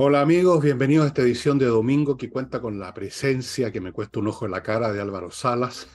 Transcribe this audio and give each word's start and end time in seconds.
Hola 0.00 0.20
amigos, 0.20 0.62
bienvenidos 0.62 1.06
a 1.06 1.08
esta 1.08 1.22
edición 1.22 1.58
de 1.58 1.66
domingo 1.66 2.16
que 2.16 2.30
cuenta 2.30 2.60
con 2.60 2.78
la 2.78 2.94
presencia 2.94 3.72
que 3.72 3.80
me 3.80 3.90
cuesta 3.90 4.20
un 4.20 4.28
ojo 4.28 4.44
en 4.44 4.52
la 4.52 4.62
cara 4.62 4.92
de 4.92 5.00
Álvaro 5.00 5.32
Salas. 5.32 5.88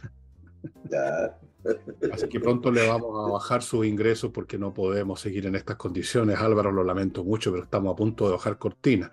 Así 2.12 2.28
que 2.28 2.42
pronto 2.42 2.70
le 2.70 2.86
vamos 2.86 3.18
a 3.18 3.32
bajar 3.32 3.64
sus 3.64 3.86
ingresos 3.86 4.32
porque 4.34 4.58
no 4.58 4.74
podemos 4.74 5.22
seguir 5.22 5.46
en 5.46 5.56
estas 5.56 5.78
condiciones. 5.78 6.38
Álvaro, 6.38 6.70
lo 6.74 6.84
lamento 6.84 7.24
mucho, 7.24 7.50
pero 7.52 7.64
estamos 7.64 7.94
a 7.94 7.96
punto 7.96 8.26
de 8.26 8.34
bajar 8.34 8.58
cortina. 8.58 9.10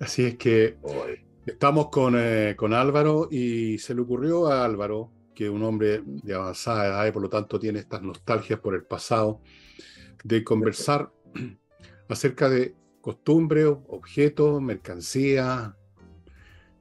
Así 0.00 0.24
es 0.24 0.38
que 0.38 0.78
estamos 1.44 1.90
con, 1.90 2.14
eh, 2.16 2.54
con 2.56 2.72
Álvaro 2.72 3.28
y 3.30 3.76
se 3.76 3.94
le 3.94 4.00
ocurrió 4.00 4.46
a 4.46 4.64
Álvaro, 4.64 5.12
que 5.34 5.44
es 5.44 5.50
un 5.50 5.62
hombre 5.64 6.00
de 6.06 6.32
avanzada 6.32 6.86
edad 6.86 7.06
y 7.06 7.12
por 7.12 7.20
lo 7.20 7.28
tanto 7.28 7.60
tiene 7.60 7.80
estas 7.80 8.00
nostalgias 8.00 8.58
por 8.58 8.74
el 8.74 8.84
pasado, 8.84 9.42
de 10.24 10.42
conversar 10.42 11.12
acerca 12.08 12.48
de 12.48 12.74
costumbres, 13.08 13.66
objetos, 13.86 14.60
mercancías 14.60 15.72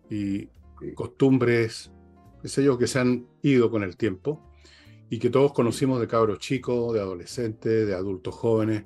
y 0.10 0.50
costumbres, 0.94 1.90
qué 2.42 2.50
sé 2.50 2.66
yo, 2.66 2.78
que 2.78 2.86
se 2.86 3.00
han 3.00 3.26
ido 3.44 3.72
con 3.72 3.82
el 3.82 3.96
tiempo 3.96 4.52
y 5.10 5.20
que 5.20 5.30
todos 5.30 5.54
conocimos 5.54 6.02
de 6.02 6.08
cabros 6.08 6.40
chicos, 6.40 6.94
de 6.94 7.00
adolescentes, 7.00 7.88
de 7.88 7.96
adultos 7.96 8.36
jóvenes 8.36 8.84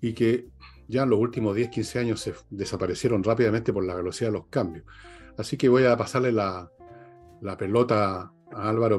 y 0.00 0.14
que 0.14 0.48
ya 0.88 1.04
en 1.04 1.10
los 1.10 1.20
últimos 1.20 1.54
10, 1.54 1.68
15 1.68 1.98
años 2.00 2.20
se 2.20 2.34
desaparecieron 2.50 3.22
rápidamente 3.22 3.72
por 3.72 3.84
la 3.84 3.94
velocidad 3.94 4.30
de 4.30 4.38
los 4.38 4.48
cambios. 4.48 4.84
Así 5.38 5.56
que 5.56 5.68
voy 5.68 5.84
a 5.84 5.96
pasarle 5.96 6.32
la, 6.32 6.72
la 7.40 7.56
pelota 7.56 8.32
a 8.52 8.68
Álvaro 8.68 8.98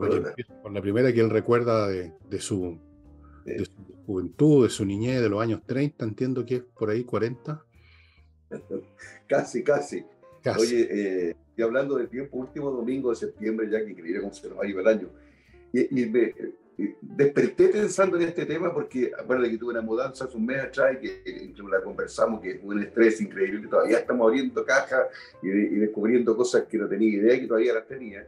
con 0.63 0.73
la 0.73 0.81
primera 0.81 1.11
que 1.11 1.19
él 1.19 1.29
recuerda 1.29 1.89
de, 1.89 2.13
de, 2.29 2.39
su, 2.39 2.79
de, 3.43 3.65
su, 3.65 3.95
juventud, 4.05 4.63
de 4.63 4.69
su 4.69 4.85
niñez, 4.85 5.21
de 5.21 5.29
los 5.29 5.41
años 5.41 5.61
30, 5.65 6.05
entiendo 6.05 6.45
que 6.45 6.55
es 6.55 6.61
por 6.61 6.89
ahí 6.89 7.03
40. 7.03 7.64
casi, 9.27 9.63
casi, 9.63 10.05
Oye, 10.57 10.87
eh, 10.91 11.35
y 11.57 11.61
hablando 11.61 11.97
del 11.97 12.07
tiempo, 12.07 12.37
último 12.37 12.69
domingo 12.69 13.09
de 13.09 13.15
septiembre, 13.15 13.67
ya 13.69 13.83
que 13.83 13.95
quería 13.95 14.21
cómo 14.21 14.33
se 14.33 14.47
nos 14.47 14.59
va 14.59 14.63
a 14.63 14.67
ir 14.67 14.77
el 14.77 14.87
año, 14.87 15.09
y, 15.73 16.01
y 16.01 16.05
me 16.05 16.33
desperté 17.01 17.69
pensando 17.69 18.17
en 18.17 18.23
este 18.23 18.45
tema 18.45 18.73
porque, 18.73 19.11
acuérdate 19.17 19.51
que 19.51 19.57
tuve 19.57 19.71
una 19.71 19.81
mudanza 19.81 20.25
hace 20.25 20.37
un 20.37 20.45
mes 20.45 20.61
atrás 20.61 20.95
y 20.95 21.07
que 21.07 21.43
incluso 21.43 21.69
la 21.69 21.81
conversamos, 21.81 22.41
que 22.41 22.59
fue 22.59 22.75
un 22.75 22.83
estrés 22.83 23.21
increíble, 23.21 23.61
que 23.61 23.67
todavía 23.67 23.99
estamos 23.99 24.27
abriendo 24.27 24.65
cajas 24.65 25.05
y, 25.41 25.49
y, 25.49 25.75
descubriendo 25.75 26.35
cosas 26.35 26.65
que 26.65 26.77
no 26.77 26.87
tenía 26.87 27.09
idea 27.09 27.39
que 27.39 27.47
todavía 27.47 27.73
las 27.73 27.87
tenía. 27.87 28.27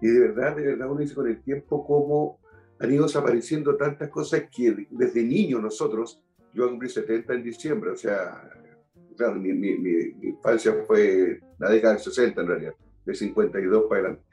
Y 0.00 0.08
de 0.08 0.20
verdad, 0.20 0.56
de 0.56 0.66
verdad, 0.66 0.90
uno 0.90 1.00
dice 1.00 1.14
con 1.14 1.28
el 1.28 1.40
tiempo 1.40 1.86
cómo 1.86 2.38
han 2.78 2.92
ido 2.92 3.04
desapareciendo 3.04 3.76
tantas 3.76 4.08
cosas 4.10 4.44
que 4.54 4.86
desde 4.90 5.22
niño 5.22 5.60
nosotros, 5.60 6.20
yo 6.52 6.68
cumplí 6.68 6.88
70 6.88 7.34
en 7.34 7.42
diciembre, 7.42 7.90
o 7.90 7.96
sea, 7.96 8.50
claro, 9.16 9.36
mi, 9.36 9.52
mi, 9.52 9.76
mi, 9.78 10.14
infancia 10.22 10.74
fue 10.86 11.40
la 11.58 11.70
década 11.70 11.94
del 11.94 12.02
60 12.02 12.40
en 12.40 12.46
realidad, 12.46 12.74
de 13.04 13.14
52 13.14 13.84
para 13.88 14.00
adelante. 14.00 14.24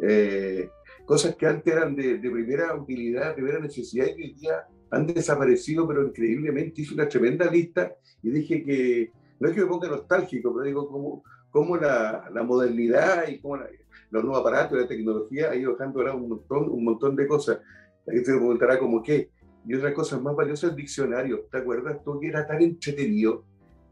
Eh, 0.00 0.68
cosas 1.04 1.34
que 1.36 1.46
antes 1.46 1.72
eran 1.72 1.94
de, 1.94 2.18
de, 2.18 2.30
primera 2.30 2.74
utilidad, 2.74 3.34
primera 3.34 3.60
necesidad 3.60 4.06
y 4.06 4.22
hoy 4.22 4.32
día 4.34 4.66
han 4.90 5.06
desaparecido, 5.06 5.86
pero 5.86 6.06
increíblemente 6.06 6.82
hice 6.82 6.94
una 6.94 7.08
tremenda 7.08 7.50
lista 7.50 7.94
y 8.22 8.30
dije 8.30 8.62
que, 8.64 9.12
no 9.40 9.48
es 9.48 9.54
que 9.54 9.62
me 9.62 9.66
ponga 9.66 9.88
nostálgico, 9.88 10.52
pero 10.52 10.64
digo 10.64 10.88
cómo, 10.88 11.24
cómo 11.50 11.76
la, 11.76 12.30
la 12.32 12.42
modernidad 12.42 13.28
y 13.28 13.40
cómo 13.40 13.56
la, 13.56 13.68
los 14.12 14.22
nuevos 14.22 14.40
aparatos, 14.40 14.78
la 14.78 14.86
tecnología 14.86 15.50
ha 15.50 15.56
ido 15.56 15.72
dejando 15.72 16.00
ahora 16.00 16.14
un 16.14 16.28
montón, 16.28 16.70
un 16.70 16.84
montón 16.84 17.16
de 17.16 17.26
cosas. 17.26 17.60
La 18.04 18.12
gente 18.12 18.30
se 18.30 18.36
preguntará 18.36 18.78
como 18.78 19.02
qué. 19.02 19.30
Y 19.66 19.74
otra 19.74 19.94
cosa 19.94 20.20
más 20.20 20.36
valiosa, 20.36 20.66
el 20.66 20.76
diccionario. 20.76 21.46
¿Te 21.50 21.58
acuerdas 21.58 22.02
tú 22.04 22.20
que 22.20 22.28
era 22.28 22.46
tan 22.46 22.60
entretenido 22.60 23.44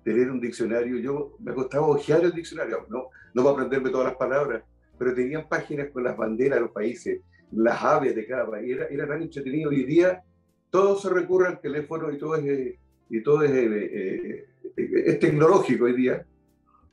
de 0.05 0.15
leer 0.15 0.31
un 0.31 0.41
diccionario? 0.41 0.99
Yo 0.99 1.37
me 1.41 1.53
acostaba 1.53 1.87
a 1.87 1.91
ojear 1.91 2.25
el 2.25 2.33
diccionario, 2.33 2.87
no, 2.89 3.09
no 3.35 3.43
para 3.43 3.55
aprenderme 3.55 3.91
todas 3.91 4.09
las 4.09 4.17
palabras, 4.17 4.63
pero 4.99 5.15
tenían 5.15 5.49
páginas 5.49 5.89
con 5.91 6.05
las 6.05 6.17
banderas 6.17 6.59
de 6.59 6.61
los 6.63 6.73
países, 6.73 7.21
las 7.53 7.83
aves 7.83 8.15
de 8.15 8.27
cada 8.27 8.51
país. 8.51 8.77
Era, 8.77 8.87
era 8.87 9.09
tan 9.09 9.23
entretenido. 9.23 9.71
Hoy 9.71 9.85
día 9.85 10.23
todo 10.71 10.97
se 10.97 11.09
recurre 11.11 11.49
al 11.49 11.61
teléfono 11.61 12.13
y 12.13 12.19
todo 12.19 12.37
es, 12.37 12.79
y 13.09 13.23
todo 13.23 13.43
es, 13.43 13.51
eh, 13.51 14.47
eh, 14.77 15.03
es 15.07 15.19
tecnológico 15.19 15.85
hoy 15.87 15.95
día. 15.95 16.25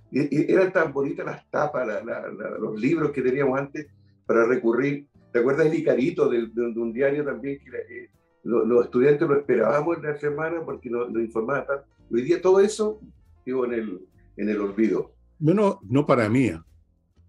Y, 0.09 0.22
y 0.35 0.51
eran 0.51 0.72
tan 0.72 0.94
bonitas 0.94 1.25
las 1.25 1.50
tapas, 1.50 1.85
la, 1.85 2.03
la, 2.03 2.31
la, 2.31 2.57
los 2.57 2.79
libros 2.79 3.12
que 3.12 3.22
teníamos 3.22 3.59
antes 3.59 3.88
para 4.25 4.45
recurrir. 4.45 5.06
¿Te 5.34 5.39
acuerdas 5.39 5.66
del 5.66 5.79
Icarito, 5.79 6.29
de, 6.29 6.47
de, 6.47 6.74
de 6.74 6.79
un 6.79 6.94
diario 6.94 7.25
también 7.25 7.59
que 7.59 7.69
eh, 7.78 8.09
lo, 8.44 8.66
los 8.66 8.85
estudiantes 8.85 9.28
lo 9.28 9.35
esperábamos 9.35 9.97
en 9.97 10.03
la 10.03 10.18
semana 10.18 10.62
porque 10.63 10.89
nos, 10.89 11.12
nos 11.12 11.22
informaban 11.22 11.68
tanto? 11.68 11.88
Hoy 12.12 12.22
día 12.22 12.41
todo 12.41 12.59
eso 12.59 13.01
quedó 13.44 13.66
en 13.66 13.73
el, 13.73 14.07
en 14.38 14.50
el 14.50 14.62
olvido. 14.62 15.13
Bueno, 15.40 15.79
no 15.84 16.06
para 16.06 16.29
mí, 16.29 16.45
¿eh? 16.45 16.62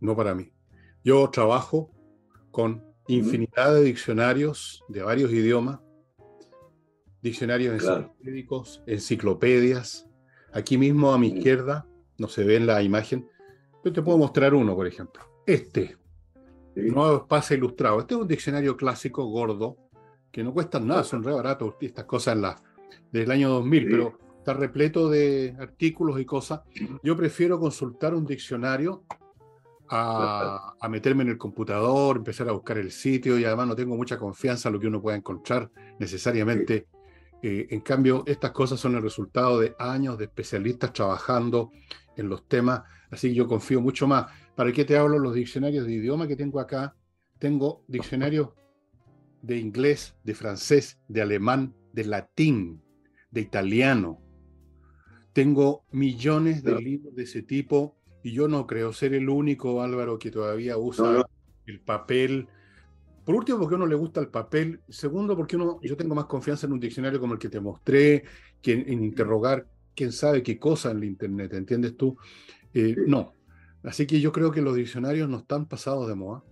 no 0.01 0.17
para 0.17 0.35
mí. 0.35 0.53
Yo 1.05 1.29
trabajo 1.31 1.91
con 2.51 2.85
infinidad 3.09 3.75
de 3.75 3.85
diccionarios 3.85 4.85
de 4.89 5.03
varios 5.03 5.33
idiomas, 5.33 5.81
diccionarios 7.23 7.83
claro. 7.83 7.97
enciclopédicos, 7.97 8.83
enciclopedias. 8.87 10.09
Aquí 10.53 10.79
mismo 10.79 11.13
a 11.13 11.19
mi 11.19 11.29
izquierda, 11.29 11.87
no 12.17 12.29
se 12.29 12.45
ve 12.45 12.57
en 12.57 12.67
la 12.67 12.83
imagen, 12.83 13.29
yo 13.85 13.93
te 13.93 14.03
puedo 14.03 14.19
mostrar 14.19 14.55
uno, 14.55 14.75
por 14.75 14.87
ejemplo. 14.87 15.23
Este, 15.47 15.97
sí. 16.75 16.83
Nuevo 16.91 17.19
Espacio 17.19 17.57
Ilustrado. 17.57 18.01
Este 18.01 18.15
es 18.15 18.21
un 18.21 18.29
diccionario 18.29 18.77
clásico 18.77 19.25
gordo, 19.27 19.77
que 20.31 20.43
no 20.43 20.53
cuesta 20.53 20.79
nada, 20.81 21.05
son 21.05 21.23
re 21.23 21.33
baratos 21.33 21.75
estas 21.81 22.05
cosas 22.05 22.37
en 22.37 22.43
la, 22.43 22.63
del 23.13 23.31
año 23.31 23.49
2000, 23.51 23.83
sí. 23.83 23.89
pero 23.91 24.28
está 24.39 24.55
repleto 24.55 25.09
de 25.11 25.55
artículos 25.59 26.21
y 26.21 26.25
cosas. 26.25 26.63
Yo 27.03 27.17
prefiero 27.17 27.61
consultar 27.61 28.15
un 28.15 28.25
diccionario 28.25 29.05
a, 29.89 30.75
a, 30.81 30.89
meterme 30.89 31.23
en 31.23 31.31
el 31.31 31.39
computador, 31.39 32.19
empezar 32.19 32.49
a 32.49 32.53
buscar 32.53 32.79
el 32.79 32.91
sitio 32.91 33.39
y 33.39 33.45
además 33.45 33.69
no 33.69 33.77
tengo 33.77 33.97
mucha 33.97 34.19
confianza 34.19 34.69
en 34.69 34.75
lo 34.75 34.81
que 34.81 34.87
uno 34.87 35.01
pueda 35.01 35.17
encontrar 35.17 35.71
necesariamente. 35.99 36.87
Eh, 37.43 37.69
en 37.71 37.81
cambio, 37.81 38.25
estas 38.27 38.51
cosas 38.51 38.81
son 38.81 38.97
el 38.97 39.03
resultado 39.03 39.61
de 39.61 39.75
años 39.79 40.19
de 40.19 40.25
especialistas 40.25 40.93
trabajando 40.93 41.71
en 42.17 42.29
los 42.29 42.49
temas, 42.49 42.83
así 43.11 43.29
que 43.29 43.35
yo 43.35 43.47
confío 43.47 43.81
mucho 43.81 44.07
más. 44.07 44.27
¿Para 44.57 44.73
qué 44.73 44.85
te 44.85 44.97
hablo 44.97 45.19
los 45.19 45.35
diccionarios 45.35 45.87
de 45.87 45.93
idioma 45.93 46.27
que 46.27 46.37
tengo 46.37 46.59
acá? 46.59 46.97
Tengo 47.39 47.85
diccionarios 47.87 48.49
de 49.43 49.57
inglés, 49.57 50.17
de 50.25 50.35
francés, 50.35 50.99
de 51.07 51.23
alemán, 51.23 51.75
de 51.93 52.05
latín, 52.05 52.83
de 53.31 53.41
italiano. 53.41 54.21
Tengo 55.39 55.85
millones 55.93 56.65
de 56.65 56.81
libros 56.81 57.15
de 57.15 57.23
ese 57.23 57.43
tipo 57.43 57.95
y 58.25 58.33
yo 58.33 58.49
no 58.49 58.67
creo 58.67 58.93
ser 58.93 59.15
el 59.15 59.29
único, 59.29 59.83
Álvaro, 59.83 60.19
que 60.19 60.33
todavía 60.33 60.77
usa 60.77 61.05
no, 61.05 61.19
no. 61.19 61.25
el 61.67 61.79
papel. 61.79 62.49
Por 63.25 63.37
último, 63.37 63.61
porque 63.61 63.77
a 63.77 63.79
uno 63.79 63.87
le 63.87 63.95
gusta 63.95 64.19
el 64.19 64.31
papel. 64.31 64.81
Segundo, 64.89 65.37
porque 65.37 65.55
uno, 65.55 65.79
yo 65.81 65.97
tengo 65.97 66.17
más 66.17 66.25
confianza 66.25 66.67
en 66.67 66.73
un 66.73 66.81
diccionario 66.81 67.21
como 67.21 67.35
el 67.35 67.39
que 67.39 67.49
te 67.49 67.61
mostré, 67.61 68.25
que 68.61 68.73
en, 68.73 68.93
en 68.93 69.05
interrogar 69.05 69.69
quién 69.95 70.11
sabe 70.11 70.43
qué 70.43 70.59
cosa 70.59 70.91
en 70.91 70.99
la 70.99 71.07
Internet, 71.07 71.53
¿entiendes 71.55 71.97
tú? 71.97 72.19
Eh, 72.75 72.97
no. 73.07 73.33
Así 73.85 74.09
que 74.09 74.21
yo 74.21 74.33
creo 74.33 74.51
que 74.51 74.61
los 74.61 74.75
diccionarios 74.75 75.29
no 75.29 75.37
están 75.37 75.69
pasados 75.69 76.09
de 76.09 76.17
moda. 76.17 76.43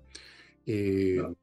Eh, 0.64 1.16
no. 1.18 1.36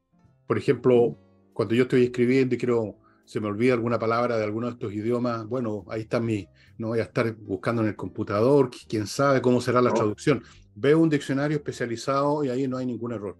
Por 0.47 0.57
ejemplo, 0.57 1.17
cuando 1.51 1.75
yo 1.75 1.83
estoy 1.83 2.03
escribiendo 2.03 2.55
y 2.55 2.57
quiero, 2.57 2.99
se 3.25 3.39
me 3.39 3.47
olvida 3.47 3.73
alguna 3.73 3.97
palabra 3.97 4.37
de 4.37 4.43
alguno 4.43 4.67
de 4.67 4.73
estos 4.73 4.93
idiomas, 4.93 5.47
bueno, 5.47 5.85
ahí 5.89 6.01
está 6.01 6.19
mi, 6.19 6.47
no 6.77 6.89
voy 6.89 6.99
a 6.99 7.03
estar 7.03 7.33
buscando 7.35 7.81
en 7.81 7.89
el 7.89 7.95
computador, 7.95 8.69
quién 8.87 9.07
sabe 9.07 9.41
cómo 9.41 9.61
será 9.61 9.81
la 9.81 9.89
no. 9.89 9.95
traducción. 9.95 10.43
Veo 10.75 10.99
un 10.99 11.09
diccionario 11.09 11.57
especializado 11.57 12.43
y 12.43 12.49
ahí 12.49 12.67
no 12.67 12.77
hay 12.77 12.85
ningún 12.85 13.13
error. 13.13 13.37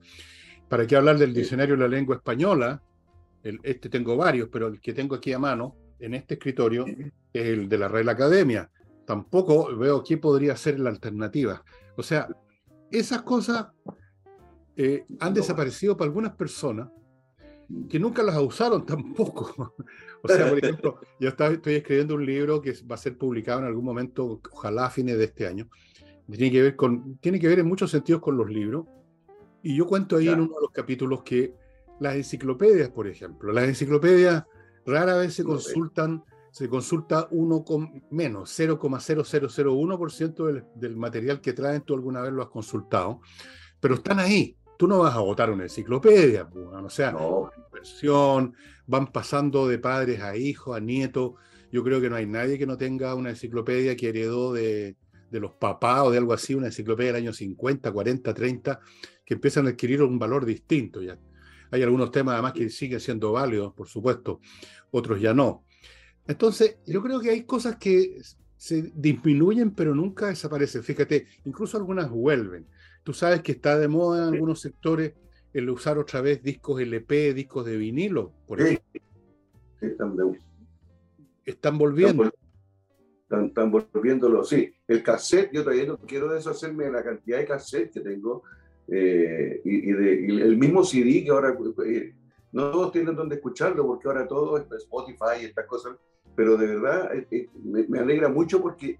¿Para 0.69 0.87
qué 0.87 0.95
hablar 0.95 1.17
del 1.17 1.33
diccionario 1.33 1.75
de 1.75 1.81
la 1.81 1.87
lengua 1.87 2.15
española? 2.15 2.81
El, 3.43 3.59
este 3.63 3.89
tengo 3.89 4.15
varios, 4.15 4.49
pero 4.49 4.67
el 4.67 4.79
que 4.79 4.93
tengo 4.93 5.15
aquí 5.15 5.33
a 5.33 5.39
mano, 5.39 5.75
en 5.99 6.13
este 6.13 6.35
escritorio, 6.35 6.85
es 6.87 7.11
el 7.33 7.67
de 7.67 7.77
la 7.77 7.87
Real 7.87 8.09
Academia. 8.09 8.69
Tampoco 9.05 9.75
veo 9.75 10.03
qué 10.03 10.17
podría 10.17 10.55
ser 10.55 10.79
la 10.79 10.89
alternativa. 10.89 11.63
O 11.97 12.03
sea, 12.03 12.27
esas 12.89 13.21
cosas 13.23 13.67
eh, 14.75 15.05
han 15.19 15.33
desaparecido 15.33 15.97
para 15.97 16.07
algunas 16.07 16.35
personas 16.35 16.89
que 17.89 17.99
nunca 17.99 18.23
las 18.23 18.37
usaron 18.37 18.85
tampoco. 18.85 19.73
o 20.21 20.27
sea, 20.27 20.49
por 20.49 20.59
ejemplo, 20.59 20.99
yo 21.19 21.29
estaba, 21.29 21.53
estoy 21.53 21.75
escribiendo 21.75 22.15
un 22.15 22.25
libro 22.25 22.61
que 22.61 22.73
va 22.89 22.95
a 22.95 22.97
ser 22.97 23.17
publicado 23.17 23.59
en 23.59 23.65
algún 23.65 23.85
momento, 23.85 24.41
ojalá 24.51 24.85
a 24.85 24.89
fines 24.89 25.17
de 25.17 25.25
este 25.25 25.47
año. 25.47 25.67
Tiene 26.29 26.51
que 26.51 26.61
ver, 26.61 26.75
con, 26.75 27.17
tiene 27.17 27.39
que 27.39 27.47
ver 27.47 27.59
en 27.59 27.67
muchos 27.67 27.91
sentidos 27.91 28.21
con 28.21 28.37
los 28.37 28.49
libros. 28.49 28.85
Y 29.61 29.75
yo 29.75 29.85
cuento 29.85 30.17
ahí 30.17 30.25
claro. 30.25 30.43
en 30.43 30.47
uno 30.47 30.55
de 30.55 30.61
los 30.61 30.71
capítulos 30.71 31.23
que 31.23 31.53
las 31.99 32.15
enciclopedias, 32.15 32.89
por 32.89 33.07
ejemplo, 33.07 33.51
las 33.51 33.65
enciclopedias 33.65 34.43
rara 34.85 35.15
vez 35.15 35.33
se 35.33 35.43
consultan, 35.43 36.23
se 36.51 36.67
consulta 36.67 37.27
uno 37.31 37.63
con 37.63 38.03
menos, 38.09 38.57
0,0001% 38.59 40.45
del, 40.45 40.65
del 40.75 40.97
material 40.97 41.39
que 41.39 41.53
traen, 41.53 41.81
tú 41.81 41.93
alguna 41.93 42.21
vez 42.21 42.33
lo 42.33 42.41
has 42.41 42.49
consultado, 42.49 43.21
pero 43.79 43.95
están 43.95 44.19
ahí, 44.19 44.57
tú 44.83 44.89
no 44.89 44.99
vas 44.99 45.15
a 45.15 45.19
votar 45.19 45.49
una 45.49 45.63
enciclopedia, 45.63 46.43
o 46.43 46.89
sea, 46.89 47.13
no. 47.13 47.49
inversión, 47.67 48.53
van 48.85 49.13
pasando 49.13 49.65
de 49.65 49.79
padres 49.79 50.19
a 50.19 50.35
hijos, 50.35 50.75
a 50.75 50.81
nietos. 50.81 51.35
Yo 51.71 51.85
creo 51.85 52.01
que 52.01 52.09
no 52.09 52.17
hay 52.17 52.25
nadie 52.25 52.59
que 52.59 52.67
no 52.67 52.75
tenga 52.75 53.15
una 53.15 53.29
enciclopedia 53.29 53.95
que 53.95 54.09
heredó 54.09 54.51
de, 54.51 54.97
de 55.31 55.39
los 55.39 55.53
papás 55.53 56.01
o 56.01 56.11
de 56.11 56.17
algo 56.17 56.33
así, 56.33 56.53
una 56.53 56.67
enciclopedia 56.67 57.13
del 57.13 57.23
año 57.23 57.31
50, 57.31 57.93
40, 57.93 58.33
30, 58.33 58.81
que 59.25 59.35
empiezan 59.35 59.67
a 59.67 59.69
adquirir 59.69 60.01
un 60.01 60.19
valor 60.19 60.45
distinto. 60.45 61.01
Ya. 61.01 61.17
Hay 61.71 61.81
algunos 61.81 62.11
temas 62.11 62.33
además 62.33 62.51
que 62.51 62.69
siguen 62.69 62.99
siendo 62.99 63.31
válidos, 63.31 63.73
por 63.73 63.87
supuesto, 63.87 64.41
otros 64.91 65.21
ya 65.21 65.33
no. 65.33 65.63
Entonces, 66.27 66.79
yo 66.85 67.01
creo 67.01 67.21
que 67.21 67.29
hay 67.29 67.43
cosas 67.43 67.77
que 67.77 68.17
se 68.57 68.91
disminuyen 68.93 69.71
pero 69.71 69.95
nunca 69.95 70.27
desaparecen. 70.27 70.83
Fíjate, 70.83 71.27
incluso 71.45 71.77
algunas 71.77 72.09
vuelven. 72.09 72.67
Tú 73.03 73.13
sabes 73.13 73.41
que 73.41 73.51
está 73.51 73.77
de 73.77 73.87
moda 73.87 74.27
en 74.27 74.33
algunos 74.33 74.61
sectores 74.61 75.13
el 75.53 75.69
usar 75.69 75.97
otra 75.97 76.21
vez 76.21 76.41
discos 76.41 76.81
LP, 76.81 77.33
discos 77.33 77.65
de 77.65 77.77
vinilo, 77.77 78.31
por 78.47 78.61
ejemplo. 78.61 79.01
Están, 81.45 81.77
volviendo. 81.77 82.31
Están, 83.29 83.71
volviéndolo, 83.71 84.43
sí. 84.43 84.73
El 84.87 85.03
cassette, 85.03 85.51
yo 85.51 85.63
todavía 85.63 85.85
no 85.85 85.97
quiero 85.97 86.31
deshacerme 86.31 86.85
de 86.85 86.91
la 86.91 87.03
cantidad 87.03 87.37
de 87.37 87.45
cassette 87.45 87.91
que 87.91 87.99
tengo 87.99 88.43
eh, 88.87 89.61
y, 89.63 89.91
de, 89.91 90.25
el 90.25 90.57
mismo 90.57 90.83
CD 90.83 91.23
que 91.23 91.31
ahora 91.31 91.55
eh, 91.85 92.13
no 92.51 92.71
todos 92.71 92.91
tienen 92.91 93.15
donde 93.15 93.35
escucharlo 93.35 93.85
porque 93.85 94.07
ahora 94.07 94.27
todo 94.27 94.57
es 94.57 94.65
Spotify 94.83 95.41
y 95.41 95.45
estas 95.45 95.65
cosas, 95.65 95.95
pero 96.35 96.57
de 96.57 96.67
verdad 96.67 97.11
eh, 97.31 97.49
me, 97.63 97.99
alegra 97.99 98.29
mucho 98.29 98.61
porque 98.61 98.99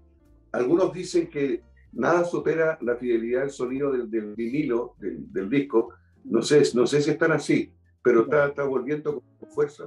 algunos 0.52 0.92
dicen 0.92 1.28
que 1.28 1.62
nada 1.94 2.24
supera 2.24 2.78
la 2.80 2.96
fidelidad 2.96 3.42
del 3.42 3.50
sonido 3.50 3.92
del, 3.92 4.34
vinilo, 4.34 4.96
del, 4.98 5.48
disco. 5.48 5.90
No 6.24 6.42
sé, 6.42 6.62
no 6.74 6.86
sé 6.86 7.02
si 7.02 7.10
están 7.10 7.32
así, 7.32 7.72
pero 8.02 8.22
está, 8.22 8.48
está 8.48 8.64
volviendo 8.64 9.22
con 9.38 9.50
fuerza. 9.50 9.84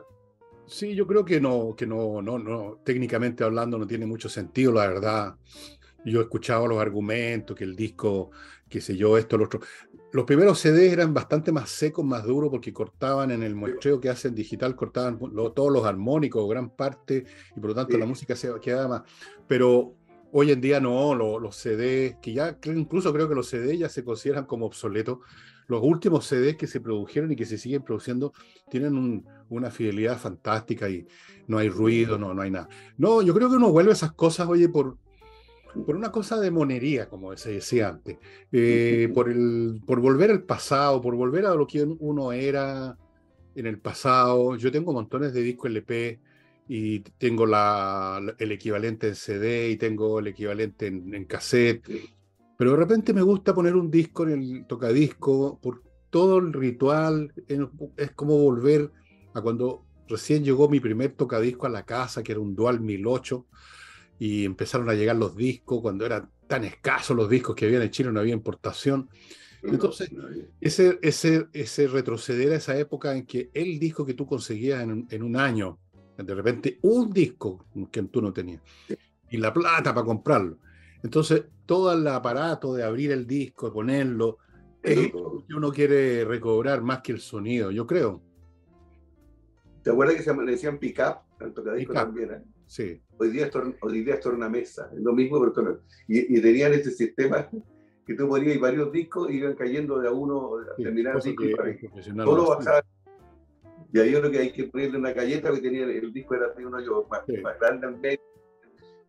Sí, 0.68 0.96
yo 0.96 1.08
creo 1.08 1.24
que 1.24 1.40
no, 1.40 1.76
que 1.76 1.88
no, 1.88 2.22
no, 2.22 2.38
no, 2.38 2.80
técnicamente 2.84 3.44
hablando 3.44 3.78
no 3.78 3.88
tiene 3.88 4.06
mucho 4.06 4.28
sentido, 4.28 4.74
la 4.74 4.88
verdad. 4.88 5.36
Yo 6.06 6.20
he 6.20 6.24
escuchado 6.24 6.68
los 6.68 6.80
argumentos, 6.80 7.56
que 7.56 7.64
el 7.64 7.76
disco, 7.76 8.32
qué 8.70 8.82
sé 8.82 8.96
yo, 8.96 9.18
esto, 9.18 9.38
lo 9.38 9.46
otro. 9.46 9.62
Los 10.12 10.26
primeros 10.26 10.60
CDs 10.60 10.94
eran 10.94 11.14
bastante 11.14 11.52
más 11.52 11.70
secos, 11.70 12.06
más 12.06 12.24
duros, 12.24 12.50
porque 12.50 12.74
cortaban 12.74 13.32
en 13.32 13.44
el 13.44 13.56
muestreo 13.56 14.00
que 14.00 14.10
hacen 14.10 14.34
digital, 14.34 14.76
cortaban 14.76 15.20
todos 15.20 15.72
los 15.72 15.86
armónicos, 15.86 16.48
gran 16.50 16.70
parte, 16.70 17.26
y 17.56 17.60
por 17.60 17.70
lo 17.70 17.76
tanto 17.76 17.98
la 17.98 18.06
música 18.06 18.36
se 18.36 18.50
quedaba 18.62 18.88
más. 18.88 19.02
Pero 19.48 19.96
hoy 20.32 20.52
en 20.52 20.62
día 20.62 20.80
no, 20.80 21.16
los, 21.16 21.56
CDs, 21.56 22.18
que 22.22 22.34
ya 22.34 22.58
incluso 22.66 23.14
creo 23.14 23.30
que 23.30 23.36
los 23.36 23.50
CDs 23.50 23.80
ya 23.80 23.90
se 23.90 24.04
consideran 24.04 24.46
como 24.46 24.66
obsoletos, 24.66 25.20
los 25.68 25.82
últimos 25.84 26.26
CDs 26.26 26.56
que 26.56 26.68
se 26.68 26.80
produjeron 26.80 27.32
y 27.32 27.36
que 27.36 27.46
se 27.46 27.58
siguen 27.58 27.84
produciendo 27.84 28.34
tienen 28.70 29.26
una 29.50 29.70
fidelidad 29.70 30.18
fantástica 30.18 30.90
y 30.90 31.06
no 31.48 31.58
hay 31.58 31.70
ruido, 31.70 32.18
no, 32.18 32.34
no 32.34 32.42
hay 32.42 32.52
nada. 32.52 32.70
No, 32.98 33.22
yo 33.22 33.34
creo 33.34 33.50
que 33.50 33.58
uno 33.58 33.72
vuelve 33.72 33.92
esas 33.92 34.14
cosas, 34.14 34.48
oye, 34.48 34.70
por, 34.70 34.98
por 35.86 35.96
una 35.96 36.12
cosa 36.12 36.40
de 36.40 36.52
monería, 36.52 37.10
como 37.10 37.36
se 37.36 37.52
decía 37.52 37.90
antes, 37.90 38.18
eh, 38.52 39.12
por, 39.14 39.30
el, 39.30 39.82
por 39.86 40.00
volver 40.00 40.32
al 40.32 40.44
pasado, 40.44 41.02
por 41.02 41.16
volver 41.16 41.46
a 41.46 41.56
lo 41.56 41.68
que 41.68 41.84
uno 41.84 42.32
era 42.32 42.98
en 43.56 43.66
el 43.66 43.80
pasado. 43.80 44.56
Yo 44.56 44.72
tengo 44.72 44.94
montones 44.94 45.34
de 45.34 45.42
discos 45.42 45.70
LP 45.70 46.20
y 46.68 47.00
tengo 47.00 47.46
la, 47.46 48.22
el 48.38 48.52
equivalente 48.52 49.10
en 49.10 49.16
CD 49.16 49.70
y 49.70 49.78
tengo 49.78 50.20
el 50.20 50.28
equivalente 50.28 50.88
en, 50.88 51.14
en 51.14 51.26
cassette 51.26 51.84
pero 52.58 52.72
de 52.72 52.78
repente 52.78 53.14
me 53.14 53.22
gusta 53.22 53.54
poner 53.54 53.76
un 53.76 53.92
disco 53.92 54.28
en 54.28 54.42
el 54.42 54.66
tocadisco 54.66 55.60
por 55.62 55.84
todo 56.10 56.40
el 56.40 56.52
ritual. 56.52 57.32
Es 57.96 58.12
como 58.12 58.38
volver 58.40 58.92
a 59.36 59.42
cuando 59.42 59.86
recién 60.08 60.44
llegó 60.44 60.68
mi 60.68 60.80
primer 60.80 61.12
tocadisco 61.12 61.68
a 61.68 61.70
la 61.70 61.86
casa, 61.86 62.24
que 62.24 62.32
era 62.32 62.42
un 62.42 62.56
Dual 62.56 62.82
1008, 62.82 63.46
y 64.20 64.44
empezaron 64.44 64.90
a 64.90 64.96
llegar 64.96 65.16
los 65.16 65.36
discos 65.36 65.82
cuando 65.82 66.06
eran 66.06 66.32
tan 66.48 66.64
escasos 66.64 67.16
los 67.16 67.30
discos 67.30 67.56
que 67.56 67.66
había 67.66 67.84
en 67.84 67.92
Chile, 67.92 68.12
no 68.12 68.22
había 68.22 68.34
importación. 68.34 69.10
Entonces, 69.62 70.10
ese, 70.60 70.98
ese, 71.02 71.48
ese 71.54 71.88
retroceder 71.88 72.54
a 72.54 72.56
esa 72.56 72.78
época 72.78 73.16
en 73.16 73.26
que 73.26 73.52
el 73.54 73.78
disco 73.78 74.06
que 74.06 74.14
tú 74.14 74.26
conseguías 74.26 74.82
en, 74.82 75.06
en 75.10 75.24
un 75.24 75.36
año, 75.36 75.78
de 76.18 76.36
repente 76.36 76.80
un 76.82 77.12
disco 77.12 77.66
que 77.92 78.04
tú 78.04 78.22
no 78.22 78.34
tenías, 78.34 78.62
y 79.30 79.38
la 79.38 79.54
plata 79.54 79.94
para 79.94 80.06
comprarlo. 80.06 80.58
Entonces, 81.04 81.46
todo 81.66 81.94
el 81.94 82.08
aparato 82.08 82.74
de 82.74 82.84
abrir 82.84 83.12
el 83.12 83.28
disco, 83.28 83.72
ponerlo, 83.72 84.40
es 84.82 85.12
que 85.12 85.14
uno 85.56 85.72
quiere 85.72 86.26
recobrar 86.26 86.82
más 86.82 87.02
que 87.02 87.12
el 87.12 87.20
sonido, 87.20 87.72
yo 87.72 87.86
creo. 87.86 88.22
¿Te 89.84 89.92
acuerdas 89.92 90.16
que 90.16 90.24
se 90.24 90.36
le 90.36 90.52
decían 90.52 90.80
pick-up? 90.80 91.20
Pick 91.78 91.94
también, 91.94 92.32
¿eh? 92.32 92.44
Sí. 92.66 93.02
Hoy 93.18 93.30
día, 93.30 93.46
es 93.48 93.56
hoy 93.56 94.04
día 94.04 94.16
es 94.16 94.20
tornamesa, 94.20 94.90
es 94.94 95.02
lo 95.02 95.14
mismo, 95.14 95.40
pero 95.40 95.82
y, 96.08 96.38
y, 96.38 96.42
tenían 96.42 96.74
este 96.74 96.92
sistema 96.92 97.50
que 98.06 98.14
tú 98.14 98.28
ponías 98.28 98.60
varios 98.60 98.92
discos 98.92 99.30
y 99.32 99.36
iban 99.38 99.56
cayendo 99.56 100.00
de 100.00 100.10
a 100.10 100.12
uno, 100.12 100.52
sí, 100.76 100.84
terminar 100.84 101.16
el 101.16 101.22
disco 101.22 101.46
y 101.46 102.16
Todo 102.16 102.58
bajaba. 102.58 102.84
Y 103.94 104.00
ahí 104.00 104.16
uno 104.16 104.30
que 104.30 104.40
hay 104.40 104.52
que 104.52 104.66
ponerle 104.66 104.98
una 104.98 105.14
galleta 105.14 105.52
que 105.52 105.62
tenía 105.62 105.84
el 105.84 106.12
disco 106.12 106.36
era 106.36 106.50
de 106.50 106.66
uno 106.66 106.80
yo 106.80 107.08
más, 107.10 107.22
más 107.42 107.60
grande 107.60 107.88
en 107.88 108.02
medio 108.02 108.20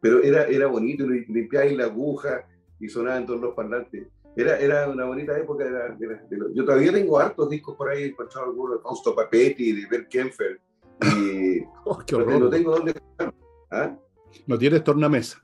pero 0.01 0.23
era, 0.23 0.45
era 0.45 0.67
bonito, 0.67 1.07
limpiáis 1.07 1.77
la 1.77 1.85
aguja 1.85 2.47
y 2.79 2.89
sonaban 2.89 3.27
todos 3.27 3.41
los 3.41 3.55
parlantes. 3.55 4.07
Era, 4.37 4.59
era 4.59 4.89
una 4.89 5.05
bonita 5.05 5.37
época. 5.37 5.65
yo 6.55 6.65
todavía 6.65 6.93
tengo 6.93 7.19
hartos 7.19 7.51
discos 7.51 7.75
por 7.77 7.89
ahí, 7.89 8.05
he 8.05 8.07
encontrado 8.07 8.47
algunos 8.47 8.77
de 8.77 8.83
Fausto 8.83 9.15
Papetti, 9.15 9.73
de 9.73 9.89
Bert 9.89 10.09
Kempfer. 10.09 10.61
Y 11.03 11.61
oh, 11.85 11.99
no, 12.27 12.49
tengo 12.49 12.77
dónde. 12.77 12.95
¿Ah? 13.71 13.97
¿No 14.47 14.59
tienes 14.59 14.85
tornamesa? 14.85 15.43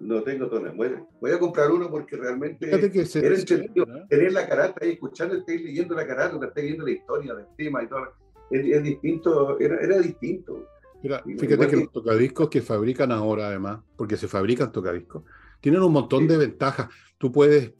No 0.00 0.22
tengo 0.22 0.48
tornamesa. 0.48 1.04
Voy, 1.20 1.32
a 1.32 1.38
comprar 1.38 1.70
uno 1.72 1.90
porque 1.90 2.16
realmente 2.16 2.68
que 2.68 3.00
era 3.18 3.34
entretenido. 3.34 3.86
Tener 4.08 4.32
la 4.32 4.48
carata 4.48 4.86
y 4.86 4.90
escuchando, 4.90 5.34
estáis 5.34 5.62
leyendo 5.62 5.94
la 5.94 6.06
carata, 6.06 6.34
estáis 6.46 6.64
leyendo 6.64 6.84
la 6.84 6.92
historia 6.92 7.34
del 7.34 7.46
tema 7.56 7.82
y 7.82 7.88
todo. 7.88 8.12
Es, 8.50 8.82
distinto, 8.82 9.58
era, 9.58 9.78
era 9.80 9.98
distinto 9.98 10.64
fíjate 11.00 11.68
que 11.68 11.76
los 11.76 11.92
tocadiscos 11.92 12.48
que 12.48 12.62
fabrican 12.62 13.12
ahora, 13.12 13.48
además, 13.48 13.80
porque 13.96 14.16
se 14.16 14.28
fabrican 14.28 14.72
tocadiscos, 14.72 15.24
tienen 15.60 15.82
un 15.82 15.92
montón 15.92 16.26
de 16.26 16.36
ventajas. 16.36 16.88
Tú 17.18 17.30
puedes, 17.32 17.72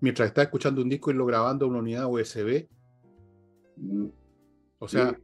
mientras 0.00 0.28
estás 0.28 0.44
escuchando 0.44 0.82
un 0.82 0.88
disco, 0.88 1.10
irlo 1.10 1.26
grabando 1.26 1.66
a 1.66 1.68
una 1.68 1.78
unidad 1.78 2.06
USB. 2.06 2.68
Mm. 3.76 4.06
O 4.78 4.88
sea, 4.88 5.18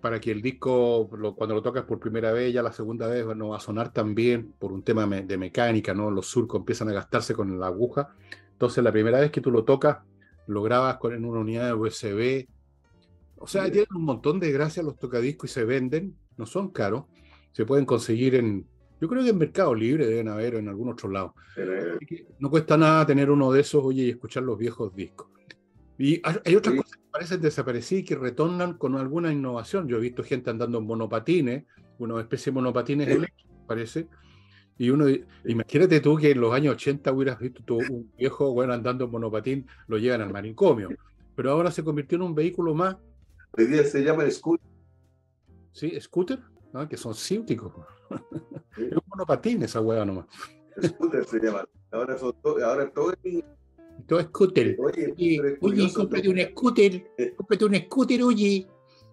para 0.00 0.20
que 0.20 0.30
el 0.30 0.42
disco, 0.42 1.08
cuando 1.36 1.54
lo 1.54 1.62
tocas 1.62 1.84
por 1.84 2.00
primera 2.00 2.32
vez, 2.32 2.52
ya 2.52 2.62
la 2.62 2.72
segunda 2.72 3.06
vez 3.06 3.24
no 3.36 3.50
va 3.50 3.58
a 3.58 3.60
sonar 3.60 3.92
tan 3.92 4.14
bien 4.14 4.52
por 4.58 4.72
un 4.72 4.82
tema 4.82 5.06
de 5.06 5.38
mecánica, 5.38 5.94
¿no? 5.94 6.10
Los 6.10 6.26
surcos 6.26 6.60
empiezan 6.60 6.88
a 6.88 6.92
gastarse 6.92 7.34
con 7.34 7.58
la 7.58 7.66
aguja. 7.66 8.14
Entonces, 8.52 8.82
la 8.82 8.92
primera 8.92 9.20
vez 9.20 9.30
que 9.30 9.40
tú 9.40 9.50
lo 9.50 9.64
tocas, 9.64 9.98
lo 10.46 10.62
grabas 10.62 10.96
con, 10.96 11.14
en 11.14 11.24
una 11.24 11.40
unidad 11.40 11.66
de 11.66 11.74
USB. 11.74 12.48
O 13.36 13.46
sea, 13.46 13.70
tienen 13.70 13.88
un 13.94 14.04
montón 14.04 14.40
de 14.40 14.52
gracia 14.52 14.82
los 14.82 14.98
tocadiscos 14.98 15.50
y 15.50 15.52
se 15.54 15.64
venden 15.64 16.16
no 16.40 16.46
son 16.46 16.70
caros, 16.70 17.04
se 17.52 17.66
pueden 17.66 17.84
conseguir 17.84 18.34
en, 18.34 18.66
yo 19.00 19.08
creo 19.08 19.22
que 19.22 19.28
en 19.28 19.38
Mercado 19.38 19.74
Libre 19.74 20.06
deben 20.06 20.28
haber 20.28 20.54
en 20.54 20.68
algún 20.68 20.88
otro 20.88 21.10
lado. 21.10 21.34
no 22.38 22.50
cuesta 22.50 22.76
nada 22.76 23.06
tener 23.06 23.30
uno 23.30 23.52
de 23.52 23.60
esos, 23.60 23.84
oye, 23.84 24.04
y 24.04 24.10
escuchar 24.10 24.42
los 24.42 24.58
viejos 24.58 24.94
discos. 24.96 25.28
Y 26.00 26.22
hay 26.24 26.56
otras 26.56 26.76
cosas 26.76 26.96
que 26.96 27.10
parecen 27.12 27.42
desaparecidas 27.42 28.02
y 28.02 28.04
que 28.06 28.16
retornan 28.16 28.78
con 28.78 28.96
alguna 28.96 29.30
innovación. 29.30 29.86
Yo 29.86 29.98
he 29.98 30.00
visto 30.00 30.24
gente 30.24 30.48
andando 30.48 30.78
en 30.78 30.86
monopatines, 30.86 31.64
una 31.98 32.18
especie 32.18 32.50
de 32.50 32.54
monopatines 32.54 33.06
eléctricos, 33.06 33.52
parece. 33.66 34.08
Y 34.78 34.88
uno, 34.88 35.04
imagínate 35.44 36.00
tú 36.00 36.16
que 36.16 36.30
en 36.30 36.40
los 36.40 36.54
años 36.54 36.76
80 36.76 37.12
hubieras 37.12 37.38
visto 37.38 37.74
un 37.74 38.10
viejo 38.16 38.50
bueno 38.54 38.72
andando 38.72 39.04
en 39.04 39.10
monopatín, 39.10 39.66
lo 39.88 39.98
llevan 39.98 40.22
al 40.22 40.32
manicomio. 40.32 40.88
Pero 41.36 41.50
ahora 41.50 41.70
se 41.70 41.84
convirtió 41.84 42.16
en 42.16 42.22
un 42.22 42.34
vehículo 42.34 42.74
más. 42.74 42.96
Hoy 43.58 43.66
día 43.66 43.84
se 43.84 44.02
llama 44.02 44.28
scooter 44.30 44.66
Sí, 45.72 46.00
scooter, 46.00 46.38
que 46.88 46.96
son 46.96 47.14
cíuticos. 47.14 47.74
es 48.78 48.92
un 48.92 49.02
monopatín 49.06 49.64
esa 49.64 49.82
hueá 49.82 50.06
nomás. 50.06 50.24
Scooter 50.82 51.26
se 51.26 51.40
llama. 51.40 51.68
Ahora, 51.90 52.16
son 52.16 52.34
ahora 52.64 52.90
todo 52.90 53.12
es... 53.22 53.44
Todo 54.06 54.22
scooter. 54.22 54.76
Oye, 54.78 55.14
oye, 55.16 55.58
oye 55.60 55.92
cómprate 55.92 56.28
un 56.28 56.40
scooter. 56.50 57.04
Cómprate 57.36 57.64
un 57.64 57.74
scooter, 57.76 58.22
oye. 58.22 58.66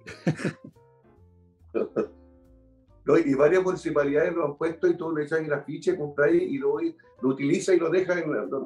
y 3.25 3.33
varias 3.35 3.63
municipalidades 3.63 4.33
lo 4.33 4.45
han 4.45 4.57
puesto 4.57 4.87
y 4.87 4.97
todo 4.97 5.15
le 5.15 5.23
echan 5.23 5.45
el 5.45 5.53
afiche, 5.53 5.97
compráis 5.97 6.43
y 6.43 6.57
lo, 6.57 6.77
lo 7.21 7.29
utiliza 7.29 7.73
y 7.73 7.79
lo 7.79 7.89
deja 7.89 8.15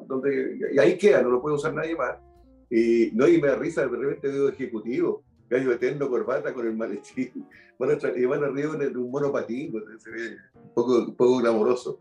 donde, 0.06 0.58
y 0.72 0.78
ahí 0.78 0.98
queda, 0.98 1.22
no 1.22 1.30
lo 1.30 1.40
puede 1.40 1.56
usar 1.56 1.74
nadie 1.74 1.96
más. 1.96 2.16
Y, 2.70 3.10
no, 3.12 3.28
y 3.28 3.40
me 3.40 3.48
da 3.48 3.56
risa, 3.56 3.86
de 3.86 3.96
repente 3.96 4.28
veo 4.28 4.48
ejecutivo 4.48 5.22
gallo 5.52 5.72
eterno, 5.72 6.08
corbata 6.08 6.52
con 6.52 6.66
el 6.66 6.76
maletín. 6.76 7.46
Bueno, 7.78 7.98
y 8.14 8.24
van 8.26 8.44
arriba 8.44 8.76
en 8.80 8.96
un 8.96 9.10
monopatín, 9.10 9.72
pues, 9.72 9.84
se 9.98 10.10
ve 10.10 10.36
un 10.54 10.72
poco, 10.72 10.98
un 10.98 11.16
poco 11.16 11.38
glamoroso. 11.38 11.98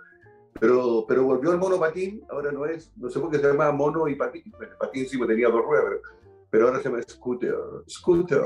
Pero, 0.60 1.05
pero 1.08 1.24
volvió 1.24 1.51
al 1.51 1.58
monopatín, 1.58 2.24
ahora 2.29 2.51
no 2.51 2.65
es, 2.65 2.91
no 2.98 3.10
sé 3.10 3.20
por 3.20 3.31
qué 3.31 3.38
se 3.38 3.48
llama 3.48 3.72
mono 3.72 4.08
y 4.08 4.15
patín. 4.15 4.43
El 4.60 4.77
patín 4.77 5.08
sí 5.08 5.17
pues, 5.17 5.29
tenía 5.29 5.50
dos 5.50 5.63
ruedas, 5.65 6.01
pero, 6.50 6.67
ahora 6.67 6.79
se 6.79 6.89
llama 6.89 7.01
scooter. 7.03 7.55
Scooter. 7.88 8.41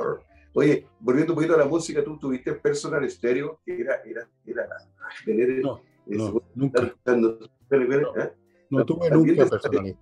Oye, 0.53 0.88
volviendo 1.00 1.33
un 1.33 1.35
poquito 1.35 1.55
a 1.55 1.57
la 1.57 1.65
música, 1.65 2.03
tú 2.03 2.17
tuviste 2.17 2.53
personal 2.53 3.03
estéreo, 3.03 3.59
que 3.65 3.81
era, 3.81 3.95
era, 4.05 4.29
era 4.45 4.67
tener, 5.25 5.62
no, 5.62 5.81
no, 6.05 6.41
nunca. 6.53 6.95
No, 8.69 8.85
tuve 8.85 9.09
nunca 9.09 9.45
personal 9.47 9.97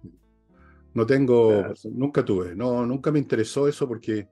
No 0.93 1.05
tengo, 1.05 1.74
nunca 1.91 2.24
tuve, 2.24 2.55
no, 2.55 2.86
nunca 2.86 3.12
me 3.12 3.19
interesó 3.19 3.67
eso 3.67 3.88
porque, 3.88 4.27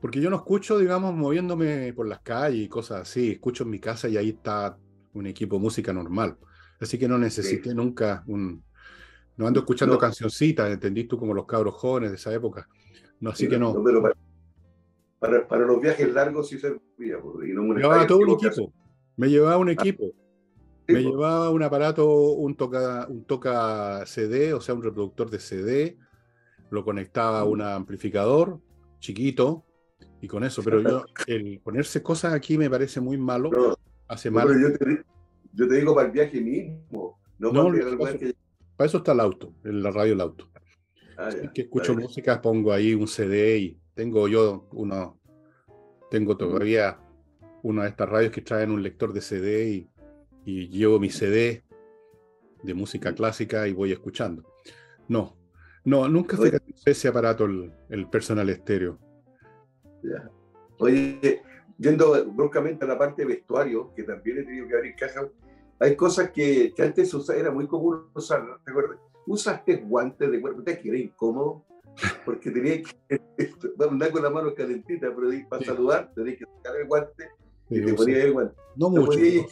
porque 0.00 0.20
yo 0.20 0.30
no 0.30 0.36
escucho, 0.36 0.78
digamos, 0.78 1.14
moviéndome 1.14 1.92
por 1.92 2.06
las 2.06 2.20
calles 2.20 2.60
y 2.60 2.68
cosas 2.68 3.00
así. 3.02 3.32
Escucho 3.32 3.64
en 3.64 3.70
mi 3.70 3.80
casa 3.80 4.08
y 4.08 4.16
ahí 4.16 4.28
está 4.28 4.78
un 5.18 5.26
equipo 5.26 5.56
de 5.56 5.62
música 5.62 5.92
normal. 5.92 6.36
Así 6.80 6.98
que 6.98 7.08
no 7.08 7.18
necesité 7.18 7.74
nunca 7.74 8.22
un. 8.26 8.62
No 9.36 9.46
ando 9.46 9.60
escuchando 9.60 9.96
cancioncitas, 9.98 10.70
¿entendís 10.70 11.06
tú? 11.06 11.16
Como 11.18 11.32
los 11.32 11.46
cabros 11.46 11.74
jóvenes 11.74 12.10
de 12.10 12.16
esa 12.16 12.32
época. 12.32 12.68
No, 13.20 13.30
así 13.30 13.48
que 13.48 13.58
no. 13.58 13.82
pero 13.84 14.02
para, 15.18 15.46
para, 15.46 15.64
los 15.64 15.80
viajes 15.80 16.12
largos 16.12 16.48
sí 16.48 16.58
servía. 16.58 17.18
Y 17.46 17.52
no 17.52 17.62
me 17.62 17.80
llevaba 17.80 18.06
todo 18.06 18.18
un 18.18 18.30
equipo. 18.30 18.72
Me 19.16 19.28
llevaba 19.28 19.58
un 19.58 19.68
equipo. 19.68 20.12
Me 20.88 21.02
llevaba 21.02 21.50
un 21.50 21.62
aparato, 21.62 22.08
un 22.32 22.56
toca, 22.56 23.06
un 23.08 23.24
toca 23.24 24.06
CD, 24.06 24.54
o 24.54 24.60
sea, 24.60 24.74
un 24.74 24.82
reproductor 24.82 25.28
de 25.30 25.38
CD. 25.38 25.98
Lo 26.70 26.84
conectaba 26.84 27.40
a 27.40 27.44
un 27.44 27.60
amplificador 27.60 28.60
chiquito 28.98 29.64
y 30.20 30.28
con 30.28 30.44
eso. 30.44 30.62
Pero 30.62 30.80
yo, 30.80 31.04
el 31.26 31.60
ponerse 31.60 32.02
cosas 32.02 32.32
aquí 32.32 32.58
me 32.58 32.70
parece 32.70 33.00
muy 33.00 33.18
malo. 33.18 33.50
Hace 34.08 34.30
mal. 34.30 34.48
Yo 35.54 35.68
te, 35.68 35.76
digo 35.76 35.94
para 35.94 36.06
el 36.06 36.12
viaje 36.12 36.40
mismo. 36.40 37.18
No, 37.38 37.52
para, 37.52 38.86
eso, 38.86 38.98
está 38.98 39.12
el 39.12 39.20
auto, 39.20 39.54
en 39.64 39.82
la 39.82 39.90
radio 39.90 40.14
el 40.14 40.20
auto. 40.20 40.48
Ah, 41.16 41.30
que 41.52 41.62
escucho 41.62 41.94
música, 41.94 42.40
pongo 42.40 42.72
ahí 42.72 42.94
un 42.94 43.08
CD 43.08 43.58
y 43.58 43.80
tengo 43.94 44.28
yo 44.28 44.68
uno, 44.72 45.18
tengo 46.10 46.36
todavía 46.36 46.98
una 47.62 47.82
de 47.84 47.88
estas 47.90 48.08
radios 48.08 48.32
que 48.32 48.40
traen 48.40 48.70
un 48.70 48.82
lector 48.82 49.12
de 49.12 49.20
CD 49.20 49.88
y, 50.44 50.68
llevo 50.68 50.98
mi 50.98 51.10
CD 51.10 51.64
de 52.62 52.74
música 52.74 53.14
clásica 53.14 53.68
y 53.68 53.72
voy 53.72 53.92
escuchando. 53.92 54.44
No, 55.08 55.36
no, 55.84 56.08
nunca 56.08 56.36
fue 56.36 56.52
ese 56.86 57.08
aparato 57.08 57.44
el, 57.44 58.08
personal 58.10 58.48
estéreo. 58.48 58.98
Oye, 60.78 61.42
yendo 61.78 62.24
bruscamente 62.32 62.84
a 62.84 62.88
la 62.88 62.98
parte 62.98 63.22
de 63.22 63.28
vestuario, 63.28 63.92
que 63.94 64.02
también 64.02 64.38
he 64.38 64.42
tenido 64.44 64.68
que 64.68 64.76
abrir 64.76 64.96
cajas, 64.96 65.26
hay 65.80 65.96
cosas 65.96 66.30
que, 66.30 66.72
que 66.74 66.82
antes 66.82 67.14
era 67.30 67.50
muy 67.50 67.66
común 67.66 68.06
usar, 68.14 68.44
¿te 68.64 68.70
acuerdas? 68.70 68.98
Usaste 69.26 69.76
guantes 69.76 70.30
de 70.30 70.40
cuerpo, 70.40 70.62
te 70.62 70.78
que 70.78 70.88
era 70.88 70.98
incómodo 70.98 71.64
porque 72.24 72.50
tenía 72.50 72.82
que 72.82 73.20
andar 73.88 74.10
con 74.10 74.22
la 74.22 74.30
mano 74.30 74.54
calentita, 74.54 75.12
pero 75.14 75.30
para 75.48 75.64
saludar 75.64 76.12
tenías 76.14 76.38
que 76.38 76.44
sacar 76.44 76.76
el 76.76 76.86
guante 76.86 77.28
y 77.70 77.84
te 77.84 77.94
ponías 77.94 78.24
el 78.24 78.32
guante. 78.32 78.54
No, 78.76 78.90
mucho. 78.90 79.06
Podías 79.06 79.46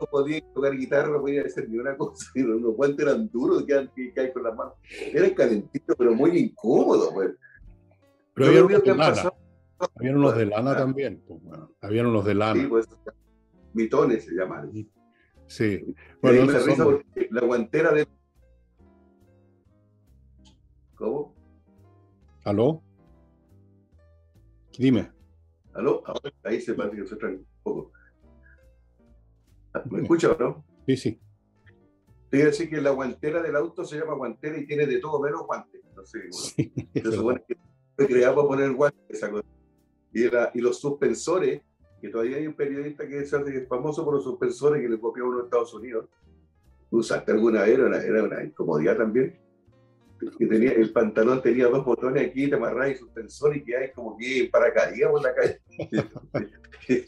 no 0.00 0.06
podías 0.06 0.42
tocar 0.52 0.76
guitarra, 0.76 1.08
no 1.08 1.20
podías 1.20 1.46
hacer 1.46 1.68
ni 1.68 1.78
una 1.78 1.96
cosa. 1.96 2.30
Los 2.34 2.74
guantes 2.74 3.06
eran 3.06 3.30
duros 3.30 3.64
que, 3.64 4.12
que 4.12 4.20
hay 4.20 4.32
con 4.32 4.42
las 4.42 4.54
manos. 4.54 4.74
Eran 5.12 5.30
calentitos, 5.30 5.96
pero 5.96 6.14
muy 6.14 6.36
incómodos. 6.36 7.10
Pues. 7.14 7.30
Pero 8.34 8.48
había 8.48 8.64
unos 8.64 8.82
de 8.82 8.94
lana. 8.94 9.32
Habían 9.96 10.16
unos 10.16 10.36
de 10.36 10.46
lana 10.46 10.76
también. 10.76 11.22
Pues, 11.26 11.42
bueno, 11.42 11.70
habían 11.80 12.06
unos 12.06 12.24
de 12.24 12.34
lana. 12.34 12.60
Sí, 12.60 12.66
pues, 12.66 12.86
mitones 13.72 14.24
se 14.24 14.34
llaman. 14.34 14.70
Sí. 15.46 15.94
Bueno, 16.22 16.52
la 17.30 17.40
guantera 17.42 17.92
de. 17.92 18.06
¿Cómo? 20.94 21.34
¿Aló? 22.44 22.82
Dime. 24.78 25.10
¿Aló? 25.72 26.02
ahí 26.44 26.60
se 26.60 26.74
parece 26.74 26.96
que 26.96 27.06
se 27.06 27.16
trae 27.16 27.34
un 27.34 27.46
poco. 27.62 27.92
¿Me 29.90 30.02
escucha 30.02 30.32
o 30.32 30.38
no? 30.38 30.64
Sí, 30.86 30.96
sí. 30.96 31.20
Te 32.30 32.38
iba 32.38 32.46
a 32.46 32.50
decir 32.50 32.68
que 32.68 32.80
la 32.80 32.90
guantera 32.90 33.42
del 33.42 33.56
auto 33.56 33.84
se 33.84 33.98
llama 33.98 34.14
guantera 34.14 34.58
y 34.58 34.66
tiene 34.66 34.86
de 34.86 34.98
todo 34.98 35.20
menos 35.20 35.46
guantes. 35.46 35.82
No 35.94 36.04
sé, 36.04 36.20
se 36.94 37.12
supone 37.12 37.42
que 37.46 37.56
fue 37.96 38.06
creado 38.06 38.36
para 38.36 38.48
poner 38.48 38.72
guantes. 38.72 39.04
Esa 39.08 39.30
cosa. 39.30 39.53
Y, 40.14 40.24
y, 40.24 40.60
los 40.62 40.80
suspensores, 40.80 41.60
que 42.00 42.08
todavía 42.08 42.36
hay 42.36 42.46
un 42.46 42.54
periodista 42.54 43.06
que 43.06 43.18
es 43.18 43.34
famoso 43.68 44.04
por 44.04 44.14
los 44.14 44.24
suspensores 44.24 44.80
que 44.80 44.88
le 44.88 44.98
copió 44.98 45.24
a 45.24 45.28
uno 45.28 45.38
de 45.38 45.44
Estados 45.44 45.74
Unidos. 45.74 46.06
¿Usaste 46.90 47.32
alguna 47.32 47.62
vez? 47.62 47.70
Era 47.70 47.86
una, 47.86 47.98
era 47.98 48.22
una 48.22 48.44
incomodidad 48.44 48.96
también 48.96 49.44
que 50.38 50.46
tenía, 50.46 50.72
el 50.72 50.92
pantalón 50.92 51.42
tenía 51.42 51.66
dos 51.66 51.84
botones 51.84 52.28
aquí, 52.28 52.48
te 52.48 52.56
amarras 52.56 52.92
y 52.92 52.96
suspensor 52.96 53.56
y 53.56 53.64
que 53.64 53.76
hay 53.76 53.92
como 53.92 54.16
que 54.16 54.48
paracaídas 54.50 55.10
por 55.10 55.22
la 55.22 55.34
calle. 55.34 55.60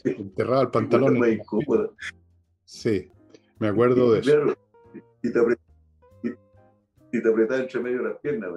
Enterrado 0.03 0.61
el 0.63 0.69
pantalón. 0.69 1.15
Muy 1.15 1.31
incómodo. 1.31 1.95
Sí, 2.65 3.09
me 3.59 3.67
acuerdo 3.67 4.13
de 4.13 4.19
eso. 4.19 4.57
Y 5.23 5.31
te, 5.31 5.39
apretaba, 5.39 5.67
y, 7.11 7.21
te 7.21 7.29
apretaba 7.29 7.59
entre 7.61 7.79
medio 7.79 7.97
de 7.99 8.03
las 8.03 8.17
piernas. 8.19 8.51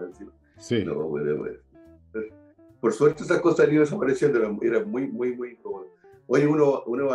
Sí. 0.58 0.84
No, 0.84 0.94
bueno, 1.04 1.36
bueno. 1.36 1.58
Por 2.80 2.92
suerte 2.92 3.22
esas 3.22 3.40
cosas 3.40 3.66
han 3.66 3.74
ido 3.74 3.82
desapareciendo, 3.82 4.58
era, 4.62 4.84
muy, 4.84 5.06
muy, 5.08 5.34
muy 5.36 5.50
incómodo. 5.50 5.88
Oye, 6.26 6.46
uno, 6.46 6.82
uno 6.86 7.10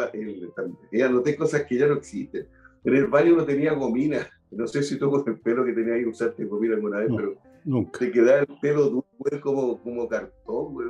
ya 0.91 1.09
noté 1.09 1.35
cosas 1.35 1.63
que 1.63 1.77
ya 1.77 1.87
no 1.87 1.95
existen. 1.95 2.47
En 2.83 2.95
el 2.95 3.07
baño 3.07 3.33
uno 3.33 3.45
tenía 3.45 3.73
gomina 3.73 4.29
no 4.55 4.67
sé 4.67 4.83
si 4.83 4.97
tú 4.97 5.09
con 5.11 5.23
el 5.27 5.39
pelo 5.39 5.65
que 5.65 5.73
tenías 5.73 5.97
ahí 5.97 6.05
usaste 6.05 6.47
comida 6.47 6.75
alguna 6.75 6.99
vez, 6.99 7.09
pero 7.15 7.35
nunca. 7.63 7.99
te 7.99 8.11
quedaba 8.11 8.39
el 8.39 8.47
pelo 8.61 8.89
duro, 8.89 9.05
como, 9.41 9.81
como 9.81 10.07
cartón, 10.07 10.73
güey. 10.73 10.87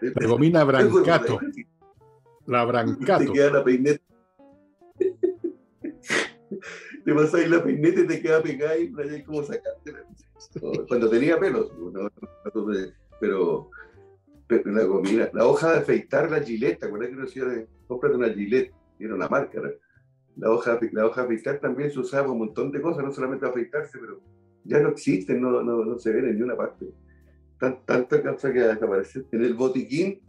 La 0.00 0.26
gomina 0.26 0.64
brancato. 0.64 1.40
La 2.46 2.64
brancato. 2.64 3.24
Te 3.24 3.32
queda 3.32 3.50
la 3.50 3.64
peineta. 3.64 4.02
Te 7.06 7.38
ahí 7.38 7.48
la 7.48 7.62
peineta 7.62 8.00
y 8.00 8.06
te 8.06 8.20
queda 8.20 8.42
pegada 8.42 8.76
y 8.76 8.90
no 8.90 9.00
hay 9.00 9.22
como 9.22 9.42
sacarte. 9.44 9.92
Cuando 10.88 11.08
tenía 11.08 11.38
pelos, 11.38 11.70
pero, 13.20 13.70
pero 14.48 14.72
la 14.72 14.84
gomina, 14.84 15.30
la 15.32 15.46
hoja 15.46 15.72
de 15.72 15.78
afeitar 15.78 16.30
la 16.30 16.40
gileta, 16.40 16.90
¿cuál 16.90 17.02
es 17.02 17.08
que 17.08 17.14
uno 17.14 17.24
decía 17.24 17.44
de 17.44 17.68
cómprate 17.86 18.16
una 18.16 18.30
gilet? 18.30 18.72
Era 18.98 19.14
una 19.14 19.28
marca, 19.28 19.60
¿no? 19.60 19.70
la 20.36 20.50
hoja, 20.50 20.78
la 20.92 21.06
hoja 21.06 21.22
afeitar 21.22 21.60
también 21.60 21.90
se 21.90 22.00
usaba 22.00 22.30
un 22.30 22.38
montón 22.38 22.70
de 22.70 22.80
cosas, 22.80 23.04
no 23.04 23.12
solamente 23.12 23.46
afeitarse, 23.46 23.98
pero 23.98 24.20
ya 24.64 24.80
no 24.80 24.90
existen, 24.90 25.40
no, 25.40 25.62
no, 25.62 25.84
no 25.84 25.98
se 25.98 26.12
ven 26.12 26.26
en 26.26 26.34
ninguna 26.34 26.56
parte. 26.56 26.86
Tan, 27.58 27.84
tanta 27.86 28.22
cosa 28.22 28.52
que 28.52 28.60
desaparece. 28.60 29.24
En 29.32 29.44
el 29.44 29.54
botiquín 29.54 30.20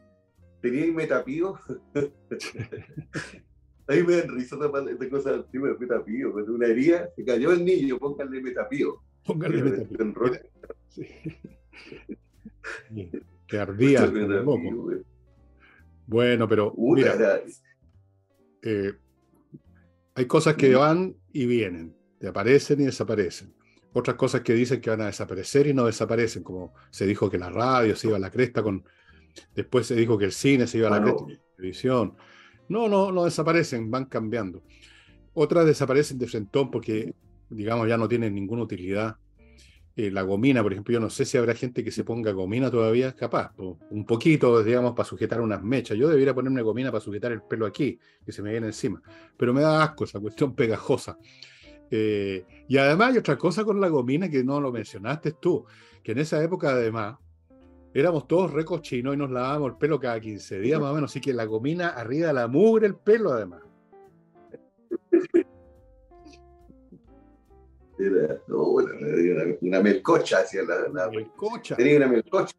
tenía 0.62 0.94
metapío. 0.94 1.58
Ahí 3.88 4.04
me 4.04 4.18
dan 4.18 4.36
risa 4.36 4.58
de 4.58 5.10
cosas 5.10 5.34
antiguas, 5.34 5.80
metapío. 5.80 6.34
Cuando 6.34 6.54
una 6.54 6.68
herida, 6.68 7.10
se 7.16 7.24
cayó 7.24 7.52
el 7.52 7.64
niño, 7.64 7.98
pónganle 7.98 8.42
metapío. 8.42 9.02
Pónganle 9.26 9.64
metapío. 9.64 10.32
Sí. 10.90 11.08
que 13.48 13.60
ardía. 13.60 14.12
Bueno, 16.06 16.48
pero. 16.48 16.74
Mira, 16.78 17.42
eh, 18.62 18.94
hay 20.16 20.26
cosas 20.26 20.56
que 20.56 20.74
van 20.76 21.16
y 21.32 21.46
vienen, 21.46 21.96
te 22.20 22.28
aparecen 22.28 22.82
y 22.82 22.86
desaparecen. 22.86 23.54
Otras 23.94 24.16
cosas 24.16 24.42
que 24.42 24.54
dicen 24.54 24.82
que 24.82 24.90
van 24.90 25.02
a 25.02 25.06
desaparecer 25.06 25.68
y 25.68 25.74
no 25.74 25.86
desaparecen, 25.86 26.44
como 26.44 26.74
se 26.92 27.06
dijo 27.06 27.30
que 27.30 27.38
la 27.38 27.50
radio 27.50 27.96
se 27.96 28.08
iba 28.08 28.18
a 28.18 28.20
la 28.20 28.32
cresta 28.32 28.62
con... 28.62 28.84
Después 29.56 29.88
se 29.88 29.96
dijo 29.96 30.18
que 30.18 30.26
el 30.26 30.32
cine 30.32 30.68
se 30.68 30.80
iba 30.80 30.88
a 30.88 30.92
la 30.92 31.02
cresta 31.02 31.20
con 31.20 31.32
la 31.32 31.40
televisión. 31.56 32.18
No, 32.70 32.88
no, 32.90 33.12
no 33.12 33.26
desaparecen, 33.26 33.90
van 33.90 34.06
cambiando. 34.06 34.62
Otras 35.34 35.66
desaparecen 35.66 36.18
de 36.18 36.28
frentón 36.28 36.72
porque, 36.72 37.14
digamos, 37.50 37.88
ya 37.88 37.98
no 37.98 38.08
tienen 38.08 38.34
ninguna 38.34 38.64
utilidad. 38.64 39.18
Eh, 39.96 40.12
la 40.12 40.22
gomina, 40.22 40.62
por 40.62 40.74
ejemplo, 40.74 40.94
yo 40.94 41.00
no 41.00 41.10
sé 41.10 41.26
si 41.26 41.38
habrá 41.38 41.56
gente 41.56 41.84
que 41.84 41.92
se 41.92 42.04
ponga 42.04 42.32
gomina 42.32 42.70
todavía, 42.70 43.14
capaz, 43.14 43.52
un 43.58 44.06
poquito, 44.06 44.64
digamos, 44.64 44.94
para 44.94 45.10
sujetar 45.10 45.42
unas 45.42 45.64
mechas. 45.64 45.98
Yo 45.98 46.08
debería 46.08 46.36
ponerme 46.36 46.62
gomina 46.62 46.92
para 46.92 47.02
sujetar 47.02 47.32
el 47.32 47.42
pelo 47.42 47.66
aquí, 47.66 48.00
que 48.24 48.32
se 48.32 48.44
me 48.44 48.52
viene 48.52 48.68
encima. 48.68 49.02
Pero 49.36 49.54
me 49.54 49.62
da 49.62 49.84
asco 49.84 50.04
esa 50.04 50.20
cuestión 50.20 50.54
pegajosa. 50.54 51.18
Eh, 51.90 52.46
y 52.68 52.78
además 52.78 53.12
hay 53.12 53.18
otra 53.18 53.38
cosa 53.38 53.64
con 53.64 53.80
la 53.82 53.88
gomina 53.88 54.30
que 54.30 54.44
no 54.44 54.60
lo 54.60 54.72
mencionaste 54.72 55.32
tú, 55.32 55.66
que 56.04 56.12
en 56.12 56.20
esa 56.20 56.44
época 56.44 56.72
además 56.72 57.18
éramos 58.00 58.28
todos 58.28 58.52
recochinos 58.52 59.16
y 59.16 59.18
nos 59.18 59.32
lavábamos 59.32 59.72
el 59.72 59.78
pelo 59.78 60.00
cada 60.00 60.20
15 60.20 60.60
días 60.60 60.80
más 60.80 60.92
o 60.92 60.96
menos, 60.96 61.12
así 61.12 61.20
que 61.22 61.34
la 61.34 61.46
gomina 61.46 61.90
arriba 61.90 62.28
de 62.28 62.34
la 62.34 62.48
mugre 62.48 62.88
el 62.88 62.96
pelo 62.96 63.32
además. 63.32 63.62
Era, 68.00 68.40
no, 68.48 68.72
bueno, 68.72 68.92
una, 69.00 69.56
una 69.60 69.82
melcocha 69.82 70.42
hacia 70.42 70.62
la, 70.64 70.88
la 70.90 71.10
melcocha. 71.10 71.76
Tenía 71.76 71.98
una 71.98 72.08
melcocha. 72.08 72.56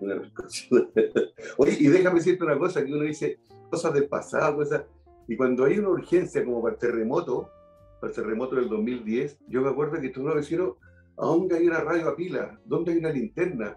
Una 0.00 0.14
melcocha. 0.14 0.66
Oye, 1.58 1.76
y 1.78 1.88
déjame 1.88 2.20
decirte 2.20 2.42
una 2.44 2.58
cosa, 2.58 2.82
que 2.82 2.90
uno 2.90 3.02
dice 3.02 3.38
cosas 3.70 3.92
del 3.92 4.08
pasado, 4.08 4.56
cosas, 4.56 4.84
y 5.28 5.36
cuando 5.36 5.64
hay 5.64 5.78
una 5.78 5.90
urgencia 5.90 6.42
como 6.44 6.62
para 6.62 6.74
el 6.74 6.80
terremoto, 6.80 7.50
para 8.00 8.10
el 8.10 8.16
terremoto 8.16 8.56
del 8.56 8.68
2010, 8.70 9.38
yo 9.48 9.60
me 9.60 9.68
acuerdo 9.68 10.00
que 10.00 10.08
todos 10.08 10.28
los 10.28 10.36
vecinos, 10.36 10.76
¿a 11.18 11.26
dónde 11.26 11.56
hay 11.56 11.66
una 11.66 11.80
radio 11.80 12.08
a 12.08 12.16
pila? 12.16 12.58
¿Dónde 12.64 12.92
hay 12.92 12.98
una 12.98 13.10
linterna? 13.10 13.76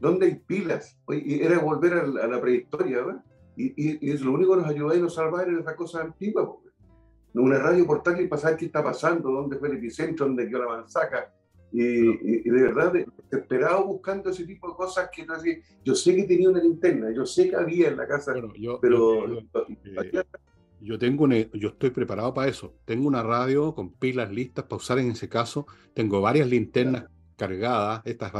¿Dónde 0.00 0.26
hay 0.26 0.34
pilas? 0.36 0.98
Y 1.08 1.42
era 1.42 1.58
volver 1.58 1.92
a, 1.92 2.06
la 2.06 2.40
prehistoria, 2.40 3.04
¿verdad? 3.04 3.24
Y, 3.56 3.66
y, 3.76 3.98
y, 4.00 4.10
es 4.12 4.22
lo 4.22 4.32
único 4.32 4.54
que 4.54 4.62
nos 4.62 4.70
ayudaba 4.70 4.96
y 4.96 5.02
nos 5.02 5.14
salvaba 5.14 5.42
en 5.42 5.58
esas 5.58 5.74
cosas 5.74 6.02
antiguas, 6.02 6.48
una 7.34 7.58
radio 7.58 7.86
portátil 7.86 8.28
para 8.28 8.42
saber 8.42 8.56
qué 8.56 8.66
está 8.66 8.82
pasando, 8.82 9.30
dónde 9.30 9.56
fue 9.56 9.68
el 9.68 9.76
epicentro, 9.76 10.26
dónde 10.26 10.48
quedó 10.48 10.60
la 10.60 10.68
manzaca. 10.68 11.32
Y, 11.72 12.48
de 12.50 12.62
verdad, 12.62 12.92
desesperado 12.92 13.84
buscando 13.84 14.30
ese 14.30 14.44
tipo 14.44 14.68
de 14.70 14.74
cosas 14.74 15.08
que 15.14 15.24
no 15.24 15.34
yo 15.84 15.94
sé 15.94 16.16
que 16.16 16.24
tenía 16.24 16.50
una 16.50 16.60
linterna, 16.60 17.12
yo 17.14 17.24
sé 17.24 17.48
que 17.48 17.56
había 17.56 17.88
en 17.88 17.96
la 17.96 18.08
casa, 18.08 18.34
pero... 18.80 19.28
Eh, 19.28 20.24
yo, 20.80 20.98
tengo 20.98 21.28
yo 21.28 21.68
estoy 21.68 21.90
preparado 21.90 22.34
para 22.34 22.48
eso. 22.48 22.74
Tengo 22.86 23.06
una 23.06 23.22
radio 23.22 23.74
con 23.74 23.92
pilas 23.92 24.32
listas 24.32 24.64
para 24.64 24.78
usar 24.78 24.98
en 24.98 25.10
ese 25.10 25.28
caso. 25.28 25.66
Tengo 25.94 26.20
varias 26.20 26.48
linternas 26.48 27.04
cargadas, 27.40 28.02
estas, 28.04 28.30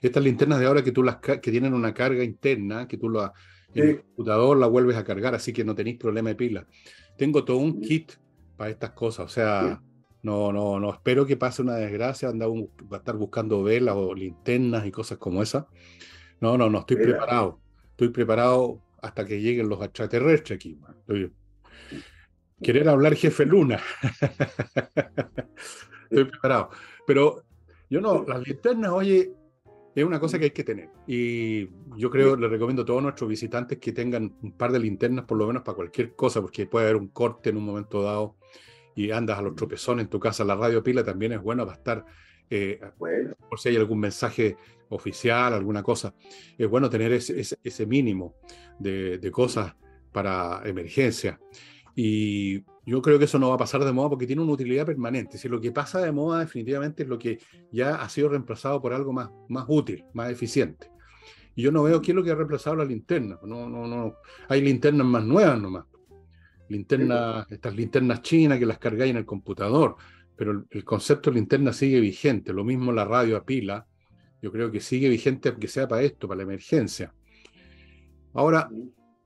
estas 0.00 0.24
linternas 0.24 0.58
de 0.58 0.66
ahora 0.66 0.82
que 0.82 0.92
tú 0.92 1.02
las 1.02 1.18
que 1.18 1.50
tienen 1.50 1.74
una 1.74 1.92
carga 1.92 2.24
interna, 2.24 2.88
que 2.88 2.96
tú 2.96 3.10
la, 3.10 3.30
en 3.74 3.88
el 3.88 4.00
computador 4.00 4.56
la 4.56 4.66
vuelves 4.66 4.96
a 4.96 5.04
cargar, 5.04 5.34
así 5.34 5.52
que 5.52 5.62
no 5.62 5.74
tenéis 5.74 5.98
problema 5.98 6.30
de 6.30 6.36
pilas. 6.36 6.64
Tengo 7.18 7.44
todo 7.44 7.58
un 7.58 7.82
kit 7.82 8.12
para 8.56 8.70
estas 8.70 8.92
cosas, 8.92 9.26
o 9.26 9.28
sea, 9.28 9.82
no, 10.22 10.52
no, 10.52 10.80
no 10.80 10.90
espero 10.90 11.26
que 11.26 11.36
pase 11.36 11.60
una 11.60 11.74
desgracia, 11.74 12.30
anda 12.30 12.46
va 12.48 12.56
a 12.92 12.96
estar 12.96 13.16
buscando 13.16 13.62
velas 13.62 13.94
o 13.94 14.14
linternas 14.14 14.86
y 14.86 14.90
cosas 14.90 15.18
como 15.18 15.42
esas. 15.42 15.66
No, 16.40 16.56
no, 16.56 16.70
no 16.70 16.80
estoy 16.80 16.96
preparado. 16.96 17.60
Estoy 17.90 18.08
preparado 18.08 18.82
hasta 19.02 19.26
que 19.26 19.40
lleguen 19.40 19.68
los 19.68 19.82
extraterrestres 19.82 20.56
aquí. 20.56 20.78
Querer 22.62 22.88
hablar 22.88 23.14
jefe 23.14 23.44
Luna. 23.44 23.80
estoy 26.10 26.24
preparado. 26.24 26.70
Pero 27.06 27.45
yo 27.88 28.00
no, 28.00 28.24
las 28.26 28.46
linternas, 28.46 28.90
oye, 28.92 29.32
es 29.94 30.04
una 30.04 30.20
cosa 30.20 30.38
que 30.38 30.44
hay 30.46 30.50
que 30.50 30.64
tener. 30.64 30.90
Y 31.06 31.68
yo 31.96 32.10
creo, 32.10 32.36
le 32.36 32.48
recomiendo 32.48 32.82
a 32.82 32.84
todos 32.84 33.02
nuestros 33.02 33.30
visitantes 33.30 33.78
que 33.78 33.92
tengan 33.92 34.36
un 34.42 34.52
par 34.52 34.70
de 34.70 34.78
linternas 34.78 35.24
por 35.24 35.38
lo 35.38 35.46
menos 35.46 35.62
para 35.62 35.76
cualquier 35.76 36.14
cosa, 36.14 36.42
porque 36.42 36.66
puede 36.66 36.86
haber 36.86 36.96
un 36.96 37.08
corte 37.08 37.50
en 37.50 37.56
un 37.56 37.64
momento 37.64 38.02
dado 38.02 38.36
y 38.94 39.10
andas 39.10 39.38
a 39.38 39.42
los 39.42 39.54
tropezones 39.54 40.04
en 40.04 40.10
tu 40.10 40.20
casa. 40.20 40.44
La 40.44 40.54
radio 40.54 40.82
pila 40.82 41.02
también 41.02 41.32
es 41.32 41.40
buena 41.40 41.64
para 41.64 41.78
estar, 41.78 42.04
eh, 42.50 42.78
por 43.48 43.58
si 43.58 43.70
hay 43.70 43.76
algún 43.76 44.00
mensaje 44.00 44.56
oficial, 44.90 45.54
alguna 45.54 45.82
cosa. 45.82 46.14
Es 46.58 46.68
bueno 46.68 46.90
tener 46.90 47.12
ese, 47.12 47.40
ese, 47.40 47.86
mínimo 47.86 48.34
de, 48.78 49.16
de 49.16 49.30
cosas 49.30 49.74
para 50.12 50.60
emergencia. 50.66 51.40
Y 51.94 52.62
yo 52.86 53.02
creo 53.02 53.18
que 53.18 53.24
eso 53.24 53.40
no 53.40 53.48
va 53.48 53.56
a 53.56 53.58
pasar 53.58 53.84
de 53.84 53.92
moda 53.92 54.10
porque 54.10 54.28
tiene 54.28 54.42
una 54.42 54.52
utilidad 54.52 54.86
permanente. 54.86 55.38
Si 55.38 55.48
lo 55.48 55.60
que 55.60 55.72
pasa 55.72 56.00
de 56.00 56.12
moda 56.12 56.38
definitivamente 56.38 57.02
es 57.02 57.08
lo 57.08 57.18
que 57.18 57.40
ya 57.72 57.96
ha 57.96 58.08
sido 58.08 58.28
reemplazado 58.28 58.80
por 58.80 58.94
algo 58.94 59.12
más, 59.12 59.28
más 59.48 59.64
útil, 59.66 60.04
más 60.14 60.30
eficiente. 60.30 60.88
Y 61.56 61.62
yo 61.62 61.72
no 61.72 61.82
veo 61.82 62.00
qué 62.00 62.12
es 62.12 62.14
lo 62.14 62.22
que 62.22 62.30
ha 62.30 62.36
reemplazado 62.36 62.76
la 62.76 62.84
linterna. 62.84 63.40
No, 63.42 63.68
no, 63.68 63.88
no. 63.88 64.18
Hay 64.48 64.60
linternas 64.60 65.04
más 65.04 65.24
nuevas 65.24 65.60
nomás. 65.60 65.84
Linternas, 66.68 67.50
estas 67.50 67.74
linternas 67.74 68.22
chinas 68.22 68.58
que 68.58 68.66
las 68.66 68.78
cargáis 68.78 69.10
en 69.10 69.16
el 69.16 69.26
computador. 69.26 69.96
Pero 70.36 70.64
el, 70.70 70.84
concepto 70.84 71.30
de 71.30 71.36
linterna 71.36 71.72
sigue 71.72 71.98
vigente. 71.98 72.52
Lo 72.52 72.62
mismo 72.62 72.92
la 72.92 73.04
radio 73.04 73.36
a 73.36 73.44
pila. 73.44 73.84
Yo 74.40 74.52
creo 74.52 74.70
que 74.70 74.80
sigue 74.80 75.08
vigente 75.08 75.48
aunque 75.48 75.66
sea 75.66 75.88
para 75.88 76.02
esto, 76.02 76.28
para 76.28 76.38
la 76.38 76.44
emergencia. 76.44 77.12
Ahora, 78.34 78.70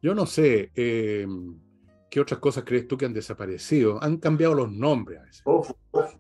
yo 0.01 0.15
no 0.15 0.25
sé. 0.25 0.71
Eh, 0.75 1.27
¿Qué 2.11 2.19
otras 2.19 2.41
cosas 2.41 2.65
crees 2.67 2.89
tú 2.89 2.99
que 2.99 3.07
han 3.07 3.15
desaparecido? 3.15 4.03
Han 4.03 4.19
cambiado 4.19 4.55
los 4.55 4.73
nombres 4.73 5.21
a 5.21 5.23
veces. 5.23 5.43
Ojo, 5.45 5.77
ojo, 5.93 6.19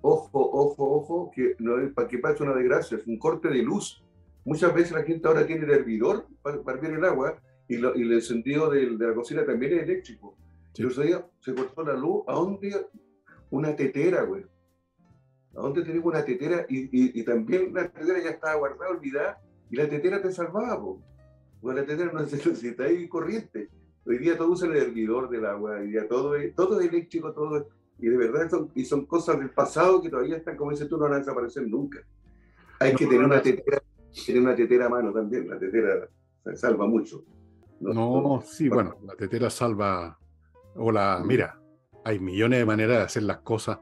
ojo, 0.00 0.50
ojo, 0.52 0.96
ojo 0.96 1.30
que 1.34 1.54
no 1.58 1.78
es 1.78 1.92
para 1.92 2.08
que 2.08 2.18
pase 2.18 2.42
una 2.42 2.54
desgracia, 2.54 2.96
es 2.96 3.06
un 3.06 3.18
corte 3.18 3.48
de 3.48 3.62
luz. 3.62 4.02
Muchas 4.46 4.74
veces 4.74 4.92
la 4.92 5.02
gente 5.02 5.28
ahora 5.28 5.46
tiene 5.46 5.66
el 5.66 5.70
hervidor 5.70 6.26
para, 6.40 6.62
para 6.62 6.80
el 6.88 7.04
agua 7.04 7.38
y, 7.68 7.74
el 7.74 8.12
encendido 8.12 8.70
de, 8.70 8.90
la 8.92 9.14
cocina 9.14 9.44
también 9.44 9.74
es 9.74 9.82
eléctrico. 9.82 10.34
Sí. 10.72 10.82
El 10.82 10.94
día 10.94 11.26
se 11.40 11.54
cortó 11.54 11.82
la 11.82 11.92
luz, 11.92 12.24
¿a 12.26 12.32
dónde? 12.32 12.86
Una 13.50 13.76
tetera, 13.76 14.22
güey. 14.22 14.44
¿A 15.56 15.60
dónde 15.60 15.82
tenemos 15.82 16.06
una 16.06 16.24
tetera? 16.24 16.64
Y, 16.70 17.22
también 17.24 17.74
la 17.74 17.86
tetera 17.90 18.18
ya 18.22 18.30
estaba 18.30 18.54
guardada, 18.54 18.92
olvidada, 18.92 19.42
y 19.70 19.76
la 19.76 19.88
tetera 19.88 20.22
te 20.22 20.32
salvaba, 20.32 20.80
Porque 21.60 21.80
la 21.80 21.86
tetera 21.86 22.12
no 22.12 22.20
necesita 22.22 22.84
ahí 22.84 23.06
corriente. 23.08 23.68
Hoy 24.06 24.18
día 24.18 24.36
todo 24.36 24.50
usa 24.50 24.68
el 24.68 24.76
hervidor 24.76 25.28
del 25.28 25.44
agua, 25.46 25.78
hoy 25.80 25.90
día 25.90 26.08
todo 26.08 26.34
es, 26.36 26.54
todo 26.54 26.80
es 26.80 26.88
eléctrico, 26.88 27.32
todo 27.32 27.68
y 27.98 28.08
de 28.08 28.16
verdad 28.16 28.48
son, 28.48 28.70
y 28.74 28.84
son 28.84 29.04
cosas 29.04 29.38
del 29.38 29.50
pasado 29.50 30.00
que 30.00 30.08
todavía 30.08 30.36
están, 30.36 30.56
como 30.56 30.70
dices 30.70 30.88
tú, 30.88 30.96
no 30.96 31.04
van 31.04 31.14
a 31.14 31.18
desaparecer 31.18 31.66
nunca. 31.68 32.00
Hay 32.78 32.94
que 32.94 33.06
tener 33.06 33.24
una 33.24 33.42
tetera, 33.42 33.82
tener 34.26 34.40
una 34.40 34.56
tetera 34.56 34.86
a 34.86 34.88
mano 34.88 35.12
también, 35.12 35.48
la 35.48 35.58
tetera 35.58 36.08
salva 36.54 36.86
mucho. 36.86 37.22
No, 37.80 38.42
sí, 38.44 38.68
bueno, 38.70 38.96
la 39.04 39.14
tetera 39.14 39.50
salva, 39.50 40.18
o 40.76 40.90
la, 40.90 41.22
mira, 41.24 41.60
hay 42.04 42.18
millones 42.18 42.60
de 42.60 42.64
maneras 42.64 42.98
de 42.98 43.04
hacer 43.04 43.22
las 43.24 43.38
cosas. 43.40 43.78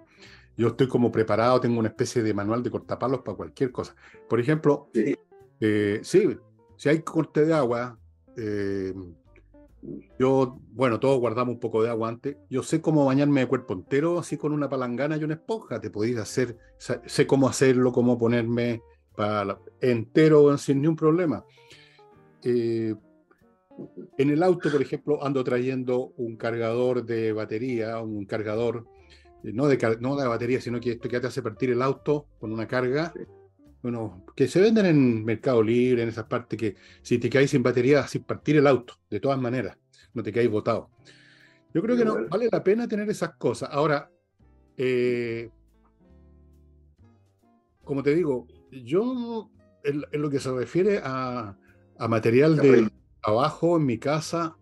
Yo 0.57 0.68
estoy 0.68 0.88
como 0.88 1.12
preparado, 1.12 1.61
tengo 1.61 1.78
una 1.78 1.88
especie 1.88 2.24
de 2.24 2.35
manual 2.35 2.64
de 2.64 2.70
cortapalos 2.72 3.20
para 3.20 3.37
cualquier 3.37 3.70
cosa. 3.70 3.94
Por 4.28 4.40
ejemplo, 4.40 4.88
sí, 4.92 5.16
eh, 5.61 6.00
sí 6.02 6.37
si 6.76 6.88
hay 6.88 7.02
corte 7.02 7.44
de 7.44 7.54
agua, 7.54 7.98
eh, 8.37 8.94
yo, 10.19 10.59
bueno, 10.73 10.99
todos 10.99 11.19
guardamos 11.19 11.55
un 11.55 11.61
poco 11.61 11.83
de 11.83 11.91
agua 11.91 12.09
antes. 12.09 12.37
Yo 12.51 12.62
sé 12.62 12.81
cómo 12.81 13.05
bañarme 13.05 13.41
de 13.41 13.47
cuerpo 13.47 13.75
entero, 13.75 14.19
así 14.19 14.37
con 14.37 14.53
una 14.53 14.69
palangana 14.69 15.17
y 15.17 15.25
una 15.25 15.35
esponja. 15.35 15.81
Te 15.81 15.91
podéis 15.91 16.19
hacer, 16.19 16.57
sé 16.79 17.27
cómo 17.27 17.49
hacerlo, 17.49 17.93
cómo 17.93 18.19
ponerme 18.19 18.83
para 19.14 19.59
entero 19.81 20.57
sin 20.59 20.81
ningún 20.81 20.97
problema. 20.97 21.45
Eh, 22.43 22.95
en 24.17 24.31
el 24.31 24.43
auto, 24.43 24.71
por 24.71 24.83
ejemplo, 24.83 25.25
ando 25.25 25.45
trayendo 25.45 26.12
un 26.17 26.37
cargador 26.37 27.05
de 27.05 27.33
batería, 27.33 28.01
un 28.01 28.27
cargador, 28.27 28.87
eh, 29.45 29.53
no 29.53 29.69
de, 29.69 29.99
no 30.01 30.17
de 30.17 30.27
batería, 30.27 30.61
sino 30.61 30.81
que 30.81 30.93
esto 30.93 31.09
que 31.09 31.21
te 31.21 31.27
hace 31.29 31.43
partir 31.43 31.71
el 31.71 31.83
auto 31.83 32.27
con 32.41 32.53
una 32.53 32.67
carga. 32.67 33.12
Bueno, 33.83 34.25
que 34.35 34.49
se 34.49 34.61
venden 34.61 34.87
en 34.87 35.25
Mercado 35.25 35.62
Libre, 35.62 36.03
en 36.03 36.09
esas 36.09 36.25
partes 36.25 36.59
que 36.59 36.77
si 37.03 37.19
te 37.19 37.31
caes 37.31 37.51
sin 37.51 37.62
batería, 37.62 38.07
sin 38.09 38.25
partir 38.25 38.57
el 38.57 38.67
auto, 38.67 38.95
de 39.09 39.21
todas 39.21 39.41
maneras, 39.41 39.79
no 40.14 40.23
te 40.23 40.33
caes 40.33 40.51
botado. 40.51 40.91
Yo 41.73 41.83
creo 41.83 41.97
que 41.97 42.05
no 42.05 42.27
vale 42.29 42.49
la 42.51 42.64
pena 42.64 42.88
tener 42.88 43.09
esas 43.09 43.37
cosas. 43.37 43.69
Ahora, 43.71 44.11
eh, 44.77 45.51
como 47.85 48.03
te 48.03 48.14
digo, 48.14 48.47
yo 48.73 49.51
en, 49.85 50.03
lo 50.12 50.29
que 50.29 50.41
se 50.41 50.51
refiere 50.51 51.01
a, 51.03 51.57
material 52.09 52.57
de 52.57 52.91
trabajo 53.23 53.77
en 53.77 53.87
mi 53.87 53.99
casa, 53.99 54.57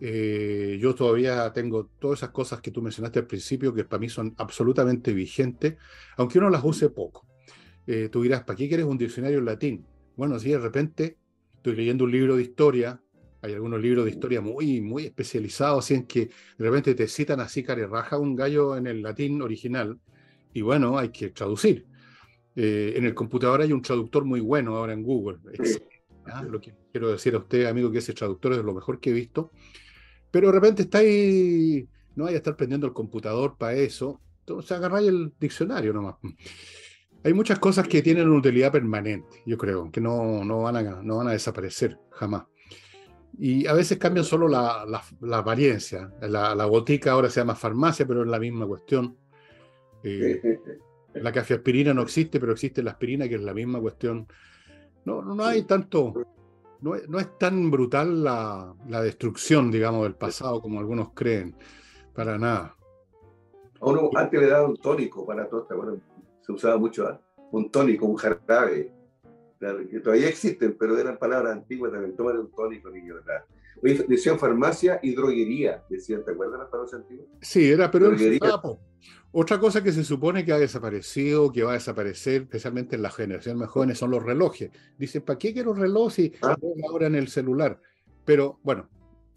eh, 0.00 0.78
yo 0.80 0.94
todavía 0.94 1.52
tengo 1.52 1.86
todas 1.98 2.20
esas 2.20 2.30
cosas 2.30 2.60
que 2.60 2.70
tú 2.70 2.82
mencionaste 2.82 3.20
al 3.20 3.26
principio 3.26 3.72
que 3.72 3.84
para 3.84 4.00
mí 4.00 4.08
son 4.08 4.34
absolutamente 4.38 5.12
vigentes, 5.12 5.76
aunque 6.16 6.38
uno 6.38 6.50
las 6.50 6.64
use 6.64 6.90
poco. 6.90 7.31
Eh, 7.86 8.08
tú 8.10 8.22
dirás, 8.22 8.44
¿para 8.44 8.56
qué 8.56 8.68
quieres 8.68 8.86
un 8.86 8.98
diccionario 8.98 9.38
en 9.38 9.44
latín? 9.44 9.86
Bueno, 10.16 10.38
si 10.38 10.50
de 10.50 10.58
repente 10.58 11.18
estoy 11.54 11.76
leyendo 11.76 12.04
un 12.04 12.12
libro 12.12 12.36
de 12.36 12.42
historia, 12.42 13.00
hay 13.40 13.54
algunos 13.54 13.80
libros 13.80 14.04
de 14.04 14.12
historia 14.12 14.40
muy, 14.40 14.80
muy 14.80 15.06
especializados, 15.06 15.84
así 15.84 15.94
en 15.94 16.06
que 16.06 16.26
de 16.26 16.64
repente 16.64 16.94
te 16.94 17.08
citan 17.08 17.40
así, 17.40 17.64
raja, 17.64 18.18
un 18.18 18.36
gallo 18.36 18.76
en 18.76 18.86
el 18.86 19.02
latín 19.02 19.42
original, 19.42 19.98
y 20.54 20.60
bueno, 20.60 20.98
hay 20.98 21.08
que 21.08 21.30
traducir. 21.30 21.86
Eh, 22.54 22.92
en 22.96 23.04
el 23.04 23.14
computador 23.14 23.62
hay 23.62 23.72
un 23.72 23.82
traductor 23.82 24.24
muy 24.24 24.40
bueno 24.40 24.76
ahora 24.76 24.92
en 24.92 25.02
Google. 25.02 25.38
Lo 26.48 26.60
que 26.60 26.74
quiero 26.92 27.10
decir 27.10 27.34
a 27.34 27.38
usted, 27.38 27.66
amigo, 27.66 27.90
que 27.90 27.98
ese 27.98 28.12
traductor 28.12 28.52
es 28.52 28.58
lo 28.58 28.74
mejor 28.74 29.00
que 29.00 29.10
he 29.10 29.12
visto. 29.12 29.50
Pero 30.30 30.48
de 30.48 30.52
repente 30.52 30.82
está 30.82 30.98
ahí, 30.98 31.88
no 32.14 32.24
vaya 32.24 32.36
a 32.36 32.38
estar 32.38 32.56
prendiendo 32.56 32.86
el 32.86 32.92
computador 32.92 33.56
para 33.58 33.74
eso. 33.74 34.20
Entonces 34.40 34.72
agarráis 34.72 35.08
el 35.08 35.32
diccionario 35.40 35.92
nomás. 35.92 36.16
Hay 37.24 37.34
muchas 37.34 37.58
cosas 37.58 37.86
que 37.86 38.02
tienen 38.02 38.28
una 38.28 38.38
utilidad 38.38 38.72
permanente, 38.72 39.42
yo 39.46 39.56
creo, 39.56 39.90
que 39.92 40.00
no, 40.00 40.44
no, 40.44 40.62
van, 40.62 40.76
a, 40.76 40.82
no 41.02 41.18
van 41.18 41.28
a 41.28 41.32
desaparecer 41.32 41.98
jamás. 42.10 42.44
Y 43.38 43.66
a 43.66 43.72
veces 43.72 43.98
cambian 43.98 44.24
solo 44.24 44.48
la, 44.48 44.84
la, 45.20 45.38
apariencia. 45.38 46.12
La, 46.20 46.54
la, 46.54 46.66
botica 46.66 47.12
ahora 47.12 47.30
se 47.30 47.40
llama 47.40 47.54
farmacia, 47.54 48.06
pero 48.06 48.22
es 48.22 48.28
la 48.28 48.38
misma 48.38 48.66
cuestión. 48.66 49.16
Eh, 50.02 50.58
la 51.14 51.32
cafeaspirina 51.32 51.94
no 51.94 52.02
existe, 52.02 52.40
pero 52.40 52.52
existe 52.52 52.82
la 52.82 52.92
aspirina, 52.92 53.28
que 53.28 53.36
es 53.36 53.42
la 53.42 53.54
misma 53.54 53.80
cuestión. 53.80 54.26
No, 55.04 55.22
no 55.22 55.44
hay 55.44 55.62
tanto, 55.62 56.12
no, 56.80 56.94
no 57.08 57.18
es 57.18 57.38
tan 57.38 57.70
brutal 57.70 58.22
la, 58.22 58.74
la, 58.88 59.02
destrucción, 59.02 59.70
digamos, 59.70 60.02
del 60.02 60.14
pasado 60.14 60.60
como 60.60 60.78
algunos 60.78 61.10
creen, 61.14 61.56
para 62.14 62.38
nada. 62.38 62.76
uno 63.80 64.10
antes 64.14 64.40
le 64.40 64.48
daba 64.48 64.68
un 64.68 64.76
tónico 64.76 65.26
para 65.26 65.48
todo, 65.48 65.66
bueno, 65.76 66.00
se 66.42 66.52
usaba 66.52 66.76
mucho 66.76 67.06
¿ah? 67.06 67.20
un 67.52 67.70
tónico, 67.70 68.06
un 68.06 68.16
jarabe, 68.16 68.92
que 69.90 70.00
todavía 70.00 70.28
existen, 70.28 70.76
pero 70.78 70.98
eran 70.98 71.18
palabras 71.18 71.52
antiguas 71.52 71.92
también, 71.92 72.16
tomar 72.16 72.38
un 72.38 72.50
tónico, 72.50 72.90
niño, 72.90 73.14
¿verdad? 73.14 73.44
decían 73.82 74.38
farmacia 74.38 75.00
y 75.02 75.14
droguería, 75.14 75.82
decían, 75.88 76.24
¿te 76.24 76.32
acuerdas 76.32 76.60
las 76.60 76.68
palabras 76.68 76.94
antiguas? 76.94 77.26
Sí, 77.40 77.70
era, 77.70 77.90
pero 77.90 78.12
otra 79.32 79.58
cosa 79.58 79.82
que 79.82 79.92
se 79.92 80.04
supone 80.04 80.44
que 80.44 80.52
ha 80.52 80.58
desaparecido, 80.58 81.50
que 81.50 81.64
va 81.64 81.70
a 81.70 81.74
desaparecer, 81.74 82.42
especialmente 82.42 82.96
en 82.96 83.02
las 83.02 83.16
generaciones 83.16 83.58
más 83.58 83.70
jóvenes, 83.70 83.98
son 83.98 84.10
los 84.10 84.22
relojes. 84.22 84.70
Dicen, 84.98 85.22
¿para 85.22 85.38
qué 85.38 85.54
quiero 85.54 85.72
reloj 85.72 86.12
si 86.12 86.32
ah. 86.42 86.54
ahora 86.88 87.06
en 87.06 87.14
el 87.14 87.28
celular? 87.28 87.80
Pero 88.26 88.60
bueno, 88.62 88.88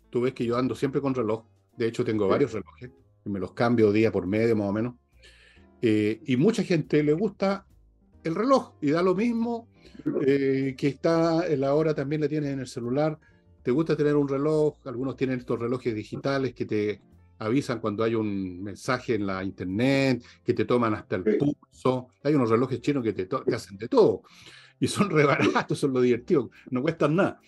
tú 0.09 0.21
ves 0.21 0.33
que 0.33 0.45
yo 0.45 0.57
ando 0.57 0.75
siempre 0.75 0.99
con 0.99 1.15
reloj. 1.15 1.45
De 1.77 1.87
hecho, 1.87 2.03
tengo 2.03 2.27
varios 2.27 2.51
relojes. 2.51 2.91
me 3.23 3.39
los 3.39 3.53
cambio 3.53 3.91
día 3.91 4.11
por 4.11 4.27
medio 4.27 4.55
más 4.55 4.69
o 4.69 4.73
menos. 4.73 4.95
Eh, 5.87 6.19
y 6.25 6.35
mucha 6.35 6.63
gente 6.63 7.03
le 7.03 7.13
gusta 7.13 7.67
el 8.23 8.33
reloj 8.33 8.73
y 8.81 8.89
da 8.89 9.03
lo 9.03 9.13
mismo 9.13 9.67
eh, 10.25 10.73
que 10.75 10.87
está 10.87 11.45
en 11.47 11.61
la 11.61 11.75
hora 11.75 11.93
también 11.93 12.21
la 12.21 12.27
tienes 12.27 12.53
en 12.53 12.59
el 12.61 12.65
celular. 12.65 13.19
¿Te 13.61 13.69
gusta 13.69 13.95
tener 13.95 14.15
un 14.15 14.27
reloj? 14.27 14.79
Algunos 14.85 15.15
tienen 15.15 15.37
estos 15.37 15.59
relojes 15.59 15.93
digitales 15.93 16.55
que 16.55 16.65
te 16.65 17.01
avisan 17.37 17.79
cuando 17.79 18.03
hay 18.03 18.15
un 18.15 18.63
mensaje 18.63 19.13
en 19.13 19.27
la 19.27 19.43
internet, 19.43 20.23
que 20.43 20.55
te 20.55 20.65
toman 20.65 20.95
hasta 20.95 21.17
el 21.17 21.37
pulso. 21.37 22.07
Hay 22.23 22.33
unos 22.33 22.49
relojes 22.49 22.81
chinos 22.81 23.03
que 23.03 23.13
te 23.13 23.29
hacen 23.53 23.77
de 23.77 23.87
todo. 23.87 24.23
Y 24.79 24.87
son 24.87 25.11
re 25.11 25.23
baratos, 25.23 25.77
son 25.77 25.93
lo 25.93 26.01
divertido, 26.01 26.49
no 26.71 26.81
cuestan 26.81 27.15
nada. 27.15 27.39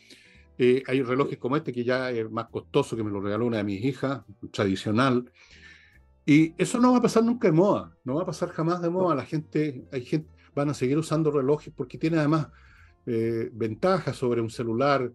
Eh, 0.59 0.83
hay 0.85 1.01
relojes 1.01 1.39
como 1.39 1.57
este 1.57 1.73
que 1.73 1.83
ya 1.83 2.11
es 2.11 2.29
más 2.29 2.49
costoso, 2.49 2.95
que 2.95 3.03
me 3.03 3.09
lo 3.09 3.19
regaló 3.19 3.47
una 3.47 3.57
de 3.57 3.63
mis 3.63 3.83
hijas, 3.83 4.21
tradicional. 4.51 5.31
Y 6.29 6.53
eso 6.57 6.77
no 6.77 6.91
va 6.91 6.97
a 6.97 7.01
pasar 7.01 7.23
nunca 7.23 7.47
de 7.47 7.53
moda, 7.53 7.95
no 8.03 8.15
va 8.15 8.23
a 8.23 8.25
pasar 8.25 8.49
jamás 8.49 8.81
de 8.81 8.89
moda. 8.89 9.15
La 9.15 9.23
gente, 9.23 9.85
hay 9.93 10.03
gente, 10.03 10.29
van 10.53 10.69
a 10.69 10.73
seguir 10.73 10.97
usando 10.97 11.31
relojes 11.31 11.73
porque 11.73 11.97
tiene 11.97 12.17
además 12.17 12.49
eh, 13.05 13.49
ventajas 13.53 14.17
sobre 14.17 14.41
un 14.41 14.49
celular. 14.49 15.09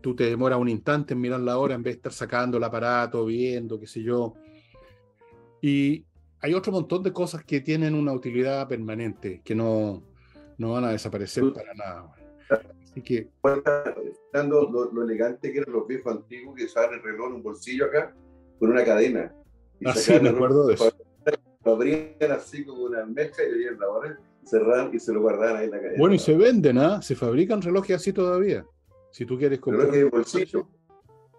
Tú 0.00 0.14
te 0.14 0.30
demoras 0.30 0.60
un 0.60 0.68
instante 0.68 1.14
en 1.14 1.20
mirar 1.20 1.40
la 1.40 1.58
hora 1.58 1.74
en 1.74 1.82
vez 1.82 1.94
de 1.94 1.96
estar 1.96 2.12
sacando 2.12 2.56
el 2.56 2.62
aparato, 2.62 3.26
viendo, 3.26 3.80
qué 3.80 3.88
sé 3.88 4.00
yo. 4.00 4.34
Y 5.60 6.04
hay 6.40 6.54
otro 6.54 6.70
montón 6.70 7.02
de 7.02 7.12
cosas 7.12 7.44
que 7.44 7.60
tienen 7.60 7.96
una 7.96 8.12
utilidad 8.12 8.68
permanente, 8.68 9.42
que 9.44 9.56
no, 9.56 10.04
no 10.56 10.70
van 10.70 10.84
a 10.84 10.92
desaparecer 10.92 11.52
para 11.52 11.74
nada. 11.74 12.14
Así 12.84 13.02
que. 13.02 13.28
Lo, 13.42 14.70
lo, 14.70 15.02
elegante 15.02 15.52
que 15.52 15.58
eran 15.58 15.72
los 15.72 15.88
viejos 15.88 16.14
antiguos 16.14 16.54
que 16.54 16.66
usaban 16.66 16.94
el 16.94 17.02
reloj 17.02 17.26
en 17.30 17.34
un 17.34 17.42
bolsillo 17.42 17.86
acá 17.86 18.14
con 18.60 18.70
una 18.70 18.84
cadena. 18.84 19.34
Y 19.80 19.88
ah, 19.88 19.94
sí, 19.94 20.12
me 20.20 20.30
acuerdo 20.30 20.66
de 20.66 20.74
eso. 20.74 20.92
Lo 21.64 21.72
abrían 21.72 22.32
así 22.32 22.64
como 22.64 22.84
una 22.84 23.04
mezcla 23.04 23.44
y 23.44 23.52
veían 23.52 23.78
la 23.78 23.88
hora, 23.88 24.18
y 24.92 24.98
se 24.98 25.12
lo 25.12 25.20
guardaban 25.20 25.56
ahí 25.56 25.64
en 25.66 25.70
la 25.70 25.78
cadena. 25.78 25.98
Bueno, 25.98 26.14
y 26.14 26.18
se 26.18 26.36
venden, 26.36 26.78
¿ah? 26.78 27.02
Se 27.02 27.14
fabrican 27.14 27.60
relojes 27.60 27.96
así 27.96 28.12
todavía. 28.12 28.64
Si 29.10 29.26
tú 29.26 29.38
quieres 29.38 29.58
comprar. 29.58 29.90
Relojes 29.90 30.04
de 30.04 30.10
bolsillo. 30.10 30.68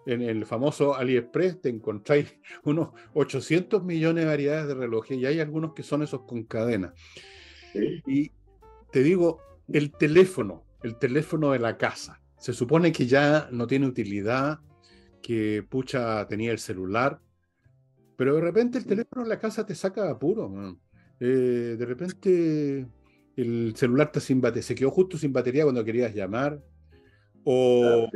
En 0.06 0.22
el 0.22 0.46
famoso 0.46 0.96
AliExpress 0.96 1.62
te 1.62 1.70
encontráis 1.70 2.34
unos 2.64 2.90
800 3.14 3.84
millones 3.84 4.24
de 4.24 4.30
variedades 4.30 4.68
de 4.68 4.76
relojes 4.76 5.18
y 5.18 5.26
hay 5.26 5.40
algunos 5.40 5.74
que 5.74 5.84
son 5.84 6.04
esos 6.04 6.22
con 6.22 6.44
cadena. 6.44 6.94
Y 7.74 8.32
te 8.92 9.04
digo, 9.04 9.40
el 9.68 9.92
teléfono, 9.92 10.64
el 10.82 10.98
teléfono 10.98 11.52
de 11.52 11.60
la 11.60 11.78
casa, 11.78 12.22
se 12.38 12.54
supone 12.54 12.92
que 12.92 13.06
ya 13.06 13.50
no 13.52 13.68
tiene 13.68 13.86
utilidad, 13.86 14.60
que 15.22 15.64
pucha 15.68 16.26
tenía 16.28 16.52
el 16.52 16.60
celular, 16.60 17.20
pero 18.20 18.36
de 18.36 18.42
repente 18.42 18.78
el 18.78 18.86
teléfono 18.86 19.22
en 19.22 19.30
la 19.30 19.40
casa 19.40 19.66
te 19.66 19.74
saca 19.74 20.10
apuro. 20.10 20.78
Eh, 21.22 21.78
de 21.80 21.86
repente 21.86 22.86
el 23.38 23.74
celular 23.78 24.08
está 24.08 24.20
sin 24.20 24.42
batería, 24.42 24.64
se 24.64 24.76
quedó 24.76 24.92
justo 24.92 25.18
sin 25.18 25.32
batería 25.32 25.64
cuando 25.64 25.86
querías 25.86 26.14
llamar, 26.14 26.62
o, 27.46 28.10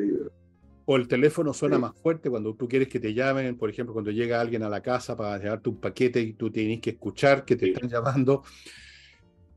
o 0.83 0.95
el 0.97 1.07
teléfono 1.07 1.53
suena 1.53 1.79
más 1.79 1.97
fuerte 2.01 2.29
cuando 2.29 2.53
tú 2.53 2.67
quieres 2.67 2.89
que 2.89 2.99
te 2.99 3.13
llamen, 3.13 3.57
por 3.57 3.69
ejemplo, 3.69 3.93
cuando 3.93 4.11
llega 4.11 4.41
alguien 4.41 4.63
a 4.63 4.69
la 4.69 4.81
casa 4.81 5.15
para 5.15 5.37
llevarte 5.37 5.69
un 5.69 5.79
paquete 5.79 6.19
y 6.19 6.33
tú 6.33 6.51
tienes 6.51 6.81
que 6.81 6.89
escuchar 6.89 7.45
que 7.45 7.55
te 7.55 7.71
están 7.71 7.89
llamando. 7.89 8.43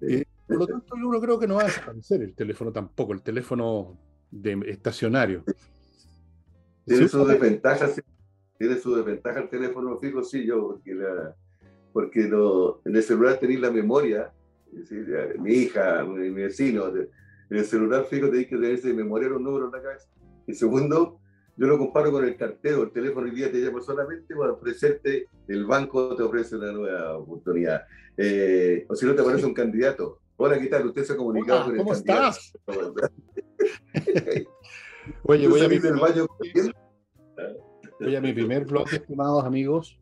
Eh, 0.01 0.27
por 0.47 0.59
lo 0.59 0.67
tanto, 0.69 0.95
yo 0.97 1.11
no 1.11 1.21
creo 1.21 1.41
que 1.41 1.49
no 1.49 1.57
va 1.57 1.63
a 1.63 1.67
desaparecer 1.67 2.23
el 2.23 2.37
teléfono 2.37 2.71
tampoco, 2.71 3.15
el 3.15 3.23
teléfono 3.23 3.99
de 4.31 4.61
estacionario. 4.69 5.43
Tiene 6.85 7.09
sus 7.09 7.27
desventajas, 7.27 8.01
tiene 8.59 8.77
su 8.77 8.95
desventaja 8.95 9.41
el 9.41 9.49
teléfono 9.49 9.99
fijo, 9.99 10.23
sí, 10.23 10.47
yo, 10.47 10.69
porque, 10.69 10.97
porque 11.93 12.21
en 12.85 12.97
el 12.97 13.03
celular 13.03 13.39
tenéis 13.39 13.61
la 13.61 13.71
memoria, 13.71 14.33
mi 15.39 15.53
hija, 15.53 16.05
mi, 16.05 16.31
vecino, 16.31 16.89
en 16.89 17.09
el 17.51 17.65
celular 17.65 18.05
fijo 18.05 18.29
tenéis 18.29 18.49
que 18.49 18.57
tener 18.57 18.81
de 18.81 18.95
memoria 18.95 19.29
los 19.29 19.41
números 19.41 19.69
en 19.69 19.79
la 19.79 19.83
cabeza. 19.83 20.09
Y 20.47 20.55
segundo, 20.55 21.19
yo 21.57 21.67
lo 21.67 21.79
comparo 21.79 22.13
con 22.13 22.25
el 22.25 22.37
cartero, 22.37 22.83
el 22.83 22.93
teléfono 22.93 23.27
hoy 23.27 23.35
día 23.35 23.51
te 23.51 23.61
llama 23.61 23.81
solamente 23.81 24.35
para 24.35 24.53
ofrecerte, 24.53 25.27
el 25.49 25.65
banco 25.65 26.15
te 26.15 26.23
ofrece 26.23 26.57
una 26.57 26.73
nueva 26.73 27.19
oportunidad. 27.19 27.83
Eh, 28.17 28.87
o 28.89 28.95
si 28.95 29.07
no 29.07 29.15
te 29.15 29.23
aparece 29.23 29.47
un 29.47 29.55
candidato, 29.55 30.21
Hola, 30.39 30.61
¿qué 30.61 30.67
tal? 30.67 30.87
Usted 30.87 31.03
se 31.05 31.15
ha 31.15 31.17
comunicado 31.17 31.65
con 31.65 31.73
el 31.73 31.79
¿Cómo 31.79 31.95
estás? 31.95 32.53
Oye, 35.23 35.49
voy 35.49 35.61
a, 35.63 35.69
mi 35.69 35.79
baño 35.79 36.27
voy 38.01 38.17
a 38.17 38.21
mi 38.21 38.33
primer 38.33 38.65
blog, 38.65 38.89
estimados 38.93 39.45
amigos, 39.45 39.99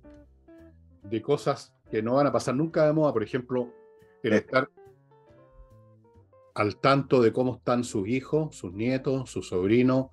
de 1.02 1.22
cosas 1.22 1.74
que 1.90 2.02
no 2.02 2.14
van 2.14 2.26
a 2.26 2.32
pasar 2.32 2.54
nunca 2.54 2.86
de 2.86 2.92
moda. 2.92 3.12
Por 3.12 3.22
ejemplo, 3.22 3.72
el 4.22 4.32
eh. 4.32 4.36
estar 4.36 4.70
al 6.54 6.76
tanto 6.76 7.20
de 7.20 7.32
cómo 7.32 7.56
están 7.56 7.84
sus 7.84 8.08
hijos, 8.08 8.56
sus 8.56 8.72
nietos, 8.72 9.30
sus 9.30 9.48
sobrinos, 9.48 10.06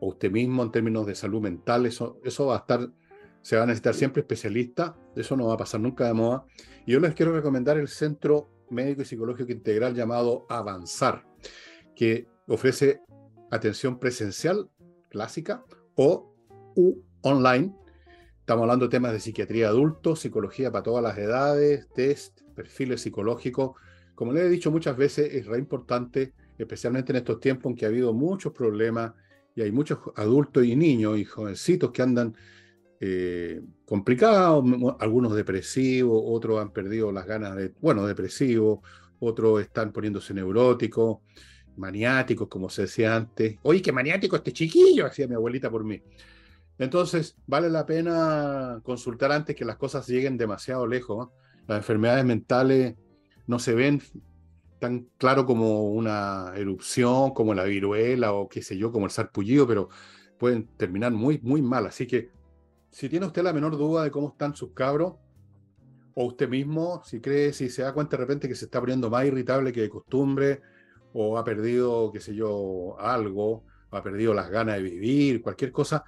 o 0.00 0.08
usted 0.08 0.30
mismo 0.30 0.62
en 0.62 0.70
términos 0.70 1.06
de 1.06 1.14
salud 1.14 1.40
mental. 1.40 1.86
Eso, 1.86 2.18
eso 2.24 2.46
va 2.46 2.56
a 2.56 2.58
estar, 2.58 2.88
se 3.42 3.56
va 3.56 3.64
a 3.64 3.66
necesitar 3.66 3.94
siempre 3.94 4.20
especialistas. 4.20 4.94
Eso 5.14 5.36
no 5.36 5.48
va 5.48 5.54
a 5.54 5.58
pasar 5.58 5.80
nunca 5.80 6.06
de 6.06 6.14
moda. 6.14 6.44
Y 6.86 6.92
yo 6.92 7.00
les 7.00 7.14
quiero 7.14 7.32
recomendar 7.32 7.76
el 7.76 7.88
Centro 7.88 8.48
médico 8.70 9.02
y 9.02 9.04
psicológico 9.04 9.52
integral 9.52 9.94
llamado 9.94 10.46
Avanzar, 10.48 11.26
que 11.94 12.28
ofrece 12.46 13.00
atención 13.50 13.98
presencial 13.98 14.70
clásica 15.08 15.64
o 15.96 16.32
online. 17.22 17.72
Estamos 18.40 18.62
hablando 18.62 18.86
de 18.86 18.90
temas 18.90 19.12
de 19.12 19.20
psiquiatría 19.20 19.68
adulto, 19.68 20.16
psicología 20.16 20.72
para 20.72 20.82
todas 20.82 21.02
las 21.02 21.16
edades, 21.18 21.88
test, 21.94 22.40
perfiles 22.54 23.00
psicológicos. 23.00 23.72
Como 24.14 24.32
le 24.32 24.42
he 24.42 24.48
dicho 24.48 24.70
muchas 24.70 24.96
veces, 24.96 25.32
es 25.34 25.46
re 25.46 25.58
importante, 25.58 26.32
especialmente 26.58 27.12
en 27.12 27.16
estos 27.16 27.40
tiempos 27.40 27.70
en 27.70 27.76
que 27.76 27.86
ha 27.86 27.88
habido 27.88 28.12
muchos 28.12 28.52
problemas 28.52 29.12
y 29.54 29.62
hay 29.62 29.72
muchos 29.72 29.98
adultos 30.16 30.64
y 30.64 30.76
niños 30.76 31.18
y 31.18 31.24
jovencitos 31.24 31.90
que 31.90 32.02
andan 32.02 32.34
eh, 33.00 33.62
complicados, 33.86 34.62
algunos 34.98 35.34
depresivos, 35.34 36.22
otros 36.26 36.60
han 36.60 36.70
perdido 36.70 37.10
las 37.12 37.26
ganas 37.26 37.56
de, 37.56 37.72
bueno, 37.80 38.06
depresivos, 38.06 38.80
otros 39.20 39.62
están 39.62 39.92
poniéndose 39.92 40.34
neuróticos, 40.34 41.18
maniáticos, 41.76 42.48
como 42.48 42.68
se 42.68 42.82
decía 42.82 43.16
antes. 43.16 43.58
Oye, 43.62 43.80
qué 43.80 43.90
maniático 43.90 44.36
este 44.36 44.52
chiquillo, 44.52 45.06
hacía 45.06 45.26
mi 45.26 45.34
abuelita 45.34 45.70
por 45.70 45.84
mí. 45.84 46.02
Entonces, 46.80 47.36
vale 47.46 47.68
la 47.68 47.84
pena 47.84 48.80
consultar 48.82 49.30
antes 49.32 49.54
que 49.54 49.66
las 49.66 49.76
cosas 49.76 50.08
lleguen 50.08 50.38
demasiado 50.38 50.86
lejos. 50.86 51.28
Las 51.66 51.76
enfermedades 51.76 52.24
mentales 52.24 52.96
no 53.46 53.58
se 53.58 53.74
ven 53.74 54.00
tan 54.78 55.06
claro 55.18 55.44
como 55.44 55.90
una 55.90 56.54
erupción, 56.56 57.34
como 57.34 57.52
la 57.52 57.64
viruela 57.64 58.32
o 58.32 58.48
qué 58.48 58.62
sé 58.62 58.78
yo, 58.78 58.90
como 58.92 59.04
el 59.04 59.12
sarpullido, 59.12 59.66
pero 59.66 59.90
pueden 60.38 60.68
terminar 60.78 61.12
muy, 61.12 61.38
muy 61.42 61.60
mal. 61.60 61.84
Así 61.84 62.06
que 62.06 62.30
si 62.90 63.10
tiene 63.10 63.26
usted 63.26 63.42
la 63.42 63.52
menor 63.52 63.76
duda 63.76 64.04
de 64.04 64.10
cómo 64.10 64.30
están 64.30 64.56
sus 64.56 64.72
cabros, 64.72 65.16
o 66.14 66.24
usted 66.24 66.48
mismo, 66.48 67.02
si 67.04 67.20
cree, 67.20 67.52
si 67.52 67.68
se 67.68 67.82
da 67.82 67.92
cuenta 67.92 68.16
de 68.16 68.22
repente 68.22 68.48
que 68.48 68.54
se 68.54 68.64
está 68.64 68.80
poniendo 68.80 69.10
más 69.10 69.26
irritable 69.26 69.70
que 69.70 69.82
de 69.82 69.90
costumbre, 69.90 70.62
o 71.12 71.36
ha 71.36 71.44
perdido, 71.44 72.10
qué 72.10 72.20
sé 72.20 72.34
yo, 72.34 72.98
algo, 72.98 73.64
ha 73.90 74.02
perdido 74.02 74.32
las 74.32 74.48
ganas 74.48 74.76
de 74.76 74.82
vivir, 74.82 75.42
cualquier 75.42 75.72
cosa, 75.72 76.04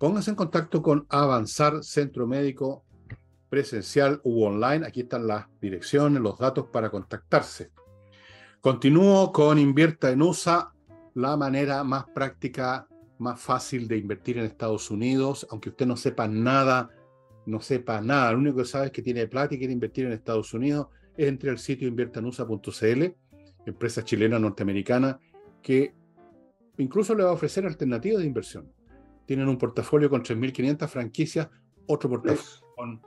póngase 0.00 0.30
en 0.30 0.36
contacto 0.36 0.80
con 0.80 1.04
Avanzar 1.10 1.84
Centro 1.84 2.26
Médico 2.26 2.86
presencial 3.50 4.18
u 4.24 4.42
online. 4.42 4.86
Aquí 4.86 5.00
están 5.00 5.26
las 5.26 5.46
direcciones, 5.60 6.22
los 6.22 6.38
datos 6.38 6.68
para 6.72 6.88
contactarse. 6.88 7.70
Continúo 8.62 9.30
con 9.30 9.58
Invierta 9.58 10.10
en 10.10 10.22
USA, 10.22 10.72
la 11.14 11.36
manera 11.36 11.84
más 11.84 12.06
práctica 12.14 12.88
más 13.18 13.38
fácil 13.38 13.86
de 13.88 13.98
invertir 13.98 14.38
en 14.38 14.46
Estados 14.46 14.90
Unidos, 14.90 15.46
aunque 15.50 15.68
usted 15.68 15.86
no 15.86 15.98
sepa 15.98 16.26
nada, 16.26 16.88
no 17.44 17.60
sepa 17.60 18.00
nada, 18.00 18.32
lo 18.32 18.38
único 18.38 18.56
que 18.56 18.64
sabe 18.64 18.86
es 18.86 18.92
que 18.92 19.02
tiene 19.02 19.26
plata 19.26 19.54
y 19.54 19.58
quiere 19.58 19.74
invertir 19.74 20.06
en 20.06 20.12
Estados 20.12 20.54
Unidos, 20.54 20.86
entre 21.18 21.50
el 21.50 21.58
sitio 21.58 21.86
inviertanusa.cl, 21.86 23.04
empresa 23.66 24.02
chilena 24.02 24.38
norteamericana, 24.38 25.18
que 25.60 25.92
incluso 26.78 27.14
le 27.14 27.24
va 27.24 27.30
a 27.30 27.34
ofrecer 27.34 27.66
alternativas 27.66 28.20
de 28.20 28.26
inversión. 28.26 28.79
Tienen 29.30 29.46
un 29.46 29.58
portafolio 29.58 30.10
con 30.10 30.24
3.500 30.24 30.88
franquicias, 30.88 31.48
otro 31.86 32.10
portafolio 32.10 32.74
con 32.74 33.00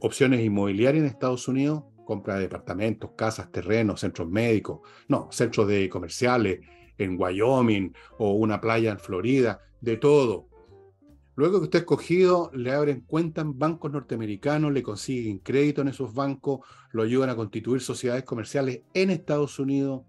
opciones 0.00 0.40
inmobiliarias 0.40 1.02
en 1.02 1.10
Estados 1.10 1.46
Unidos, 1.46 1.84
compra 2.06 2.36
de 2.36 2.40
departamentos, 2.40 3.10
casas, 3.14 3.52
terrenos, 3.52 4.00
centros 4.00 4.30
médicos, 4.30 4.80
no, 5.08 5.28
centros 5.30 5.68
de 5.68 5.86
comerciales, 5.90 6.60
en 6.96 7.20
Wyoming 7.20 7.92
o 8.16 8.32
una 8.32 8.62
playa 8.62 8.92
en 8.92 8.98
Florida, 8.98 9.60
de 9.82 9.98
todo. 9.98 10.48
Luego 11.36 11.58
que 11.58 11.64
usted 11.64 11.80
ha 11.80 11.82
escogido, 11.82 12.50
le 12.54 12.72
abren 12.72 13.02
cuenta 13.02 13.42
en 13.42 13.58
bancos 13.58 13.92
norteamericanos, 13.92 14.72
le 14.72 14.82
consiguen 14.82 15.40
crédito 15.40 15.82
en 15.82 15.88
esos 15.88 16.14
bancos, 16.14 16.60
lo 16.92 17.02
ayudan 17.02 17.28
a 17.28 17.36
constituir 17.36 17.82
sociedades 17.82 18.24
comerciales 18.24 18.84
en 18.94 19.10
Estados 19.10 19.58
Unidos. 19.58 20.00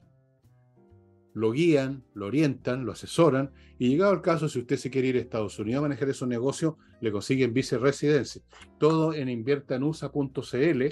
Lo 1.34 1.52
guían, 1.52 2.04
lo 2.14 2.28
orientan, 2.28 2.86
lo 2.86 2.92
asesoran, 2.92 3.52
y 3.78 3.90
llegado 3.90 4.14
el 4.14 4.22
caso, 4.22 4.50
si 4.50 4.60
usted 4.60 4.78
se 4.78 4.90
quiere 4.90 5.08
ir 5.08 5.16
a 5.16 5.20
Estados 5.20 5.58
Unidos 5.60 5.80
a 5.80 5.84
manejar 5.84 6.10
esos 6.10 6.28
negocios, 6.28 6.76
le 7.02 7.12
consiguen 7.12 7.54
vice 7.54 7.78
residencia. 7.78 8.42
Todo 8.78 9.14
en 9.14 9.30
inviertanusa.cl. 9.30 10.84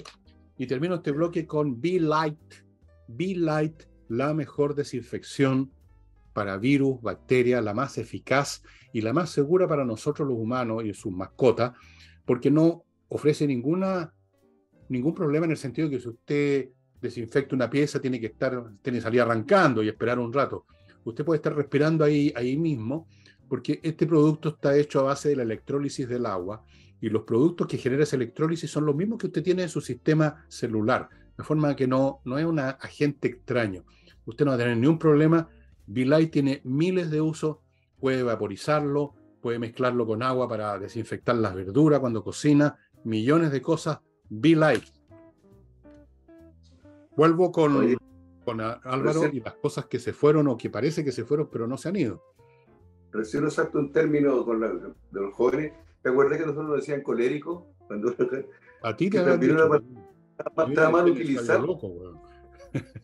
Y 0.56 0.66
termino 0.66 0.94
este 0.96 1.12
bloque 1.12 1.46
con 1.46 1.80
Be 1.80 2.00
Light. 2.00 2.54
Be 3.08 3.34
Light, 3.36 3.82
la 4.08 4.32
mejor 4.32 4.74
desinfección 4.74 5.70
para 6.32 6.56
virus, 6.56 7.00
bacterias, 7.02 7.62
la 7.62 7.74
más 7.74 7.98
eficaz 7.98 8.62
y 8.92 9.00
la 9.00 9.12
más 9.12 9.30
segura 9.30 9.68
para 9.68 9.84
nosotros 9.84 10.28
los 10.28 10.38
humanos 10.38 10.84
y 10.84 10.94
sus 10.94 11.12
mascotas, 11.12 11.72
porque 12.24 12.50
no 12.50 12.84
ofrece 13.08 13.46
ninguna, 13.46 14.14
ningún 14.88 15.14
problema 15.14 15.46
en 15.46 15.52
el 15.52 15.56
sentido 15.56 15.90
que 15.90 16.00
si 16.00 16.08
usted 16.08 16.70
desinfecta 17.00 17.54
una 17.54 17.70
pieza 17.70 18.00
tiene 18.00 18.20
que 18.20 18.26
estar, 18.26 18.70
tiene 18.82 18.98
que 18.98 19.02
salir 19.02 19.20
arrancando 19.20 19.82
y 19.82 19.88
esperar 19.88 20.18
un 20.18 20.32
rato. 20.32 20.66
Usted 21.04 21.24
puede 21.24 21.38
estar 21.38 21.54
respirando 21.54 22.04
ahí, 22.04 22.32
ahí 22.36 22.56
mismo, 22.56 23.08
porque 23.48 23.80
este 23.82 24.06
producto 24.06 24.50
está 24.50 24.76
hecho 24.76 25.00
a 25.00 25.04
base 25.04 25.30
de 25.30 25.36
la 25.36 25.42
electrólisis 25.42 26.08
del 26.08 26.26
agua 26.26 26.64
y 27.00 27.08
los 27.08 27.22
productos 27.22 27.66
que 27.66 27.78
genera 27.78 28.02
esa 28.02 28.16
electrólisis 28.16 28.70
son 28.70 28.84
los 28.84 28.94
mismos 28.94 29.18
que 29.18 29.28
usted 29.28 29.42
tiene 29.42 29.62
en 29.62 29.68
su 29.68 29.80
sistema 29.80 30.44
celular, 30.48 31.08
de 31.36 31.44
forma 31.44 31.74
que 31.76 31.86
no, 31.86 32.20
no 32.24 32.38
es 32.38 32.44
un 32.44 32.58
agente 32.58 33.28
extraño. 33.28 33.84
Usted 34.26 34.44
no 34.44 34.50
va 34.50 34.56
a 34.56 34.58
tener 34.58 34.76
ningún 34.76 34.98
problema 34.98 35.48
V-Light 35.88 36.30
tiene 36.30 36.60
miles 36.64 37.10
de 37.10 37.20
usos, 37.20 37.58
puede 37.98 38.22
vaporizarlo, 38.22 39.14
puede 39.40 39.58
mezclarlo 39.58 40.06
con 40.06 40.22
agua 40.22 40.48
para 40.48 40.78
desinfectar 40.78 41.36
las 41.36 41.54
verduras 41.54 42.00
cuando 42.00 42.22
cocina, 42.22 42.76
millones 43.04 43.50
de 43.50 43.62
cosas. 43.62 44.00
V-Light. 44.28 44.84
Vuelvo 47.18 47.50
con, 47.50 47.98
con 48.44 48.60
Álvaro 48.60 49.26
y 49.32 49.40
las 49.40 49.54
cosas 49.54 49.86
que 49.86 49.98
se 49.98 50.12
fueron 50.12 50.46
o 50.46 50.56
que 50.56 50.70
parece 50.70 51.02
que 51.04 51.10
se 51.10 51.24
fueron, 51.24 51.48
pero 51.50 51.66
no 51.66 51.76
se 51.76 51.88
han 51.88 51.96
ido. 51.96 52.22
Recién 53.10 53.42
exacto 53.42 53.80
un 53.80 53.92
término 53.92 54.44
con 54.44 54.60
la, 54.60 54.68
de 54.68 55.20
los 55.20 55.34
jóvenes. 55.34 55.72
¿Te 56.00 56.10
acuerdas 56.10 56.38
que 56.38 56.46
nosotros 56.46 56.68
nos 56.68 56.76
decían 56.76 57.02
colérico? 57.02 57.66
Cuando, 57.88 58.14
a 58.82 58.96
ti 58.96 59.10
te 59.10 59.18
habían 59.18 59.40
dicho. 59.40 59.54
Una, 60.56 60.90
mal 60.90 61.10
utilizar. 61.10 61.60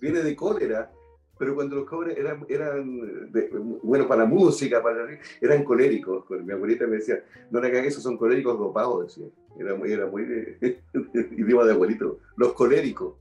Viene 0.00 0.22
de 0.22 0.36
cólera 0.36 0.92
pero 1.38 1.54
cuando 1.54 1.76
los 1.76 1.88
jóvenes 1.88 2.16
eran, 2.16 2.46
eran 2.48 3.32
bueno, 3.82 4.06
para 4.06 4.24
música, 4.24 4.82
para, 4.82 5.06
eran 5.40 5.64
coléricos. 5.64 6.24
Mi 6.30 6.52
abuelita 6.52 6.86
me 6.86 6.96
decía, 6.96 7.24
no 7.50 7.60
le 7.60 7.68
hagan 7.68 7.84
eso, 7.84 8.00
son 8.00 8.16
coléricos 8.16 8.58
dopados, 8.58 9.06
decía. 9.06 9.26
Era, 9.58 9.76
era 9.86 10.06
muy 10.06 10.24
de, 10.24 10.80
idioma 11.36 11.64
de 11.64 11.72
abuelito. 11.72 12.20
Los 12.36 12.52
coléricos. 12.52 13.14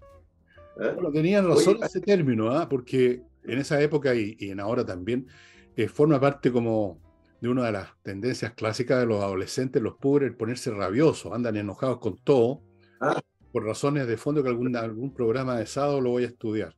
¿Ah? 0.80 0.92
Bueno, 0.94 1.12
tenían 1.12 1.48
razón 1.48 1.78
ese 1.84 2.02
término, 2.02 2.52
¿ah? 2.52 2.68
porque 2.68 3.22
en 3.44 3.60
esa 3.60 3.82
época 3.82 4.16
y, 4.16 4.36
en 4.40 4.60
ahora 4.60 4.86
también, 4.86 5.28
eh, 5.76 5.88
forma 5.88 6.20
parte 6.20 6.52
como 6.52 7.00
de 7.42 7.50
una 7.50 7.66
de 7.66 7.74
las 7.74 7.90
tendencias 8.04 8.54
clásicas 8.54 9.00
de 9.00 9.06
los 9.06 9.22
adolescentes, 9.22 9.82
los 9.82 9.96
pobres, 9.96 10.30
el 10.30 10.36
ponerse 10.36 10.72
rabiosos, 10.72 11.34
andan 11.34 11.58
enojados 11.58 12.00
con 12.00 12.18
todo, 12.18 12.62
ah. 13.02 13.20
por 13.52 13.66
razones 13.66 14.08
de 14.08 14.18
fondo 14.18 14.42
que 14.42 14.50
algún, 14.50 14.76
algún 14.76 15.14
programa 15.14 15.58
de 15.58 15.66
sábado 15.66 16.02
lo 16.02 16.12
voy 16.12 16.24
a 16.24 16.28
estudiar. 16.28 16.76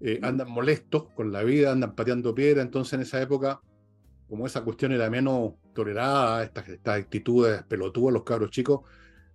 Eh, 0.00 0.18
andan 0.22 0.50
molestos 0.50 1.10
con 1.14 1.30
la 1.30 1.44
vida, 1.44 1.70
andan 1.70 1.94
pateando 1.94 2.34
piedra, 2.34 2.62
entonces 2.62 2.94
en 2.94 3.02
esa 3.02 3.22
época, 3.22 3.60
como 4.28 4.46
esa 4.46 4.64
cuestión 4.64 4.92
era 4.92 5.08
menos 5.10 5.52
tolerada, 5.74 6.42
estas, 6.42 6.68
estas 6.68 6.98
actitudes 6.98 7.62
pelotudas, 7.64 8.14
los 8.14 8.24
cabros 8.24 8.50
chicos, 8.50 8.80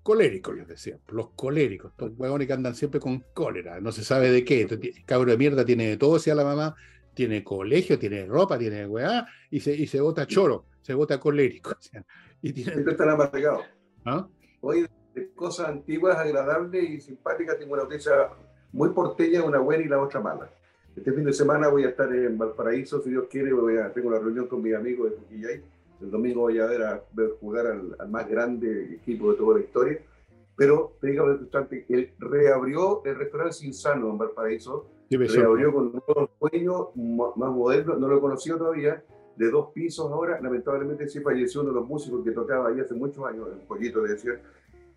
coléricos, 0.07 0.55
les 0.55 0.65
decía, 0.65 0.97
los 1.09 1.31
coléricos, 1.31 1.91
estos 1.91 2.13
huevones 2.15 2.47
que 2.47 2.53
andan 2.53 2.73
siempre 2.75 2.97
con 2.97 3.25
cólera, 3.33 3.81
no 3.81 3.91
se 3.91 4.05
sabe 4.05 4.31
de 4.31 4.45
qué, 4.45 4.61
el 4.61 5.05
cabro 5.05 5.31
de 5.31 5.37
mierda 5.37 5.65
tiene 5.65 5.85
de 5.89 5.97
todo, 5.97 6.13
decía 6.13 6.33
la 6.33 6.45
mamá, 6.45 6.77
tiene 7.13 7.43
colegio, 7.43 7.99
tiene 7.99 8.25
ropa, 8.25 8.57
tiene 8.57 8.87
weá, 8.87 9.27
y 9.51 9.59
se, 9.59 9.75
y 9.75 9.85
se 9.85 9.99
bota 9.99 10.25
choro, 10.25 10.67
se 10.79 10.93
bota 10.93 11.19
colérico. 11.19 11.75
y 12.41 12.53
tiene... 12.53 12.71
Siempre 12.71 12.93
están 12.93 13.09
amargados. 13.09 13.65
¿Ah? 14.05 14.25
Hoy, 14.61 14.87
de 15.13 15.29
cosas 15.33 15.67
antiguas, 15.67 16.17
agradables 16.17 16.89
y 16.89 17.01
simpáticas, 17.01 17.59
tengo 17.59 17.73
una 17.73 17.83
noticia 17.83 18.29
muy 18.71 18.91
porteña, 18.91 19.43
una 19.43 19.59
buena 19.59 19.83
y 19.83 19.89
la 19.89 20.01
otra 20.01 20.21
mala. 20.21 20.49
Este 20.95 21.11
fin 21.11 21.25
de 21.25 21.33
semana 21.33 21.67
voy 21.67 21.83
a 21.83 21.89
estar 21.89 22.09
en 22.15 22.37
Valparaíso, 22.37 23.01
si 23.01 23.09
Dios 23.09 23.25
quiere, 23.29 23.51
voy 23.51 23.75
a, 23.75 23.91
tengo 23.91 24.07
una 24.07 24.19
reunión 24.19 24.47
con 24.47 24.61
mis 24.61 24.73
amigos 24.73 25.11
de 25.11 25.17
Fuquillay. 25.17 25.63
El 26.01 26.11
domingo 26.11 26.41
voy 26.41 26.59
a 26.59 26.65
ver 26.65 26.83
a 26.83 27.03
ver 27.13 27.31
jugar 27.39 27.67
al, 27.67 28.09
más 28.09 28.27
grande 28.29 28.95
equipo 28.95 29.31
de 29.31 29.37
toda 29.37 29.57
la 29.57 29.63
historia. 29.63 29.99
Pero, 30.55 30.93
te 30.99 31.07
digo, 31.07 31.25
él 31.89 32.13
reabrió 32.17 33.03
el 33.05 33.15
restaurante 33.15 33.53
Sinsano 33.53 34.09
en 34.09 34.17
Valparaíso. 34.17 34.87
reabrió 35.09 35.71
con 35.71 35.85
un 35.87 35.91
nuevo 35.91 36.29
dueño 36.39 36.89
más 37.35 37.51
moderno, 37.51 37.95
no 37.95 38.07
lo 38.07 38.17
he 38.17 38.21
conocido 38.21 38.57
todavía, 38.57 39.03
de 39.35 39.51
dos 39.51 39.69
pisos 39.73 40.11
ahora. 40.11 40.41
Lamentablemente 40.41 41.07
sí 41.07 41.19
falleció 41.19 41.61
uno 41.61 41.69
de 41.69 41.75
los 41.75 41.87
músicos 41.87 42.23
que 42.23 42.31
tocaba 42.31 42.69
ahí 42.69 42.79
hace 42.79 42.95
muchos 42.95 43.23
años, 43.25 43.47
un 43.53 43.67
poquito 43.67 44.01
de 44.01 44.13
decir. 44.13 44.39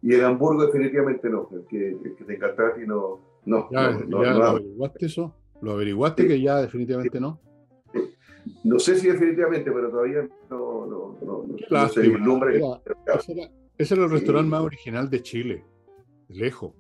Y 0.03 0.15
el 0.15 0.25
Hamburgo 0.25 0.65
definitivamente 0.65 1.29
no, 1.29 1.49
el 1.53 1.67
que, 1.67 2.15
que 2.17 2.25
te 2.25 2.35
encantaba 2.35 2.73
y 2.83 2.87
no. 2.87 3.21
No, 3.45 3.69
ya, 3.71 3.91
no, 4.07 4.23
no, 4.23 4.93
eso? 4.99 5.35
¿Lo 5.63 5.73
averiguaste 5.73 6.27
que 6.27 6.41
ya 6.41 6.61
definitivamente 6.61 7.21
no? 7.21 7.39
No 8.65 8.79
sé 8.79 8.97
si 8.97 9.09
definitivamente, 9.09 9.71
pero 9.71 9.91
todavía 9.91 10.29
no, 10.51 10.87
no, 10.87 11.19
no, 11.23 11.47
no 11.47 11.89
se 11.89 12.01
ese, 13.79 13.95
era, 13.95 14.05
el 14.05 14.11
restaurante 14.11 14.51
más 14.51 14.61
original 14.61 15.09
de 15.09 15.23
Chile, 15.23 15.65
lejos. 16.29 16.75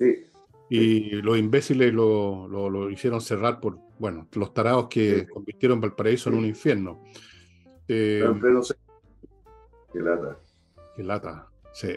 Y 0.68 1.10
los 1.22 1.38
imbéciles 1.38 1.92
lo, 1.92 2.46
lo, 2.48 2.90
hicieron 2.90 3.20
cerrar 3.20 3.60
por, 3.60 3.78
bueno, 3.98 4.28
los 4.32 4.52
tarados 4.54 4.88
que 4.88 5.26
convirtieron 5.26 5.80
Valparaíso 5.80 6.30
en 6.30 6.36
un 6.36 6.44
infierno. 6.44 7.02
Eh, 7.88 8.22
pero 8.40 8.54
no 8.54 8.62
sé. 8.62 8.74
Qué 9.92 10.00
lata. 10.00 10.38
Qué 10.94 11.02
lata, 11.02 11.48
sí. 11.72 11.96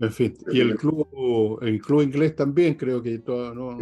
En 0.00 0.12
fin, 0.12 0.34
y 0.50 0.60
el 0.60 0.76
club, 0.76 1.58
el 1.60 1.80
club 1.82 2.02
inglés 2.02 2.34
también 2.34 2.74
creo 2.74 3.02
que 3.02 3.18
todo, 3.18 3.54
no, 3.54 3.78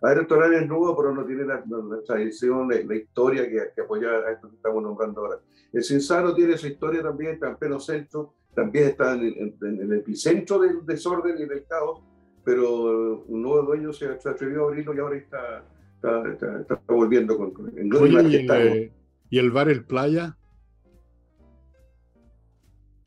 hay 0.00 0.14
restaurantes 0.14 0.68
nuevos, 0.68 0.94
pero 0.96 1.14
no 1.14 1.24
tiene 1.24 1.44
la, 1.44 1.64
tradición, 2.06 2.68
la, 2.68 2.94
historia 2.94 3.48
que, 3.48 3.72
que 3.74 3.80
apoya 3.82 4.10
a 4.10 4.32
esto 4.32 4.48
que 4.48 4.56
estamos 4.56 4.82
nombrando 4.82 5.22
ahora. 5.22 5.40
El 5.72 5.82
Cinsano 5.82 6.34
tiene 6.34 6.56
su 6.56 6.68
historia 6.68 7.02
también, 7.02 7.32
está 7.32 7.48
en 7.48 7.56
pleno 7.56 7.80
centro, 7.80 8.34
también 8.54 8.88
está 8.88 9.14
en, 9.14 9.56
el 9.60 9.92
epicentro 9.92 10.58
del 10.60 10.84
desorden 10.86 11.36
y 11.38 11.46
del 11.46 11.64
caos, 11.66 12.00
pero 12.44 13.24
un 13.26 13.42
nuevo 13.42 13.62
dueño 13.62 13.92
se, 13.92 14.06
atrevió 14.06 14.64
a 14.64 14.68
abrirlo 14.68 14.94
y 14.94 14.98
ahora 14.98 15.16
está, 15.16 15.64
está, 15.94 16.60
está, 16.60 16.80
volviendo 16.86 17.36
con, 17.36 17.52
en 17.76 17.92
Oye, 17.94 18.90
y, 19.30 19.38
el, 19.38 19.50
bar 19.50 19.68
El 19.68 19.84
Playa? 19.84 20.36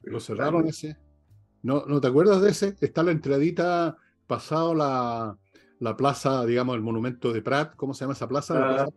¿Lo 0.04 0.19
cerraron 0.19 0.67
ese? 0.67 0.97
¿No, 1.63 1.86
¿No 1.86 2.01
te 2.01 2.08
acuerdas 2.08 2.41
de 2.41 2.51
ese? 2.51 2.75
Está 2.82 3.01
la 3.04 3.12
entradita 3.12 3.97
pasado 4.27 4.75
la, 4.75 5.38
la 5.81 5.97
plaza, 5.97 6.45
digamos, 6.45 6.75
el 6.75 6.81
monumento 6.81 7.33
de 7.33 7.41
Prat, 7.41 7.75
¿cómo 7.75 7.95
se 7.95 8.01
llama 8.01 8.13
esa 8.13 8.27
plaza? 8.27 8.53
Ah, 8.55 8.87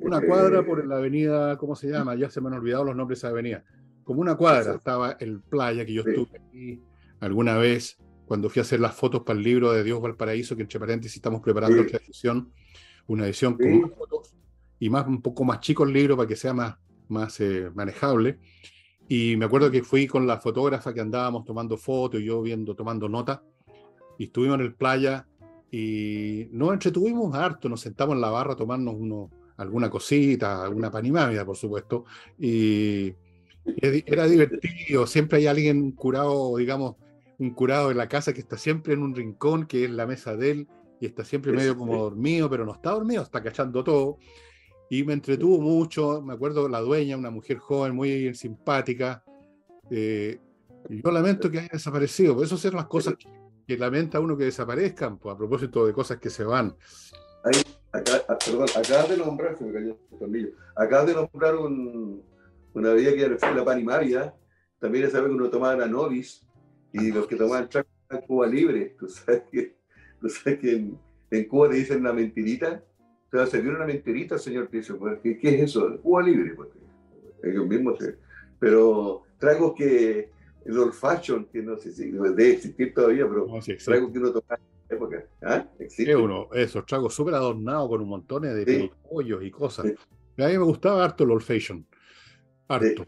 una 0.00 0.20
cuadra 0.20 0.64
por 0.64 0.86
la 0.86 0.98
avenida, 0.98 1.56
¿cómo 1.56 1.74
se 1.74 1.88
llama? 1.88 2.14
Ya 2.14 2.28
se 2.28 2.42
me 2.42 2.48
han 2.48 2.54
olvidado 2.54 2.84
los 2.84 2.94
nombres 2.94 3.18
de 3.18 3.26
esa 3.26 3.32
avenida. 3.32 3.64
Como 4.04 4.20
una 4.20 4.36
cuadra 4.36 4.74
estaba 4.74 5.12
el 5.12 5.40
playa 5.40 5.86
que 5.86 5.94
yo 5.94 6.02
estuve 6.06 6.38
aquí 6.38 6.82
alguna 7.20 7.56
vez 7.56 7.96
cuando 8.26 8.50
fui 8.50 8.60
a 8.60 8.64
hacer 8.64 8.80
las 8.80 8.94
fotos 8.94 9.22
para 9.22 9.38
el 9.38 9.44
libro 9.44 9.72
de 9.72 9.82
Dios 9.82 9.98
Valparaíso, 10.00 10.56
que 10.56 10.62
entre 10.62 10.78
paréntesis 10.78 11.16
estamos 11.16 11.40
preparando 11.40 11.80
otra 11.80 11.98
edición, 11.98 12.52
una 13.06 13.24
edición 13.24 13.56
con 13.56 13.80
más 13.80 13.90
fotos 13.96 14.34
y 14.78 14.90
más 14.90 15.06
un 15.06 15.22
poco 15.22 15.44
más 15.44 15.60
chico 15.60 15.84
el 15.84 15.92
libro 15.94 16.18
para 16.18 16.28
que 16.28 16.36
sea 16.36 16.52
más, 16.52 16.76
más 17.08 17.40
eh, 17.40 17.70
manejable. 17.74 18.40
Y 19.08 19.36
me 19.38 19.46
acuerdo 19.46 19.70
que 19.70 19.82
fui 19.82 20.06
con 20.06 20.26
la 20.26 20.38
fotógrafa 20.38 20.92
que 20.92 21.00
andábamos 21.00 21.46
tomando 21.46 21.78
fotos 21.78 22.20
y 22.20 22.24
yo 22.24 22.42
viendo, 22.42 22.76
tomando 22.76 23.08
notas 23.08 23.40
y 24.22 24.26
estuvimos 24.26 24.60
en 24.60 24.66
el 24.66 24.74
playa 24.74 25.26
y 25.68 26.46
nos 26.52 26.72
entretuvimos 26.72 27.34
harto, 27.34 27.68
nos 27.68 27.80
sentamos 27.80 28.14
en 28.14 28.20
la 28.20 28.30
barra 28.30 28.52
a 28.52 28.56
tomarnos 28.56 28.94
uno, 28.96 29.30
alguna 29.56 29.90
cosita, 29.90 30.62
alguna 30.62 30.92
panimávida, 30.92 31.44
por 31.44 31.56
supuesto, 31.56 32.04
y 32.38 33.12
era 33.76 34.26
divertido, 34.26 35.08
siempre 35.08 35.38
hay 35.38 35.48
alguien 35.48 35.90
curado, 35.90 36.56
digamos, 36.56 36.94
un 37.38 37.50
curado 37.50 37.90
en 37.90 37.96
la 37.96 38.08
casa 38.08 38.32
que 38.32 38.40
está 38.40 38.56
siempre 38.56 38.94
en 38.94 39.02
un 39.02 39.12
rincón, 39.12 39.66
que 39.66 39.86
es 39.86 39.90
la 39.90 40.06
mesa 40.06 40.36
de 40.36 40.50
él, 40.52 40.68
y 41.00 41.06
está 41.06 41.24
siempre 41.24 41.50
medio 41.50 41.76
como 41.76 41.96
dormido, 41.98 42.48
pero 42.48 42.64
no 42.64 42.74
está 42.74 42.90
dormido, 42.90 43.24
está 43.24 43.42
cachando 43.42 43.82
todo. 43.82 44.18
Y 44.88 45.02
me 45.02 45.14
entretuvo 45.14 45.60
mucho, 45.60 46.22
me 46.22 46.34
acuerdo 46.34 46.68
la 46.68 46.80
dueña, 46.80 47.16
una 47.16 47.30
mujer 47.30 47.58
joven, 47.58 47.96
muy 47.96 48.32
simpática. 48.36 49.24
Eh, 49.90 50.38
y 50.88 51.02
yo 51.02 51.10
lamento 51.10 51.50
que 51.50 51.58
haya 51.58 51.70
desaparecido, 51.72 52.36
por 52.36 52.44
eso 52.44 52.56
son 52.56 52.74
las 52.74 52.86
cosas 52.86 53.14
que 53.16 53.41
que 53.72 53.78
lamenta 53.78 54.20
uno 54.20 54.36
que 54.36 54.44
desaparezcan, 54.44 55.18
pues, 55.18 55.34
a 55.34 55.38
propósito 55.38 55.86
de 55.86 55.92
cosas 55.92 56.18
que 56.18 56.28
se 56.28 56.44
van. 56.44 56.74
acá, 57.92 58.22
ah, 58.28 58.38
perdón, 58.38 58.68
acabas 58.76 59.08
de 59.08 59.16
nombrar, 59.16 59.56
se 59.56 59.64
me 59.64 59.72
cayó 59.72 59.98
el 60.12 60.18
tornillo, 60.18 60.50
acabas 60.76 61.06
de 61.06 61.14
nombrar 61.14 61.56
una 61.56 62.92
bebida 62.92 63.14
que 63.14 63.24
era 63.24 63.54
la 63.54 63.64
panimavia, 63.64 64.34
también 64.78 65.04
esa 65.04 65.20
vez 65.20 65.28
que 65.28 65.34
uno 65.34 65.48
tomaba 65.48 65.76
la 65.76 65.86
novis, 65.86 66.46
y 66.92 67.12
los 67.12 67.26
que 67.26 67.36
tomaban 67.36 67.68
en 68.10 68.20
Cuba 68.22 68.46
libre, 68.46 68.94
tú 68.98 69.08
sabes 69.08 69.44
que, 69.50 69.74
tú 70.20 70.28
en, 71.30 71.44
Cuba 71.48 71.68
le 71.68 71.76
dicen 71.76 72.02
la 72.02 72.12
mentirita, 72.12 72.82
te 73.30 73.38
va 73.38 73.44
a 73.44 73.46
servir 73.46 73.72
una 73.72 73.86
mentirita, 73.86 74.38
señor. 74.38 74.68
Pues, 74.68 75.18
¿Qué, 75.22 75.38
¿Qué, 75.38 75.54
es 75.54 75.62
eso? 75.62 75.98
Cuba 76.02 76.22
libre, 76.22 76.54
pues. 76.54 76.68
Ellos 77.42 77.66
mismos 77.66 77.98
se... 77.98 78.18
Pero 78.58 79.22
tragos 79.38 79.72
que 79.74 80.30
el 80.64 80.78
old 80.78 80.92
fashion, 80.92 81.46
que 81.46 81.62
no 81.62 81.76
sé 81.76 81.92
si 81.92 82.10
debe 82.10 82.50
existir 82.50 82.94
todavía, 82.94 83.26
pero 83.28 83.46
tragos 83.84 84.12
que 84.12 84.18
uno 84.18 84.32
toma 84.32 84.56
en 84.56 84.96
época. 84.96 85.24
¿Ah? 85.42 85.66
¿Existe? 85.78 86.14
uno, 86.14 86.48
esos 86.52 86.86
tragos 86.86 87.14
súper 87.14 87.34
adornados 87.34 87.88
con 87.88 88.00
un 88.00 88.08
montón 88.08 88.42
de 88.42 88.64
sí. 88.64 88.90
pollos 89.08 89.42
y 89.42 89.50
cosas. 89.50 89.86
A 89.86 90.46
mí 90.46 90.58
me 90.58 90.64
gustaba 90.64 91.04
harto 91.04 91.24
el 91.24 91.30
old 91.30 91.42
fashion. 91.42 91.86
Harto. 92.68 93.06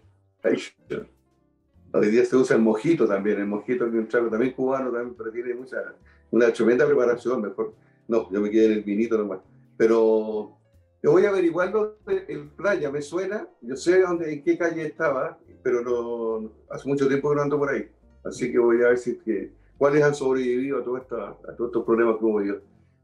Hoy 1.93 2.09
día 2.09 2.25
se 2.25 2.37
usa 2.37 2.57
el 2.57 2.63
mojito 2.63 3.07
también, 3.07 3.39
el 3.39 3.47
mojito 3.47 3.85
que 3.89 3.97
es 3.97 4.03
un 4.03 4.09
trago 4.09 4.29
también 4.29 4.53
cubano, 4.53 4.91
también, 4.91 5.15
pero 5.17 5.31
tiene 5.31 5.55
mucha, 5.55 5.95
una 6.33 6.53
tremenda 6.53 6.87
preparación, 6.87 7.41
mejor. 7.41 7.75
No, 8.09 8.31
yo 8.31 8.41
me 8.41 8.51
quedé 8.51 8.67
en 8.67 8.73
el 8.73 8.83
vinito 8.83 9.17
nomás. 9.17 9.39
Pero 9.77 10.59
yo 11.05 11.11
voy 11.11 11.27
a 11.27 11.29
averiguarlo 11.29 11.99
en 12.07 12.49
playa, 12.49 12.91
me 12.91 13.03
suena, 13.03 13.47
yo 13.61 13.77
sé 13.77 14.01
dónde, 14.01 14.33
en 14.33 14.43
qué 14.43 14.57
calle 14.57 14.87
estaba, 14.87 15.39
pero 15.63 15.83
no, 15.83 16.51
hace 16.71 16.89
mucho 16.89 17.07
tiempo 17.07 17.29
que 17.29 17.37
no 17.37 17.43
ando 17.43 17.59
por 17.59 17.69
ahí. 17.69 17.91
Así 18.25 18.51
que 18.51 18.59
voy 18.59 18.83
a 18.83 18.89
ver 18.89 18.97
si 18.97 19.19
que, 19.19 19.53
cuáles 19.77 20.03
han 20.03 20.15
sobrevivido 20.15 20.79
a, 20.79 20.83
todo 20.83 20.97
esta, 20.97 21.29
a 21.29 21.55
todos 21.55 21.69
estos 21.69 21.85
problemas 21.85 22.17
hubo 22.23 22.43
yo. 22.43 22.55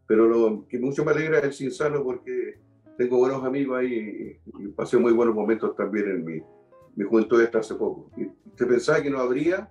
Pero 0.06 0.26
lo 0.26 0.66
que 0.66 0.78
mucho 0.78 1.04
me 1.04 1.10
alegra 1.10 1.40
es 1.40 1.60
el 1.60 1.72
sano 1.72 2.02
porque 2.02 2.58
tengo 2.96 3.18
buenos 3.18 3.44
amigos 3.44 3.80
ahí 3.80 4.40
y, 4.46 4.68
pasé 4.68 4.96
muy 4.96 5.12
buenos 5.12 5.34
momentos 5.34 5.76
también 5.76 6.08
en 6.08 6.24
mi, 6.24 6.42
mi 6.96 7.04
juventud 7.04 7.38
esta 7.42 7.58
hace 7.58 7.74
poco. 7.74 8.10
Y 8.16 8.30
se 8.56 8.64
pensaba 8.64 9.02
que 9.02 9.10
no 9.10 9.18
habría, 9.18 9.70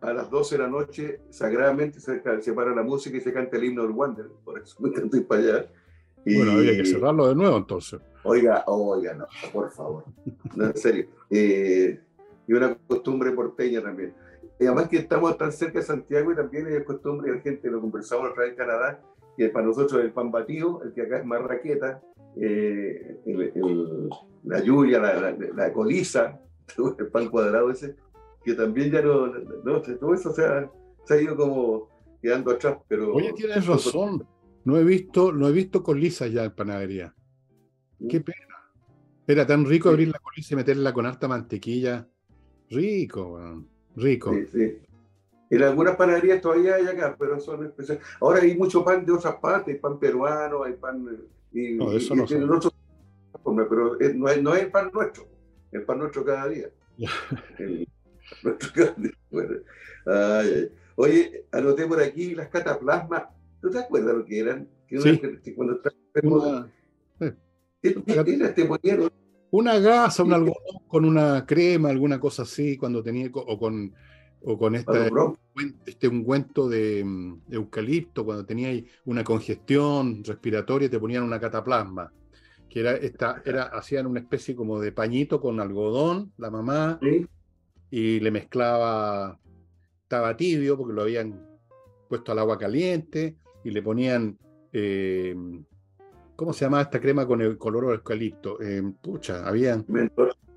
a 0.00 0.12
las 0.12 0.28
12 0.28 0.56
de 0.56 0.62
la 0.64 0.68
noche, 0.68 1.20
sagradamente 1.30 2.00
se, 2.00 2.20
se 2.40 2.52
para 2.54 2.74
la 2.74 2.82
música 2.82 3.16
y 3.16 3.20
se 3.20 3.32
canta 3.32 3.56
el 3.56 3.62
himno 3.62 3.82
del 3.82 3.92
Wander, 3.92 4.26
por 4.44 4.58
eso 4.58 4.82
me 4.82 4.88
estoy 4.88 5.20
para 5.20 5.40
allá. 5.40 5.70
Y, 6.24 6.36
bueno, 6.36 6.52
había 6.52 6.76
que 6.76 6.84
cerrarlo 6.84 7.28
de 7.28 7.34
nuevo 7.34 7.56
entonces. 7.56 8.00
Oiga, 8.24 8.62
oiga, 8.66 9.14
no, 9.14 9.26
por 9.52 9.70
favor. 9.72 10.04
No, 10.54 10.66
en 10.66 10.76
serio. 10.76 11.06
Eh, 11.30 11.98
y 12.46 12.52
una 12.52 12.74
costumbre 12.86 13.32
porteña 13.32 13.82
también. 13.82 14.14
Y 14.60 14.66
además 14.66 14.88
que 14.88 14.98
estamos 14.98 15.36
tan 15.36 15.50
cerca 15.50 15.80
de 15.80 15.84
Santiago 15.84 16.32
y 16.32 16.36
también 16.36 16.66
hay 16.66 16.84
costumbre, 16.84 17.34
la 17.34 17.40
gente 17.40 17.68
lo 17.70 17.80
conversamos 17.80 18.30
otra 18.30 18.44
vez 18.44 18.52
en 18.52 18.56
Canadá, 18.56 19.00
que 19.36 19.48
para 19.48 19.66
nosotros 19.66 20.00
el 20.02 20.12
pan 20.12 20.30
batido, 20.30 20.82
el 20.84 20.92
que 20.92 21.02
acá 21.02 21.18
es 21.18 21.24
más 21.24 21.42
raqueta, 21.42 22.00
eh, 22.36 23.18
la 24.44 24.60
lluvia, 24.60 25.00
la, 25.00 25.36
la, 25.54 25.72
coliza, 25.72 26.38
el 26.98 27.06
pan 27.08 27.28
cuadrado 27.28 27.70
ese, 27.70 27.96
que 28.44 28.54
también 28.54 28.90
ya 28.90 29.02
no, 29.02 29.26
no 29.26 29.82
todo 29.82 30.14
eso 30.14 30.32
se 30.32 30.44
ha, 30.44 30.70
se 31.04 31.14
ha 31.14 31.20
ido 31.20 31.36
como 31.36 31.88
quedando 32.20 32.52
atrás. 32.52 32.78
Pero, 32.88 33.14
Oye, 33.14 33.32
tienes 33.32 33.66
razón. 33.66 34.26
No 34.64 34.76
he 34.76 34.84
visto, 34.84 35.32
no 35.32 35.48
he 35.48 35.52
visto 35.52 35.82
colisas 35.82 36.32
ya 36.32 36.44
en 36.44 36.52
panadería. 36.52 37.14
Mm. 37.98 38.08
Qué 38.08 38.20
pena. 38.20 38.38
Era 39.26 39.46
tan 39.46 39.64
rico 39.64 39.88
abrir 39.88 40.08
la 40.08 40.18
colisa 40.18 40.54
y 40.54 40.56
meterla 40.56 40.92
con 40.92 41.06
harta 41.06 41.28
mantequilla. 41.28 42.06
Rico, 42.70 43.64
rico. 43.96 44.32
Sí, 44.32 44.46
sí. 44.46 44.78
En 45.50 45.62
algunas 45.62 45.96
panaderías 45.96 46.40
todavía 46.40 46.76
hay 46.76 46.86
acá, 46.86 47.14
pero 47.18 47.38
son 47.38 47.66
especiales. 47.66 48.02
Ahora 48.20 48.40
hay 48.40 48.56
mucho 48.56 48.84
pan 48.84 49.04
de 49.04 49.12
otras 49.12 49.36
partes, 49.36 49.78
pan 49.78 49.98
peruano, 49.98 50.64
hay 50.64 50.72
pan. 50.74 51.06
Y, 51.52 51.74
no, 51.74 51.92
eso 51.92 52.14
no. 52.14 52.24
pero 52.26 52.46
no 54.14 54.28
es, 54.28 54.42
no 54.42 54.54
es 54.54 54.62
el 54.62 54.70
pan 54.70 54.90
nuestro, 54.92 55.28
el 55.70 55.82
pan 55.82 55.98
nuestro 55.98 56.24
cada 56.24 56.48
día. 56.48 56.70
el, 57.58 57.86
Oye, 60.96 61.46
anoté 61.52 61.86
por 61.86 62.00
aquí 62.00 62.34
las 62.34 62.48
cataplasmas. 62.48 63.24
¿Tú 63.72 63.78
te 63.78 63.84
acuerdas 63.84 64.14
lo 64.14 64.24
que 64.26 64.38
eran? 64.38 64.68
Que 64.86 65.00
sí. 65.00 65.54
cuando 65.54 65.80
una, 66.22 66.70
¿Qué, 67.80 67.96
una 69.50 69.78
gasa, 69.78 70.22
un 70.22 70.34
algodón 70.34 70.86
con 70.86 71.06
una 71.06 71.46
crema, 71.46 71.88
alguna 71.88 72.20
cosa 72.20 72.42
así, 72.42 72.76
cuando 72.76 73.02
tenía, 73.02 73.30
o 73.32 73.58
con, 73.58 73.94
o 74.42 74.58
con 74.58 74.74
esta, 74.74 75.08
este 75.86 76.06
ungüento 76.06 76.68
de, 76.68 77.00
eucalipto, 77.50 78.26
cuando 78.26 78.44
tenía 78.44 78.68
una 79.06 79.24
congestión 79.24 80.22
respiratoria, 80.22 80.90
te 80.90 81.00
ponían 81.00 81.22
una 81.22 81.40
cataplasma, 81.40 82.12
que 82.68 82.80
era 82.80 82.92
esta, 82.92 83.42
era, 83.46 83.62
hacían 83.64 84.06
una 84.06 84.20
especie 84.20 84.54
como 84.54 84.80
de 84.80 84.92
pañito 84.92 85.40
con 85.40 85.60
algodón, 85.60 86.34
la 86.36 86.50
mamá, 86.50 87.00
y 87.90 88.20
le 88.20 88.30
mezclaba, 88.30 89.40
estaba 90.02 90.36
tibio 90.36 90.76
porque 90.76 90.92
lo 90.92 91.02
habían 91.02 91.46
puesto 92.06 92.32
al 92.32 92.40
agua 92.40 92.58
caliente, 92.58 93.38
y 93.64 93.70
le 93.70 93.82
ponían 93.82 94.38
eh, 94.72 95.34
¿Cómo 96.36 96.52
se 96.52 96.64
llamaba 96.64 96.82
esta 96.82 97.00
crema 97.00 97.26
con 97.26 97.40
el 97.40 97.58
color 97.58 97.92
eucalipto? 97.92 98.60
Eh, 98.60 98.82
pucha, 99.00 99.46
había. 99.46 99.82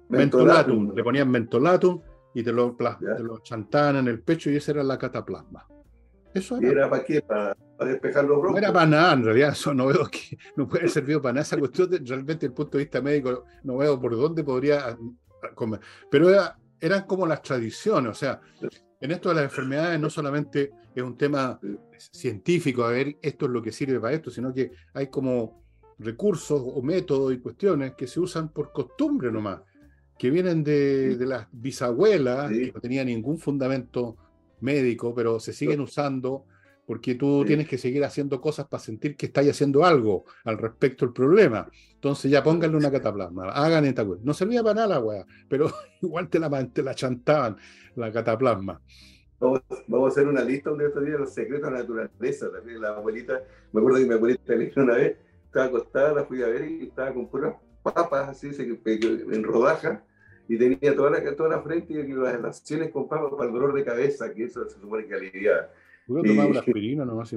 mentolatum. 0.09 0.95
Le 0.95 1.03
ponían 1.03 1.29
mentolatum 1.29 2.01
y 2.33 2.43
te 2.43 2.51
lo, 2.51 2.75
te 2.75 3.23
lo 3.23 3.39
chantaban 3.39 3.97
en 3.97 4.07
el 4.07 4.21
pecho 4.21 4.49
y 4.49 4.55
esa 4.55 4.71
era 4.71 4.83
la 4.83 4.97
cataplasma. 4.97 5.67
Eso 6.33 6.57
era. 6.57 6.69
era 6.69 6.89
para 6.89 7.03
qué? 7.03 7.21
Para, 7.21 7.55
despejar 7.79 8.23
los 8.23 8.39
broncos. 8.39 8.53
No 8.53 8.57
era 8.57 8.73
para 8.73 8.85
nada, 8.85 9.13
en 9.13 9.23
realidad, 9.25 9.49
eso 9.51 9.73
no 9.73 9.87
veo 9.87 10.07
que 10.07 10.37
no 10.55 10.67
puede 10.67 10.87
servir 10.87 11.21
para 11.21 11.33
nada. 11.33 11.43
Esa 11.43 11.57
cuestión, 11.57 11.89
realmente, 11.91 12.33
desde 12.33 12.47
el 12.47 12.53
punto 12.53 12.77
de 12.77 12.85
vista 12.85 13.01
médico, 13.01 13.45
no 13.63 13.77
veo 13.77 13.99
por 13.99 14.15
dónde 14.15 14.43
podría 14.43 14.87
ah, 14.87 14.97
comer. 15.53 15.81
Pero 16.09 16.29
era, 16.29 16.57
eran 16.79 17.03
como 17.05 17.27
las 17.27 17.41
tradiciones, 17.41 18.11
o 18.11 18.15
sea, 18.15 18.41
en 18.99 19.11
esto 19.11 19.29
de 19.29 19.35
las 19.35 19.43
enfermedades 19.43 19.99
no 19.99 20.09
solamente 20.09 20.71
es 20.95 21.03
un 21.03 21.17
tema 21.17 21.59
científico, 21.97 22.83
a 22.83 22.91
ver, 22.91 23.17
esto 23.21 23.45
es 23.45 23.51
lo 23.51 23.61
que 23.61 23.71
sirve 23.71 23.99
para 23.99 24.13
esto, 24.13 24.31
sino 24.31 24.53
que 24.53 24.71
hay 24.93 25.07
como 25.07 25.63
recursos 25.99 26.61
o 26.63 26.81
métodos 26.81 27.33
y 27.33 27.39
cuestiones 27.39 27.93
que 27.95 28.07
se 28.07 28.19
usan 28.19 28.49
por 28.49 28.71
costumbre 28.71 29.31
nomás, 29.31 29.61
que 30.17 30.29
vienen 30.29 30.63
de, 30.63 31.17
las 31.19 31.47
bisabuelas, 31.51 32.49
que 32.49 32.71
no 32.73 32.79
tenían 32.79 33.07
ningún 33.07 33.37
fundamento 33.37 34.17
médico, 34.61 35.13
pero 35.13 35.39
se 35.39 35.53
siguen 35.53 35.81
usando 35.81 36.45
porque 36.85 37.15
tú 37.15 37.43
tienes 37.45 37.67
que 37.67 37.77
seguir 37.77 38.03
haciendo 38.03 38.39
cosas 38.39 38.67
para 38.67 38.81
sentir 38.81 39.15
que 39.15 39.25
estás 39.25 39.47
haciendo 39.47 39.83
algo 39.83 40.25
al 40.43 40.57
respecto 40.57 41.05
del 41.05 41.13
problema. 41.13 41.67
Entonces 41.93 42.29
ya 42.29 42.43
pónganle 42.43 42.77
una 42.77 42.91
cataplasma, 42.91 43.51
hagan 43.51 43.85
esta. 43.85 44.05
No 44.21 44.33
servía 44.33 44.61
para 44.61 44.75
nada 44.75 44.87
la 44.87 44.99
weá, 44.99 45.25
pero 45.49 45.71
igual 46.01 46.29
te 46.29 46.39
la, 46.39 46.67
te 46.67 46.83
la 46.83 46.93
chantaban 46.93 47.57
la 47.95 48.11
cataplasma. 48.11 48.81
Vamos, 49.39 49.61
a 49.69 50.07
hacer 50.07 50.27
una 50.27 50.43
lista 50.43 50.71
un 50.71 50.79
día 50.79 50.87
de 50.89 51.19
los 51.19 51.33
secretos 51.33 51.69
de 51.69 51.71
la 51.71 51.79
naturaleza. 51.81 52.47
La 52.79 52.89
abuelita, 52.89 53.41
me 53.71 53.79
acuerdo 53.79 53.99
que 53.99 54.05
mi 54.05 54.13
abuelita 54.13 54.55
le 54.55 54.71
una 54.77 54.95
vez, 54.95 55.17
estaba 55.45 55.65
acostada, 55.65 56.13
la 56.13 56.25
fui 56.25 56.41
a 56.41 56.47
ver 56.47 56.69
y 56.69 56.83
estaba 56.83 57.13
con 57.13 57.27
puras 57.27 57.55
papas, 57.83 58.29
así, 58.29 58.49
en 58.57 59.43
rodaja, 59.43 60.03
y 60.47 60.57
tenía 60.57 60.95
toda 60.95 61.11
la, 61.11 61.35
toda 61.35 61.49
la 61.49 61.61
frente 61.61 61.93
y 61.93 62.13
las 62.13 62.35
relaciones 62.35 62.91
con 62.91 63.07
papas 63.07 63.31
para 63.31 63.45
el 63.45 63.53
dolor 63.53 63.73
de 63.73 63.83
cabeza, 63.83 64.33
que 64.33 64.45
eso 64.45 64.67
se 64.69 64.79
supone 64.79 65.05
que 65.05 65.13
alivia. 65.13 65.69
Uno 66.07 66.23
tomaba 66.23 66.49
una 66.49 66.59
aspirina 66.59 67.05
nomás. 67.05 67.33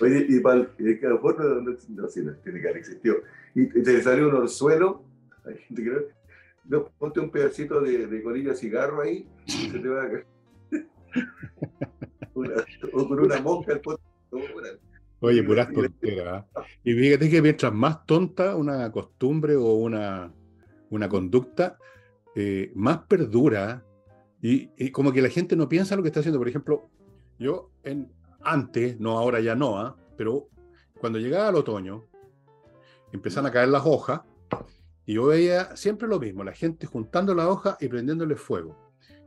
Oye, 0.00 0.26
y 0.28 0.40
para 0.40 0.60
el, 0.60 0.68
y 0.78 1.00
no, 1.02 1.18
no, 1.18 2.08
sí, 2.08 2.22
no 2.22 2.34
tiene 2.36 2.60
que 2.60 2.68
haber 2.68 2.78
existido. 2.78 3.16
Y, 3.54 3.66
te 3.66 4.02
salió 4.02 4.28
un 4.28 4.34
orzuelo, 4.34 5.02
hay 5.44 5.56
gente 5.56 5.82
que 5.82 5.90
no, 6.66 6.88
ponte 6.98 7.20
un 7.20 7.30
pedacito 7.30 7.80
de, 7.80 8.06
de 8.06 8.22
colilla 8.22 8.54
cigarro 8.54 9.02
ahí, 9.02 9.26
y 9.46 9.50
se 9.50 9.78
te 9.78 9.88
va 9.88 10.04
a 10.04 10.08
caer. 10.08 10.37
O 12.92 13.08
con 13.08 13.20
una 13.20 13.40
monja, 13.40 13.80
Oye, 15.20 15.42
puras 15.42 15.72
tonteras. 15.72 16.44
¿ah? 16.54 16.62
Y 16.84 16.94
fíjate 16.94 17.28
que 17.28 17.42
mientras 17.42 17.72
más 17.72 18.06
tonta 18.06 18.54
una 18.54 18.90
costumbre 18.92 19.56
o 19.56 19.74
una, 19.74 20.32
una 20.90 21.08
conducta, 21.08 21.78
eh, 22.34 22.70
más 22.74 22.98
perdura. 23.08 23.84
Y, 24.40 24.90
como 24.92 25.12
que 25.12 25.20
la 25.20 25.28
gente 25.28 25.56
no 25.56 25.68
piensa 25.68 25.96
lo 25.96 26.02
que 26.02 26.08
está 26.08 26.20
haciendo. 26.20 26.38
Por 26.38 26.48
ejemplo, 26.48 26.88
yo 27.38 27.72
en, 27.82 28.12
antes, 28.40 29.00
no 29.00 29.18
ahora 29.18 29.40
ya 29.40 29.56
no, 29.56 29.96
pero 30.16 30.48
cuando 31.00 31.18
llegaba 31.18 31.48
el 31.48 31.56
otoño, 31.56 32.04
empezaban 33.12 33.50
a 33.50 33.52
caer 33.52 33.68
las 33.68 33.84
hojas 33.84 34.20
y 35.04 35.14
yo 35.14 35.26
veía 35.26 35.74
siempre 35.76 36.06
lo 36.06 36.20
mismo, 36.20 36.44
la 36.44 36.52
gente 36.52 36.86
juntando 36.86 37.34
las 37.34 37.46
hojas 37.46 37.76
y 37.80 37.88
prendiéndole 37.88 38.36
fuego. 38.36 38.76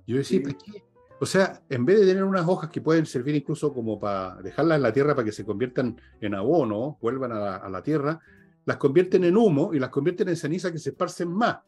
yo 0.05 0.17
decía, 0.17 0.41
qué? 0.43 0.83
O 1.21 1.27
sea, 1.27 1.61
en 1.69 1.85
vez 1.85 1.99
de 1.99 2.07
tener 2.07 2.23
unas 2.23 2.47
hojas 2.47 2.71
que 2.71 2.81
pueden 2.81 3.05
servir 3.05 3.35
incluso 3.35 3.71
como 3.71 3.99
para 3.99 4.41
dejarlas 4.41 4.77
en 4.77 4.81
la 4.81 4.91
tierra 4.91 5.13
para 5.13 5.23
que 5.23 5.31
se 5.31 5.45
conviertan 5.45 6.01
en 6.19 6.33
abono, 6.33 6.97
vuelvan 6.99 7.31
a 7.31 7.69
la, 7.69 7.83
tierra, 7.83 8.19
las 8.65 8.77
convierten 8.77 9.23
en 9.25 9.37
humo 9.37 9.71
y 9.71 9.77
las 9.77 9.91
convierten 9.91 10.29
en 10.29 10.35
ceniza 10.35 10.71
que 10.71 10.79
se 10.79 10.89
esparcen 10.89 11.31
más. 11.31 11.59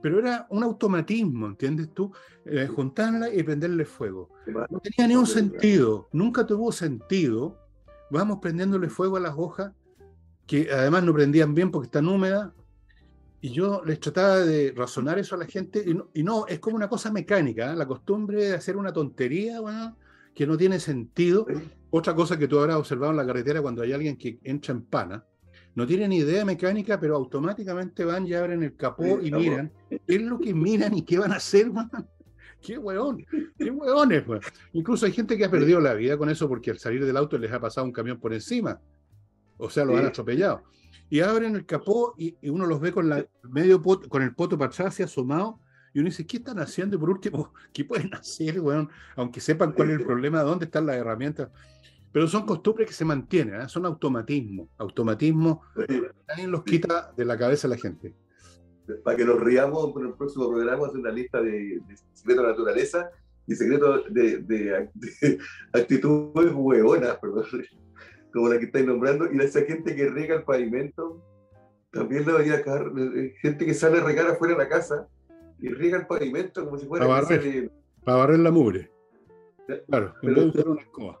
Pero 0.00 0.20
era 0.20 0.46
un 0.50 0.62
automatismo, 0.62 1.48
¿entiendes 1.48 1.92
tú? 1.92 2.12
Eh, 2.44 2.68
juntarla 2.68 3.34
y 3.34 3.42
prenderle 3.42 3.84
fuego. 3.84 4.28
No 4.46 4.78
tenía 4.78 5.08
ningún 5.08 5.26
sentido, 5.26 6.08
nunca 6.12 6.46
tuvo 6.46 6.70
sentido. 6.70 7.58
Vamos 8.12 8.38
prendiéndole 8.40 8.88
fuego 8.88 9.16
a 9.16 9.20
las 9.20 9.34
hojas, 9.36 9.72
que 10.46 10.70
además 10.72 11.02
no 11.02 11.12
prendían 11.12 11.52
bien 11.52 11.72
porque 11.72 11.86
están 11.86 12.06
húmedas, 12.06 12.52
y 13.40 13.50
yo 13.50 13.82
les 13.84 13.98
trataba 14.00 14.40
de 14.40 14.72
razonar 14.76 15.18
eso 15.18 15.34
a 15.34 15.38
la 15.38 15.46
gente, 15.46 15.84
y 16.14 16.22
no, 16.22 16.46
es 16.46 16.58
como 16.58 16.76
una 16.76 16.88
cosa 16.88 17.10
mecánica, 17.10 17.72
¿eh? 17.72 17.76
la 17.76 17.86
costumbre 17.86 18.44
de 18.44 18.54
hacer 18.54 18.76
una 18.76 18.92
tontería, 18.92 19.60
bueno, 19.60 19.96
que 20.34 20.46
no 20.46 20.56
tiene 20.56 20.78
sentido. 20.78 21.46
Otra 21.90 22.14
cosa 22.14 22.38
que 22.38 22.46
tú 22.46 22.58
habrás 22.58 22.76
observado 22.76 23.12
en 23.12 23.16
la 23.16 23.26
carretera 23.26 23.62
cuando 23.62 23.82
hay 23.82 23.92
alguien 23.92 24.16
que 24.16 24.38
entra 24.44 24.74
en 24.74 24.82
pana, 24.82 25.24
no 25.74 25.86
tienen 25.86 26.12
idea 26.12 26.44
mecánica, 26.44 27.00
pero 27.00 27.16
automáticamente 27.16 28.04
van 28.04 28.26
y 28.26 28.34
abren 28.34 28.62
el 28.62 28.76
capó 28.76 29.20
y 29.20 29.30
miran. 29.30 29.72
¿Qué 29.88 30.00
es 30.06 30.22
lo 30.22 30.38
que 30.38 30.52
miran 30.52 30.96
y 30.96 31.02
qué 31.02 31.18
van 31.18 31.32
a 31.32 31.36
hacer, 31.36 31.70
Qué 32.60 32.76
hueón, 32.76 33.24
qué 33.56 33.70
hueones, 33.70 34.22
Incluso 34.74 35.06
hay 35.06 35.12
gente 35.12 35.38
que 35.38 35.46
ha 35.46 35.50
perdido 35.50 35.80
la 35.80 35.94
vida 35.94 36.18
con 36.18 36.28
eso 36.28 36.46
porque 36.46 36.70
al 36.70 36.78
salir 36.78 37.06
del 37.06 37.16
auto 37.16 37.38
les 37.38 37.50
ha 37.52 37.58
pasado 37.58 37.86
un 37.86 37.92
camión 37.92 38.20
por 38.20 38.34
encima. 38.34 38.78
O 39.56 39.70
sea, 39.70 39.84
lo 39.84 39.96
han 39.96 40.04
atropellado. 40.04 40.62
Y 41.10 41.20
abren 41.20 41.56
el 41.56 41.66
capó 41.66 42.14
y, 42.16 42.36
uno 42.48 42.66
los 42.66 42.80
ve 42.80 42.92
con, 42.92 43.08
la, 43.08 43.26
medio 43.42 43.82
con 43.82 44.22
el 44.22 44.34
poto 44.34 44.56
para 44.56 44.70
atrás 44.70 44.98
y 45.00 45.02
asomado. 45.02 45.60
Y 45.92 45.98
uno 45.98 46.08
dice, 46.08 46.24
¿qué 46.24 46.36
están 46.36 46.60
haciendo? 46.60 46.96
Y 46.96 47.00
por 47.00 47.10
último, 47.10 47.52
¿qué 47.72 47.84
pueden 47.84 48.14
hacer, 48.14 48.60
weón? 48.60 48.88
Aunque 49.16 49.40
sepan 49.40 49.72
cuál 49.72 49.90
es 49.90 49.98
el 49.98 50.06
problema, 50.06 50.42
dónde 50.42 50.66
están 50.66 50.86
las 50.86 50.96
herramientas. 50.96 51.50
Pero 52.12 52.26
son 52.26 52.46
costumbres 52.46 52.88
que 52.88 52.94
se 52.94 53.04
mantienen, 53.04 53.60
¿eh? 53.60 53.68
son 53.68 53.86
automatismos. 53.86 54.68
Automatismos, 54.78 55.58
nadie 56.28 56.46
los 56.46 56.64
quita 56.64 57.12
de 57.16 57.24
la 57.24 57.36
cabeza 57.36 57.66
a 57.66 57.70
la 57.70 57.76
gente. 57.76 58.14
Para 59.04 59.16
que 59.16 59.24
nos 59.24 59.40
riamos 59.40 59.92
con 59.92 60.06
el 60.06 60.14
próximo 60.14 60.48
programa, 60.48 60.86
hacer 60.86 60.98
una 60.98 61.12
lista 61.12 61.40
de, 61.40 61.80
secretos 62.12 62.44
de 62.44 62.50
naturaleza 62.50 63.10
y 63.46 63.54
secretos 63.54 64.04
de, 64.10 64.88
actitudes 65.72 66.52
hueonas, 66.52 67.18
perdón, 67.18 67.44
como 68.32 68.48
la 68.48 68.58
que 68.58 68.66
estáis 68.66 68.86
nombrando, 68.86 69.32
y 69.32 69.38
esa 69.38 69.62
gente 69.62 69.94
que 69.94 70.08
riega 70.08 70.36
el 70.36 70.44
pavimento, 70.44 71.22
también 71.90 72.26
la 72.26 72.34
veía 72.34 72.54
acá, 72.56 72.84
gente 73.42 73.66
que 73.66 73.74
sale 73.74 73.98
a 73.98 74.04
regar 74.04 74.26
afuera 74.26 74.54
de 74.54 74.62
la 74.62 74.68
casa 74.68 75.08
y 75.58 75.68
riega 75.68 75.98
el 75.98 76.06
pavimento 76.06 76.64
como 76.64 76.78
si 76.78 76.86
fuera... 76.86 77.06
Para 77.06 77.20
barrer, 77.22 77.70
para 78.04 78.18
barrer 78.18 78.38
la 78.38 78.50
mugre. 78.50 78.90
Claro, 79.88 80.14
en 80.22 80.34
vez 80.34 80.52
de 80.52 80.62
una 80.62 80.82
escoba. 80.82 81.20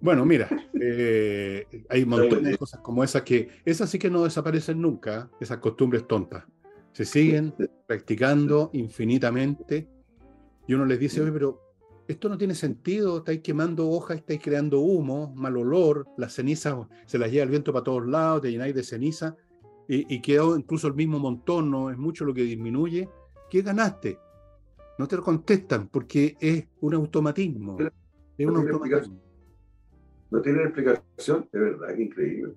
Bueno, 0.00 0.24
mira, 0.24 0.48
eh, 0.80 1.66
hay 1.88 2.04
montones 2.04 2.52
de 2.52 2.58
cosas 2.58 2.80
como 2.80 3.02
esas 3.02 3.22
que, 3.22 3.48
esas 3.64 3.90
sí 3.90 3.98
que 3.98 4.10
no 4.10 4.24
desaparecen 4.24 4.80
nunca, 4.80 5.30
esas 5.40 5.58
costumbres 5.58 6.06
tontas. 6.06 6.44
Se 6.92 7.04
siguen 7.04 7.54
practicando 7.86 8.70
infinitamente 8.72 9.88
y 10.66 10.74
uno 10.74 10.84
les 10.84 10.98
dice, 10.98 11.20
oye, 11.20 11.32
pero 11.32 11.67
esto 12.08 12.28
no 12.28 12.36
tiene 12.36 12.54
sentido, 12.54 13.18
estáis 13.18 13.40
quemando 13.40 13.88
hojas, 13.88 14.18
estáis 14.18 14.40
creando 14.42 14.80
humo, 14.80 15.32
mal 15.36 15.56
olor, 15.56 16.06
las 16.16 16.32
cenizas 16.34 16.76
se 17.06 17.18
las 17.18 17.30
lleva 17.30 17.44
el 17.44 17.50
viento 17.50 17.72
para 17.72 17.84
todos 17.84 18.06
lados, 18.06 18.42
te 18.42 18.50
llenáis 18.50 18.74
de 18.74 18.82
ceniza 18.82 19.36
y, 19.88 20.12
y 20.12 20.20
quedó 20.20 20.56
incluso 20.56 20.88
el 20.88 20.94
mismo 20.94 21.18
montón, 21.18 21.70
no 21.70 21.90
es 21.90 21.98
mucho 21.98 22.24
lo 22.24 22.34
que 22.34 22.42
disminuye. 22.42 23.08
¿Qué 23.48 23.62
ganaste? 23.62 24.18
No 24.98 25.06
te 25.06 25.16
lo 25.16 25.22
contestan 25.22 25.88
porque 25.88 26.36
es 26.40 26.66
un 26.80 26.94
automatismo. 26.94 27.78
Es 28.36 28.46
un 28.46 28.56
automatismo 28.56 29.28
no 30.30 30.42
tiene 30.42 30.62
explicación, 30.62 31.48
de 31.52 31.58
verdad, 31.58 31.90
es 31.90 32.00
increíble. 32.00 32.54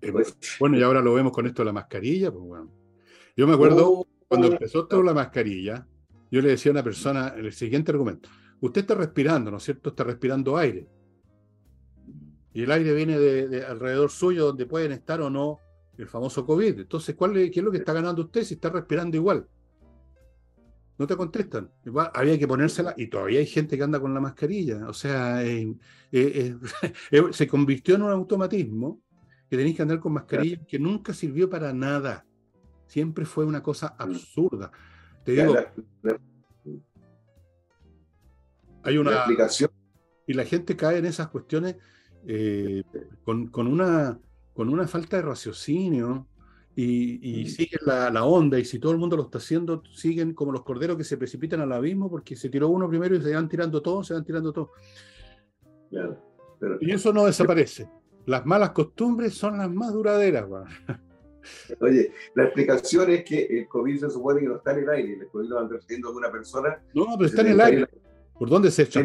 Eh, 0.00 0.12
pues, 0.12 0.36
bueno, 0.58 0.78
y 0.78 0.82
ahora 0.82 1.00
lo 1.00 1.14
vemos 1.14 1.32
con 1.32 1.46
esto 1.46 1.62
de 1.62 1.66
la 1.66 1.72
mascarilla, 1.72 2.30
pues 2.30 2.44
bueno. 2.44 2.70
Yo 3.36 3.46
me 3.46 3.54
acuerdo 3.54 3.90
oh, 3.90 4.06
cuando 4.28 4.48
empezó 4.48 4.86
todo 4.86 5.02
la 5.02 5.14
mascarilla, 5.14 5.86
yo 6.30 6.40
le 6.40 6.50
decía 6.50 6.70
a 6.70 6.74
una 6.74 6.82
persona 6.82 7.28
el 7.36 7.52
siguiente 7.52 7.90
argumento. 7.90 8.28
Usted 8.66 8.80
está 8.80 8.94
respirando, 8.94 9.50
¿no 9.50 9.58
es 9.58 9.62
cierto? 9.62 9.90
Está 9.90 10.04
respirando 10.04 10.56
aire. 10.56 10.88
Y 12.54 12.62
el 12.62 12.70
aire 12.70 12.94
viene 12.94 13.18
de, 13.18 13.64
alrededor 13.64 14.10
suyo 14.10 14.46
donde 14.46 14.64
pueden 14.64 14.92
estar 14.92 15.20
o 15.20 15.28
no 15.28 15.58
el 15.98 16.06
famoso 16.06 16.46
COVID. 16.46 16.80
Entonces, 16.80 17.14
¿cuál 17.14 17.34
¿qué 17.34 17.50
es 17.52 17.62
lo 17.62 17.70
que 17.70 17.78
está 17.78 17.92
ganando 17.92 18.22
usted 18.22 18.42
si 18.42 18.54
está 18.54 18.70
respirando 18.70 19.16
igual? 19.16 19.46
no 20.96 21.06
te 21.06 21.16
contestan. 21.16 21.70
había 22.14 22.38
que 22.38 22.46
ponérsela 22.46 22.94
y 22.96 23.08
todavía 23.08 23.40
hay 23.40 23.46
gente 23.46 23.76
que 23.76 23.82
anda 23.82 24.00
con 24.00 24.14
la 24.14 24.20
mascarilla. 24.20 24.88
O 24.88 24.94
sea, 24.94 25.44
eh, 25.44 25.74
eh, 26.12 26.56
eh, 27.10 27.22
se 27.32 27.46
convirtió 27.46 27.96
en 27.96 28.02
un 28.02 28.12
automatismo 28.12 29.02
que 29.50 29.56
tenéis 29.56 29.76
que 29.76 29.82
andar 29.82 30.00
con 30.00 30.12
mascarilla 30.12 30.64
que 30.66 30.78
nunca 30.78 31.12
sirvió 31.12 31.50
para 31.50 31.72
nada. 31.74 32.24
Siempre 32.86 33.26
fue 33.26 33.44
una 33.44 33.62
cosa 33.62 33.88
mm. 33.98 34.02
absurda. 34.02 34.70
Te 35.24 35.32
digo, 35.32 35.54
hay 38.84 38.98
una 38.98 39.12
explicación. 39.12 39.70
Y 40.26 40.34
la 40.34 40.44
gente 40.44 40.76
cae 40.76 40.98
en 40.98 41.06
esas 41.06 41.28
cuestiones 41.28 41.76
con, 43.24 43.48
con, 43.48 43.66
una, 43.66 44.18
con 44.54 44.68
una 44.68 44.86
falta 44.86 45.16
de 45.16 45.22
raciocinio 45.22 46.26
y, 46.76 47.46
siguen 47.48 47.80
la, 47.86 48.24
onda, 48.24 48.58
y 48.58 48.64
si 48.64 48.78
todo 48.78 48.92
el 48.92 48.98
mundo 48.98 49.16
lo 49.16 49.24
está 49.24 49.38
haciendo, 49.38 49.82
siguen 49.92 50.34
como 50.34 50.50
los 50.50 50.62
corderos 50.62 50.96
que 50.96 51.04
se 51.04 51.16
precipitan 51.16 51.60
al 51.60 51.72
abismo 51.72 52.10
porque 52.10 52.34
se 52.34 52.48
tiró 52.48 52.68
uno 52.68 52.88
primero 52.88 53.14
y 53.14 53.22
se 53.22 53.34
van 53.34 53.48
tirando 53.48 53.80
todos, 53.80 54.08
se 54.08 54.14
van 54.14 54.24
tirando 54.24 54.52
todos. 54.52 54.70
y 56.80 56.90
eso 56.90 57.12
no 57.12 57.26
desaparece. 57.26 57.88
Las 58.26 58.44
malas 58.44 58.70
costumbres 58.70 59.34
son 59.34 59.58
las 59.58 59.70
más 59.70 59.92
duraderas. 59.92 60.46
Oye, 61.80 62.12
la 62.34 62.44
explicación 62.44 63.10
es 63.10 63.24
que 63.24 63.44
el 63.44 63.68
COVID 63.68 64.00
se 64.00 64.10
supone 64.10 64.40
que 64.40 64.46
no 64.46 64.56
está 64.56 64.72
en 64.72 64.78
el 64.78 64.88
aire, 64.88 65.18
el 65.20 65.28
COVID 65.28 65.48
lo 65.48 65.56
van 65.56 65.70
recibiendo 65.70 66.08
alguna 66.08 66.32
persona. 66.32 66.82
No, 66.94 67.06
pero 67.16 67.26
está 67.26 67.42
en 67.42 67.48
el 67.48 67.60
aire. 67.60 67.88
¿Por 68.38 68.48
dónde 68.48 68.70
se 68.70 68.82
echa? 68.82 69.02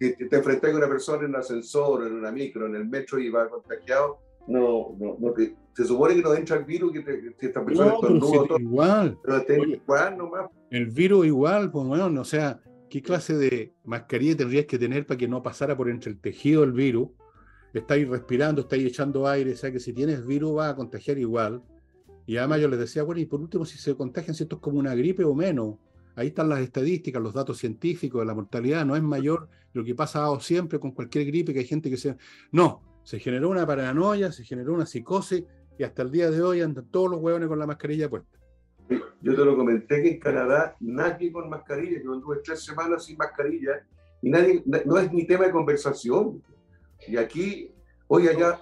Sí, 0.00 0.14
te 0.28 0.36
enfrentas 0.36 0.70
con 0.70 0.78
una 0.78 0.88
persona 0.88 1.24
en 1.24 1.30
un 1.30 1.36
ascensor, 1.36 2.06
en 2.06 2.14
una 2.14 2.32
micro, 2.32 2.66
en 2.66 2.74
el 2.74 2.88
metro 2.88 3.20
y 3.20 3.30
va 3.30 3.48
contagiado, 3.48 4.18
no, 4.48 4.96
no, 4.98 5.16
no 5.20 5.32
te, 5.32 5.54
se 5.74 5.84
supone 5.84 6.14
que 6.14 6.22
no 6.22 6.34
entra 6.34 6.56
el 6.56 6.64
virus, 6.64 6.92
que, 6.92 7.00
te, 7.00 7.46
esta 7.46 7.64
persona 7.64 7.94
no, 8.02 8.58
igual. 8.58 9.18
igual 9.66 10.18
nomás. 10.18 10.50
El 10.70 10.86
virus 10.86 11.26
igual, 11.26 11.70
pues 11.70 11.86
bueno, 11.86 12.20
o 12.20 12.24
sea, 12.24 12.60
¿qué 12.90 13.00
clase 13.00 13.36
de 13.36 13.72
mascarilla 13.84 14.36
tendrías 14.36 14.66
que 14.66 14.78
tener 14.78 15.06
para 15.06 15.18
que 15.18 15.28
no 15.28 15.42
pasara 15.42 15.76
por 15.76 15.88
entre 15.88 16.10
el 16.10 16.20
tejido 16.20 16.64
el 16.64 16.72
virus? 16.72 17.08
Estáis 17.72 18.06
respirando, 18.08 18.62
estáis 18.62 18.84
echando 18.84 19.26
aire, 19.26 19.52
o 19.52 19.56
sea 19.56 19.72
que 19.72 19.80
si 19.80 19.92
tienes 19.92 20.26
virus 20.26 20.56
va 20.56 20.70
a 20.70 20.76
contagiar 20.76 21.18
igual. 21.18 21.62
Y 22.26 22.36
además 22.36 22.60
yo 22.60 22.68
les 22.68 22.78
decía, 22.78 23.02
bueno, 23.02 23.20
y 23.20 23.26
por 23.26 23.40
último, 23.40 23.64
si 23.64 23.78
se 23.78 23.96
contagian, 23.96 24.34
si 24.34 24.42
esto 24.42 24.56
es 24.56 24.62
como 24.62 24.78
una 24.78 24.94
gripe 24.94 25.24
o 25.24 25.34
menos, 25.34 25.76
ahí 26.16 26.28
están 26.28 26.48
las 26.48 26.60
estadísticas, 26.60 27.22
los 27.22 27.34
datos 27.34 27.58
científicos 27.58 28.20
de 28.20 28.26
la 28.26 28.34
mortalidad, 28.34 28.84
no 28.84 28.96
es 28.96 29.02
mayor 29.02 29.48
lo 29.72 29.84
que 29.84 29.94
pasa 29.94 30.28
siempre 30.40 30.78
con 30.78 30.92
cualquier 30.92 31.26
gripe, 31.26 31.52
que 31.52 31.60
hay 31.60 31.66
gente 31.66 31.90
que 31.90 31.96
se... 31.96 32.16
No, 32.50 32.82
se 33.02 33.18
generó 33.18 33.48
una 33.48 33.66
paranoia, 33.66 34.30
se 34.30 34.44
generó 34.44 34.74
una 34.74 34.86
psicosis, 34.86 35.44
y 35.78 35.84
hasta 35.84 36.02
el 36.02 36.10
día 36.10 36.30
de 36.30 36.42
hoy 36.42 36.60
andan 36.60 36.86
todos 36.90 37.10
los 37.10 37.20
huevones 37.20 37.48
con 37.48 37.58
la 37.58 37.66
mascarilla 37.66 38.08
puesta. 38.08 38.38
Yo 39.22 39.36
te 39.36 39.44
lo 39.44 39.56
comenté 39.56 40.02
que 40.02 40.10
en 40.10 40.20
Canadá 40.20 40.76
nadie 40.80 41.32
con 41.32 41.48
mascarilla, 41.48 42.02
yo 42.02 42.12
anduve 42.12 42.40
tres 42.44 42.64
semanas 42.64 43.04
sin 43.04 43.16
mascarilla 43.16 43.86
y 44.20 44.30
nadie, 44.30 44.62
no 44.64 44.98
es 44.98 45.12
mi 45.12 45.26
tema 45.26 45.46
de 45.46 45.52
conversación. 45.52 46.42
Y 47.06 47.16
aquí, 47.16 47.70
hoy 48.08 48.28
allá, 48.28 48.58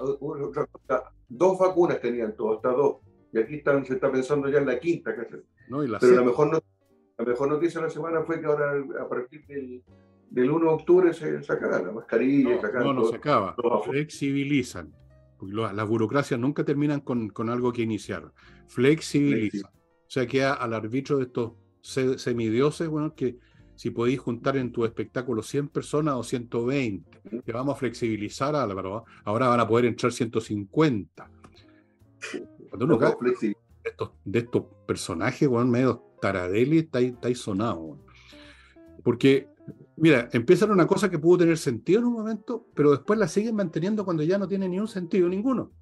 dos 1.28 1.59
vacunas 1.59 2.01
tenían 2.01 2.34
todos, 2.36 2.57
hasta 2.57 2.70
dos. 2.70 2.96
Y 3.32 3.38
aquí 3.38 3.57
están, 3.57 3.84
se 3.84 3.94
está 3.94 4.11
pensando 4.11 4.48
ya 4.48 4.59
en 4.59 4.66
la 4.66 4.78
quinta. 4.78 5.14
No, 5.68 5.78
Pero 6.01 6.16
la 6.16 6.22
mejor, 6.22 6.53
no, 6.53 6.61
la 7.20 7.30
mejor 7.30 7.48
noticia 7.48 7.80
de 7.80 7.86
la 7.86 7.92
semana 7.92 8.22
fue 8.22 8.40
que 8.40 8.46
ahora, 8.46 8.72
a 9.00 9.08
partir 9.08 9.46
del, 9.46 9.82
del 10.30 10.50
1 10.50 10.64
de 10.64 10.72
octubre, 10.72 11.12
se 11.12 11.42
sacará 11.42 11.82
la 11.82 11.92
mascarilla. 11.92 12.60
No, 12.74 12.84
no, 12.84 12.92
no 12.94 13.04
se 13.04 13.16
acaba. 13.16 13.54
Flexibilizan 13.84 14.92
las 15.42 15.88
burocracias 15.88 16.38
nunca 16.38 16.64
terminan 16.64 17.00
con, 17.00 17.50
algo 17.50 17.72
que 17.72 17.82
iniciar. 17.82 18.32
Flexibiliza. 18.68 19.68
O 19.68 20.12
sea, 20.12 20.26
queda 20.26 20.54
al 20.54 20.74
arbitro 20.74 21.18
de 21.18 21.24
estos 21.24 21.52
semidioses, 21.82 22.88
bueno, 22.88 23.14
que 23.14 23.38
si 23.76 23.90
podéis 23.90 24.20
juntar 24.20 24.56
en 24.56 24.72
tu 24.72 24.84
espectáculo 24.84 25.42
100 25.42 25.68
personas 25.68 26.14
o 26.14 26.22
120, 26.22 27.42
que 27.44 27.52
vamos 27.52 27.74
a 27.74 27.78
flexibilizar, 27.78 28.54
a 28.54 28.66
la 28.66 29.04
ahora 29.24 29.48
van 29.48 29.60
a 29.60 29.66
poder 29.66 29.86
entrar 29.86 30.12
150. 30.12 31.30
Cuando 32.70 32.84
uno 32.84 32.98
cae 32.98 33.14
de 33.20 33.56
estos, 33.84 34.10
de 34.24 34.38
estos 34.40 34.64
personajes, 34.86 35.48
bueno, 35.48 35.70
medio 35.70 36.09
taradeli, 36.20 36.78
está 36.78 36.98
ahí, 36.98 37.06
está 37.06 37.34
sonado. 37.34 37.98
Porque 39.02 39.48
Mira, 40.00 40.30
empiezan 40.32 40.70
una 40.70 40.86
cosa 40.86 41.10
que 41.10 41.18
pudo 41.18 41.40
tener 41.40 41.58
sentido 41.58 41.98
en 41.98 42.06
un 42.06 42.14
momento, 42.14 42.66
pero 42.74 42.92
después 42.92 43.18
la 43.18 43.28
siguen 43.28 43.54
manteniendo 43.54 44.02
cuando 44.02 44.22
ya 44.22 44.38
no 44.38 44.48
tiene 44.48 44.66
ni 44.66 44.80
un 44.80 44.88
sentido 44.88 45.28
ninguno. 45.28 45.72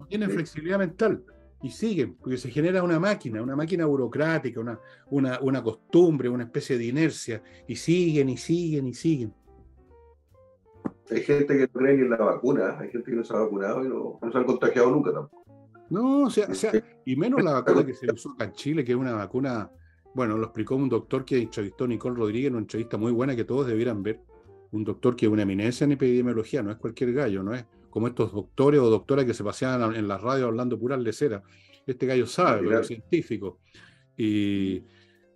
No 0.00 0.06
tienen 0.08 0.32
flexibilidad 0.32 0.80
mental 0.80 1.22
y 1.62 1.70
siguen, 1.70 2.16
porque 2.16 2.38
se 2.38 2.50
genera 2.50 2.82
una 2.82 2.98
máquina, 2.98 3.40
una 3.40 3.54
máquina 3.54 3.86
burocrática, 3.86 4.58
una, 4.58 4.80
una, 5.10 5.38
una 5.40 5.62
costumbre, 5.62 6.28
una 6.28 6.42
especie 6.42 6.76
de 6.76 6.86
inercia, 6.86 7.40
y 7.68 7.76
siguen 7.76 8.30
y 8.30 8.36
siguen 8.36 8.88
y 8.88 8.94
siguen. 8.94 9.32
Hay 11.08 11.20
gente 11.20 11.56
que 11.56 11.68
no 11.72 11.80
cree 11.80 11.94
en 11.94 12.10
la 12.10 12.16
vacuna, 12.16 12.76
hay 12.80 12.90
gente 12.90 13.12
que 13.12 13.16
no 13.16 13.22
se 13.22 13.32
ha 13.32 13.38
vacunado 13.38 13.84
y 13.84 13.88
no, 13.88 14.18
no 14.20 14.32
se 14.32 14.38
han 14.38 14.44
contagiado 14.44 14.90
nunca 14.90 15.12
tampoco. 15.12 15.45
No, 15.90 16.24
o 16.24 16.30
sea, 16.30 16.48
o 16.50 16.54
sea, 16.54 16.72
y 17.04 17.16
menos 17.16 17.42
la 17.42 17.52
vacuna 17.52 17.84
que 17.84 17.94
se 17.94 18.10
usó 18.12 18.32
acá 18.32 18.46
en 18.46 18.52
Chile, 18.52 18.84
que 18.84 18.92
es 18.92 18.98
una 18.98 19.12
vacuna 19.12 19.70
bueno, 20.16 20.38
lo 20.38 20.44
explicó 20.44 20.76
un 20.76 20.88
doctor 20.88 21.26
que 21.26 21.36
entrevistó 21.36 21.86
Nicole 21.86 22.16
Rodríguez, 22.16 22.50
una 22.50 22.60
entrevista 22.60 22.96
muy 22.96 23.12
buena 23.12 23.36
que 23.36 23.44
todos 23.44 23.66
debieran 23.66 24.02
ver. 24.02 24.18
Un 24.72 24.82
doctor 24.82 25.14
que 25.14 25.26
es 25.26 25.30
una 25.30 25.42
eminencia 25.42 25.84
en 25.84 25.92
epidemiología, 25.92 26.62
no 26.62 26.70
es 26.70 26.78
cualquier 26.78 27.12
gallo, 27.12 27.42
no 27.42 27.54
es 27.54 27.66
como 27.90 28.08
estos 28.08 28.32
doctores 28.32 28.80
o 28.80 28.88
doctoras 28.88 29.26
que 29.26 29.34
se 29.34 29.44
pasean 29.44 29.94
en 29.94 30.08
la 30.08 30.16
radio 30.16 30.46
hablando 30.46 30.78
pura 30.78 30.96
lecera. 30.96 31.42
Este 31.86 32.06
gallo 32.06 32.26
sabe, 32.26 32.62
lo 32.62 32.80
es 32.80 32.86
científico. 32.86 33.58
Y 34.16 34.82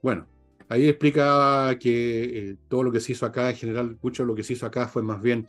bueno, 0.03 0.26
ahí 0.70 0.88
explicaba 0.88 1.78
que 1.78 2.22
eh, 2.22 2.57
todo 2.66 2.82
lo 2.82 2.90
que 2.90 3.01
se 3.01 3.12
hizo 3.12 3.26
acá, 3.26 3.51
en 3.51 3.57
general, 3.57 3.98
mucho 4.01 4.22
de 4.22 4.28
lo 4.28 4.34
que 4.34 4.44
se 4.44 4.55
hizo 4.55 4.64
acá 4.64 4.88
fue 4.88 5.03
más 5.03 5.20
bien 5.20 5.46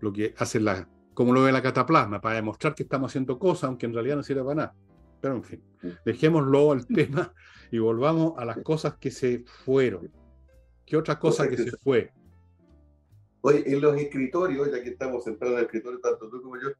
lo 0.00 0.14
que 0.14 0.32
hacen 0.38 0.64
las 0.64 0.86
como 1.20 1.34
lo 1.34 1.44
de 1.44 1.52
la 1.52 1.60
cataplasma, 1.60 2.18
para 2.18 2.36
demostrar 2.36 2.74
que 2.74 2.82
estamos 2.82 3.10
haciendo 3.10 3.38
cosas, 3.38 3.64
aunque 3.64 3.84
en 3.84 3.92
realidad 3.92 4.16
no 4.16 4.22
sirve 4.22 4.42
para 4.42 4.54
nada. 4.54 4.74
Pero 5.20 5.34
en 5.34 5.44
fin, 5.44 5.62
dejémoslo 6.02 6.72
al 6.72 6.86
tema 6.86 7.34
y 7.70 7.78
volvamos 7.78 8.38
a 8.38 8.46
las 8.46 8.56
cosas 8.62 8.94
que 8.94 9.10
se 9.10 9.44
fueron. 9.44 10.10
¿Qué 10.86 10.96
otra 10.96 11.18
cosa 11.18 11.46
que 11.46 11.58
se 11.58 11.72
fue? 11.72 12.10
Oye, 13.42 13.64
en 13.66 13.82
los 13.82 13.98
escritorios, 13.98 14.72
ya 14.72 14.82
que 14.82 14.88
estamos 14.88 15.22
sentados 15.22 15.52
en 15.52 15.58
el 15.58 15.64
escritorio, 15.66 16.00
tanto 16.00 16.30
tú 16.30 16.40
como 16.40 16.58
yo, 16.58 16.70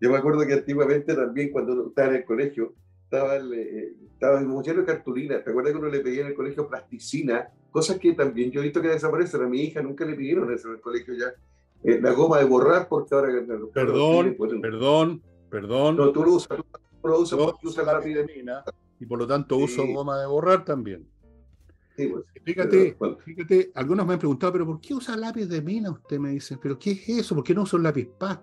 yo 0.00 0.10
me 0.10 0.16
acuerdo 0.16 0.46
que 0.46 0.54
antiguamente 0.54 1.14
también 1.14 1.50
cuando 1.50 1.88
estaba 1.88 2.08
en 2.08 2.14
el 2.14 2.24
colegio, 2.24 2.74
estaba, 3.04 3.36
el, 3.36 3.52
eh, 3.52 3.92
estaba 4.14 4.40
de 4.40 4.84
cartulina. 4.86 5.44
¿Te 5.44 5.50
acuerdas 5.50 5.74
que 5.74 5.78
uno 5.78 5.88
le 5.88 6.00
pedía 6.00 6.22
en 6.22 6.28
el 6.28 6.34
colegio 6.34 6.66
plasticina? 6.66 7.50
Cosas 7.70 7.98
que 7.98 8.14
también 8.14 8.50
yo 8.50 8.62
he 8.62 8.64
visto 8.64 8.80
que 8.80 8.88
desaparecen. 8.88 9.42
A 9.42 9.46
mi 9.46 9.60
hija 9.60 9.82
nunca 9.82 10.06
le 10.06 10.14
pidieron 10.14 10.50
eso 10.50 10.68
en 10.68 10.76
el 10.76 10.80
colegio 10.80 11.12
ya. 11.12 11.34
Eh, 11.82 11.98
la 12.00 12.12
goma 12.12 12.38
de 12.38 12.44
borrar, 12.44 12.88
porque 12.88 13.14
ahora... 13.14 13.28
Perdón, 13.72 14.36
perdón, 14.60 15.22
perdón. 15.48 15.96
No, 15.96 16.12
tú 16.12 16.24
lo 16.24 16.34
usas, 16.34 16.58
tú 17.00 17.08
lo 17.08 17.20
usas 17.20 17.38
porque 17.38 17.66
usas 17.66 17.86
lápiz 17.86 18.14
de 18.14 18.24
mina. 18.24 18.62
Y 18.98 19.06
por 19.06 19.18
lo 19.18 19.26
tanto 19.26 19.56
uso 19.56 19.86
goma 19.86 20.20
de 20.20 20.26
borrar 20.26 20.64
también. 20.64 21.06
Pues, 21.96 22.24
fíjate, 22.44 22.96
fíjate, 23.24 23.72
algunos 23.74 24.06
me 24.06 24.14
han 24.14 24.18
preguntado, 24.18 24.52
pero 24.52 24.66
¿por 24.66 24.80
qué 24.80 24.94
usa 24.94 25.16
lápiz 25.16 25.46
de 25.46 25.60
mina? 25.60 25.90
Usted 25.90 26.18
me 26.18 26.30
dice, 26.30 26.58
pero 26.60 26.78
¿qué 26.78 26.92
es 26.92 27.08
eso? 27.08 27.34
¿Por 27.34 27.44
qué 27.44 27.54
no 27.54 27.62
usa 27.62 27.76
un 27.76 27.82
lápiz 27.82 28.08
pad? 28.18 28.40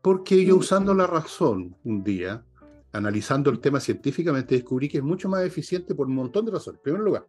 Porque 0.00 0.44
yo 0.44 0.56
mm. 0.56 0.58
usando 0.58 0.94
la 0.94 1.06
razón 1.06 1.76
un 1.84 2.02
día, 2.02 2.44
analizando 2.92 3.50
el 3.50 3.60
tema 3.60 3.80
científicamente, 3.80 4.54
descubrí 4.54 4.88
que 4.88 4.98
es 4.98 5.04
mucho 5.04 5.28
más 5.28 5.44
eficiente 5.44 5.94
por 5.94 6.06
un 6.06 6.14
montón 6.14 6.46
de 6.46 6.52
razones. 6.52 6.78
En 6.78 6.82
primer 6.82 7.00
lugar, 7.02 7.26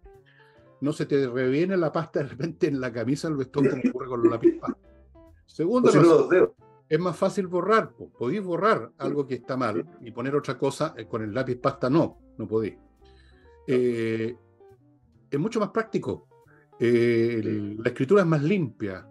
no 0.81 0.93
se 0.93 1.05
te 1.05 1.27
reviene 1.27 1.75
la 1.75 1.91
pasta 1.91 2.19
de 2.19 2.29
repente 2.29 2.67
en 2.67 2.79
la 2.79 2.91
camisa 2.91 3.27
del 3.27 3.37
vestón 3.37 3.67
como 3.67 3.81
ocurre 3.89 4.07
con 4.07 4.23
los 4.23 4.31
lápiz 4.31 4.59
pad. 4.59 4.73
Segundo, 5.47 5.89
es 6.89 6.99
más 6.99 7.17
fácil 7.17 7.47
borrar. 7.47 7.93
Podéis 8.17 8.43
borrar 8.43 8.91
algo 8.97 9.25
que 9.25 9.35
está 9.35 9.57
mal 9.57 9.85
y 10.01 10.11
poner 10.11 10.35
otra 10.35 10.57
cosa. 10.57 10.93
Eh, 10.97 11.07
con 11.07 11.23
el 11.23 11.33
lápiz 11.33 11.55
pasta 11.55 11.89
no, 11.89 12.19
no 12.37 12.47
podéis. 12.47 12.75
Eh, 13.65 14.35
es 15.29 15.39
mucho 15.39 15.59
más 15.59 15.69
práctico. 15.69 16.27
Eh, 16.79 17.75
la 17.79 17.89
escritura 17.89 18.21
es 18.21 18.27
más 18.27 18.43
limpia. 18.43 19.07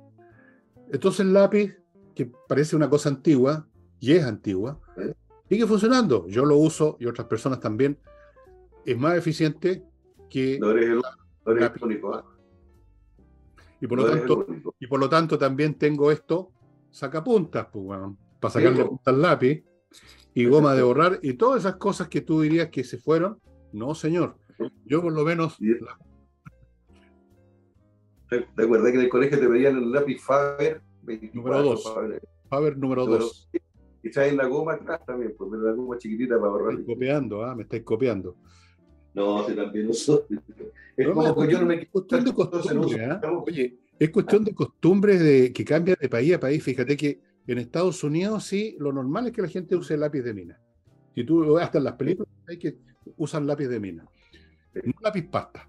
Entonces 0.91 1.21
el 1.21 1.33
lápiz, 1.33 1.77
que 2.15 2.31
parece 2.49 2.77
una 2.77 2.89
cosa 2.89 3.09
antigua, 3.09 3.67
y 3.99 4.13
es 4.13 4.25
antigua, 4.25 4.81
sigue 5.49 5.67
funcionando. 5.67 6.27
Yo 6.29 6.45
lo 6.45 6.57
uso 6.57 6.97
y 7.01 7.07
otras 7.07 7.27
personas 7.27 7.61
también. 7.61 7.99
Es 8.85 8.97
más 8.97 9.17
eficiente 9.17 9.85
que... 10.31 10.59
No 10.61 10.71
eres 10.71 10.91
el, 10.91 11.83
único. 11.83 12.15
¿ah? 12.15 12.25
Y 13.81 13.87
por, 13.87 13.99
lo 13.99 14.11
tanto, 14.11 14.47
y 14.81 14.87
por 14.87 15.01
lo 15.01 15.09
tanto 15.09 15.39
también 15.39 15.75
tengo 15.75 16.11
esto, 16.11 16.51
sacapuntas, 16.91 17.67
pues, 17.73 17.85
bueno, 17.85 18.17
para 18.41 18.53
sacarle 18.53 18.85
punta 18.85 19.11
al 19.11 19.23
lápiz, 19.23 19.65
y 20.35 20.47
goma 20.47 20.75
de 20.75 20.83
borrar, 20.83 21.19
y 21.23 21.35
todas 21.35 21.61
esas 21.61 21.77
cosas 21.77 22.09
que 22.09 22.21
tú 22.21 22.41
dirías 22.41 22.69
que 22.69 22.85
se 22.85 22.99
fueron, 22.99 23.39
no, 23.73 23.95
señor. 23.95 24.37
Yo 24.85 25.03
por 25.03 25.13
lo 25.13 25.25
menos... 25.25 25.59
¿Te 28.29 28.63
acuerdas 28.63 28.91
que 28.91 28.99
en 28.99 29.05
el 29.05 29.09
colegio 29.09 29.39
te 29.39 29.49
pedían 29.49 29.77
el 29.77 29.93
lápiz 29.93 30.19
Faber? 30.21 30.83
número 31.33 31.63
2. 31.63 31.95
Faber, 32.49 32.77
número 32.77 33.07
2. 33.07 33.51
Y 34.03 34.11
traen 34.11 34.37
la 34.37 34.47
goma 34.47 34.75
atrás 34.75 35.05
también, 35.05 35.35
pues 35.37 35.51
la 35.53 35.73
goma 35.73 35.99
chiquitita 35.99 36.39
para 36.39 36.51
borrar. 36.51 36.75
Me 36.75 36.81
estáis 36.81 36.97
copiando, 36.97 37.45
¿ah? 37.45 37.55
Me 37.55 37.63
estáis 37.63 37.83
copiando. 37.83 38.37
No, 39.17 39.49
si 39.49 39.55
también 39.55 39.89
uso. 39.89 40.27
Es 40.97 41.07
como 41.09 41.37
que 41.37 41.53
yo 41.53 41.61
no 41.61 41.67
me 41.67 41.87
cuestión 41.89 42.25
de 42.25 42.33
costumbre, 42.33 43.05
¿eh? 43.05 43.21
Oye, 43.47 43.79
es 43.99 44.09
cuestión 44.09 44.45
de 44.45 44.55
costumbre 44.55 45.19
de 45.19 45.53
que 45.53 45.63
cambia 45.63 45.95
de 46.01 46.09
país 46.09 46.33
a 46.33 46.41
país. 46.41 46.63
Fíjate 46.63 46.97
que 46.97 47.21
en 47.47 47.59
Estados 47.59 48.03
Unidos 48.03 48.45
sí, 48.45 48.77
lo 48.79 48.95
normal 48.95 49.27
es 49.27 49.33
que 49.33 49.43
la 49.43 49.49
gente 49.49 49.77
use 49.77 49.95
lápiz 49.99 50.23
de 50.23 50.33
mina. 50.33 50.59
Si 51.15 51.23
tú 51.25 51.59
hasta 51.59 51.77
en 51.77 51.85
las 51.85 51.97
películas 51.97 52.33
hay 52.49 52.59
que 52.59 52.79
usan 53.19 53.47
lápiz 53.47 53.67
de 53.67 53.79
mina, 53.79 54.09
no 54.73 54.95
lápiz 55.03 55.29
pasta. 55.29 55.69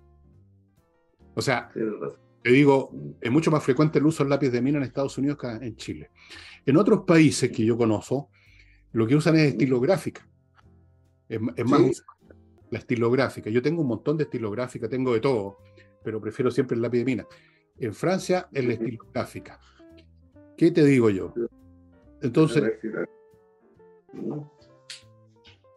O 1.35 1.41
sea, 1.41 1.69
te 2.41 2.49
digo, 2.49 2.89
es 3.19 3.29
mucho 3.29 3.51
más 3.51 3.61
frecuente 3.61 3.99
el 3.99 4.05
uso 4.05 4.23
del 4.23 4.29
lápiz 4.29 4.49
de 4.49 4.61
mina 4.61 4.77
en 4.77 4.85
Estados 4.85 5.17
Unidos 5.17 5.37
que 5.37 5.47
en 5.47 5.75
Chile. 5.75 6.09
En 6.65 6.77
otros 6.77 7.01
países 7.05 7.51
que 7.51 7.65
yo 7.65 7.75
conozco, 7.75 8.29
lo 8.93 9.05
que 9.05 9.15
usan 9.17 9.35
es 9.35 9.51
estilográfica. 9.51 10.25
Es, 11.27 11.41
más 11.41 11.81
la 12.71 12.79
estilográfica. 12.79 13.49
Yo 13.49 13.61
tengo 13.61 13.81
un 13.81 13.87
montón 13.87 14.17
de 14.17 14.23
estilográfica, 14.23 14.89
tengo 14.89 15.13
de 15.13 15.19
todo, 15.19 15.57
pero 16.03 16.21
prefiero 16.21 16.51
siempre 16.51 16.75
el 16.75 16.81
lápiz 16.81 16.99
de 16.99 17.05
mina. 17.05 17.27
En 17.77 17.93
Francia 17.93 18.47
es 18.51 18.65
la 18.65 18.73
estilográfica. 18.73 19.59
¿Qué 20.57 20.71
te 20.71 20.83
digo 20.83 21.09
yo? 21.09 21.33
Entonces. 22.21 22.63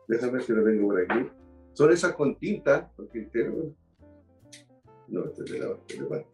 Déjame 0.08 0.32
ver 0.32 0.42
si 0.42 0.52
lo 0.52 0.64
tengo 0.64 0.88
por 0.88 1.00
aquí. 1.00 1.30
Son 1.74 1.92
esas 1.92 2.14
con 2.14 2.36
tinta, 2.36 2.90
No, 5.08 5.24
este 5.24 5.44
es 5.44 5.52
de 5.52 5.58
la, 5.58 5.76
este 5.86 6.26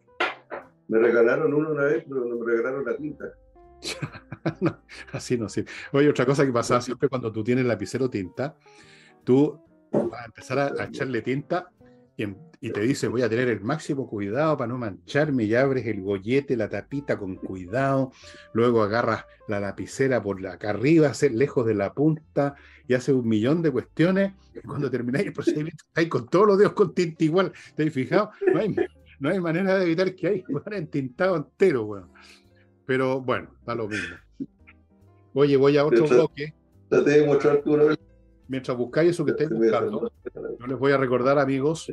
Me 0.87 0.99
regalaron 0.99 1.53
uno 1.53 1.71
una 1.71 1.83
vez, 1.83 2.05
pero 2.07 2.25
no 2.25 2.37
me 2.37 2.45
regalaron 2.45 2.85
la 2.85 2.97
tinta. 2.97 3.33
así 5.11 5.37
no 5.37 5.49
sirve. 5.49 5.69
Oye, 5.91 6.09
otra 6.09 6.25
cosa 6.25 6.45
que 6.45 6.51
pasa 6.51 6.81
siempre 6.81 7.09
cuando 7.09 7.31
tú 7.31 7.43
tienes 7.43 7.65
lapicero 7.65 8.09
tinta, 8.09 8.57
tú 9.23 9.61
vas 10.09 10.21
a 10.21 10.25
empezar 10.25 10.59
a, 10.59 10.85
echarle 10.85 11.21
tinta 11.21 11.69
y, 12.59 12.71
te 12.71 12.81
dice 12.81 13.07
voy 13.07 13.21
a 13.21 13.29
tener 13.29 13.47
el 13.49 13.61
máximo 13.61 14.09
cuidado 14.09 14.57
para 14.57 14.67
no 14.67 14.79
mancharme 14.79 15.43
y 15.43 15.53
abres 15.53 15.85
el 15.85 16.01
gollete, 16.01 16.57
la 16.57 16.67
tapita 16.67 17.17
con 17.17 17.35
cuidado, 17.35 18.11
luego 18.53 18.81
agarras 18.81 19.25
la 19.47 19.59
lapicera 19.59 20.21
por 20.21 20.41
la 20.41 20.53
acá 20.53 20.71
arriba, 20.71 21.11
lejos 21.31 21.65
de 21.67 21.75
la 21.75 21.93
punta 21.93 22.55
y 22.87 22.95
haces 22.95 23.13
un 23.13 23.27
millón 23.27 23.61
de 23.61 23.71
cuestiones 23.71 24.33
y 24.55 24.61
cuando 24.61 24.89
termináis 24.89 25.27
el 25.27 25.33
procedimiento 25.33 25.85
estáis 25.87 26.09
con 26.09 26.27
todos 26.27 26.47
los 26.47 26.57
dedos 26.57 26.73
con 26.73 26.93
tinta 26.95 27.23
igual, 27.23 27.51
¿te 27.75 27.83
has 27.83 27.93
fijado? 27.93 28.31
No 29.19 29.29
hay, 29.29 29.39
manera 29.39 29.77
de 29.77 29.85
evitar 29.85 30.13
que 30.15 30.27
hay 30.27 30.43
un 30.47 30.61
entintado 30.73 31.35
entero, 31.37 31.85
bueno. 31.85 32.11
Pero 32.85 33.19
bueno, 33.19 33.49
da 33.65 33.75
lo 33.75 33.87
mismo. 33.87 34.15
Oye, 35.33 35.57
voy 35.57 35.77
a 35.77 35.85
otro 35.85 36.07
bloque. 36.07 36.53
Mientras 38.47 38.77
buscáis 38.77 39.11
eso 39.11 39.25
que 39.25 39.31
estáis 39.31 39.49
buscando, 39.49 40.11
yo 40.59 40.67
les 40.67 40.77
voy 40.77 40.91
a 40.91 40.97
recordar, 40.97 41.37
amigos, 41.37 41.91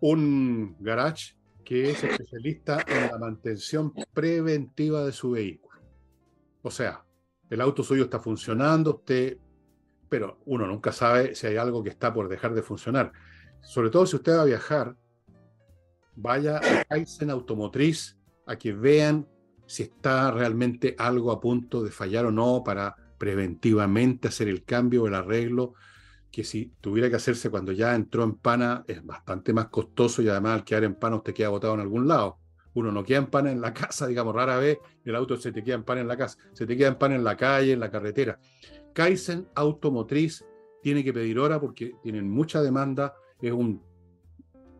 un 0.00 0.76
garage 0.80 1.36
que 1.64 1.90
es 1.90 2.04
especialista 2.04 2.84
en 2.86 3.10
la 3.10 3.18
mantención 3.18 3.92
preventiva 4.12 5.04
de 5.04 5.12
su 5.12 5.30
vehículo. 5.30 5.80
O 6.62 6.70
sea, 6.70 7.04
el 7.48 7.60
auto 7.60 7.82
suyo 7.82 8.04
está 8.04 8.18
funcionando, 8.18 8.96
usted, 8.96 9.38
pero 10.08 10.40
uno 10.46 10.66
nunca 10.66 10.92
sabe 10.92 11.34
si 11.34 11.46
hay 11.46 11.56
algo 11.56 11.82
que 11.82 11.90
está 11.90 12.12
por 12.12 12.28
dejar 12.28 12.54
de 12.54 12.62
funcionar. 12.62 13.12
Sobre 13.62 13.90
todo 13.90 14.06
si 14.06 14.16
usted 14.16 14.36
va 14.36 14.42
a 14.42 14.46
viajar, 14.46 14.96
vaya 16.16 16.58
a 16.58 16.84
Kaizen 16.84 17.30
Automotriz 17.30 18.18
a 18.46 18.56
que 18.56 18.72
vean 18.72 19.26
si 19.66 19.84
está 19.84 20.30
realmente 20.30 20.94
algo 20.98 21.32
a 21.32 21.40
punto 21.40 21.82
de 21.82 21.90
fallar 21.90 22.26
o 22.26 22.30
no 22.30 22.62
para 22.64 22.94
preventivamente 23.24 24.28
hacer 24.28 24.48
el 24.48 24.64
cambio 24.64 25.04
o 25.04 25.06
el 25.06 25.14
arreglo, 25.14 25.72
que 26.30 26.44
si 26.44 26.74
tuviera 26.82 27.08
que 27.08 27.16
hacerse 27.16 27.48
cuando 27.48 27.72
ya 27.72 27.94
entró 27.94 28.22
en 28.22 28.34
pana 28.34 28.84
es 28.86 29.02
bastante 29.02 29.54
más 29.54 29.68
costoso 29.68 30.20
y 30.20 30.28
además 30.28 30.58
al 30.58 30.64
quedar 30.64 30.84
en 30.84 30.94
pana 30.94 31.16
usted 31.16 31.32
queda 31.32 31.48
botado 31.48 31.72
en 31.72 31.80
algún 31.80 32.06
lado. 32.06 32.36
Uno 32.74 32.92
no 32.92 33.02
queda 33.02 33.20
en 33.20 33.28
pana 33.28 33.50
en 33.50 33.62
la 33.62 33.72
casa, 33.82 34.06
digamos, 34.06 34.34
rara 34.34 34.58
vez 34.58 34.76
el 35.06 35.16
auto 35.16 35.38
se 35.38 35.52
te 35.52 35.64
queda 35.64 35.76
en 35.76 35.84
pana 35.84 36.02
en 36.02 36.08
la 36.08 36.18
casa, 36.18 36.36
se 36.52 36.66
te 36.66 36.76
queda 36.76 36.88
en 36.88 36.96
pana 36.96 37.14
en 37.14 37.24
la 37.24 37.34
calle, 37.34 37.72
en 37.72 37.80
la 37.80 37.90
carretera. 37.90 38.38
Kaizen 38.92 39.48
Automotriz 39.54 40.44
tiene 40.82 41.02
que 41.02 41.14
pedir 41.14 41.38
hora 41.38 41.58
porque 41.58 41.94
tienen 42.02 42.28
mucha 42.28 42.60
demanda, 42.60 43.14
es 43.40 43.52
un 43.52 43.82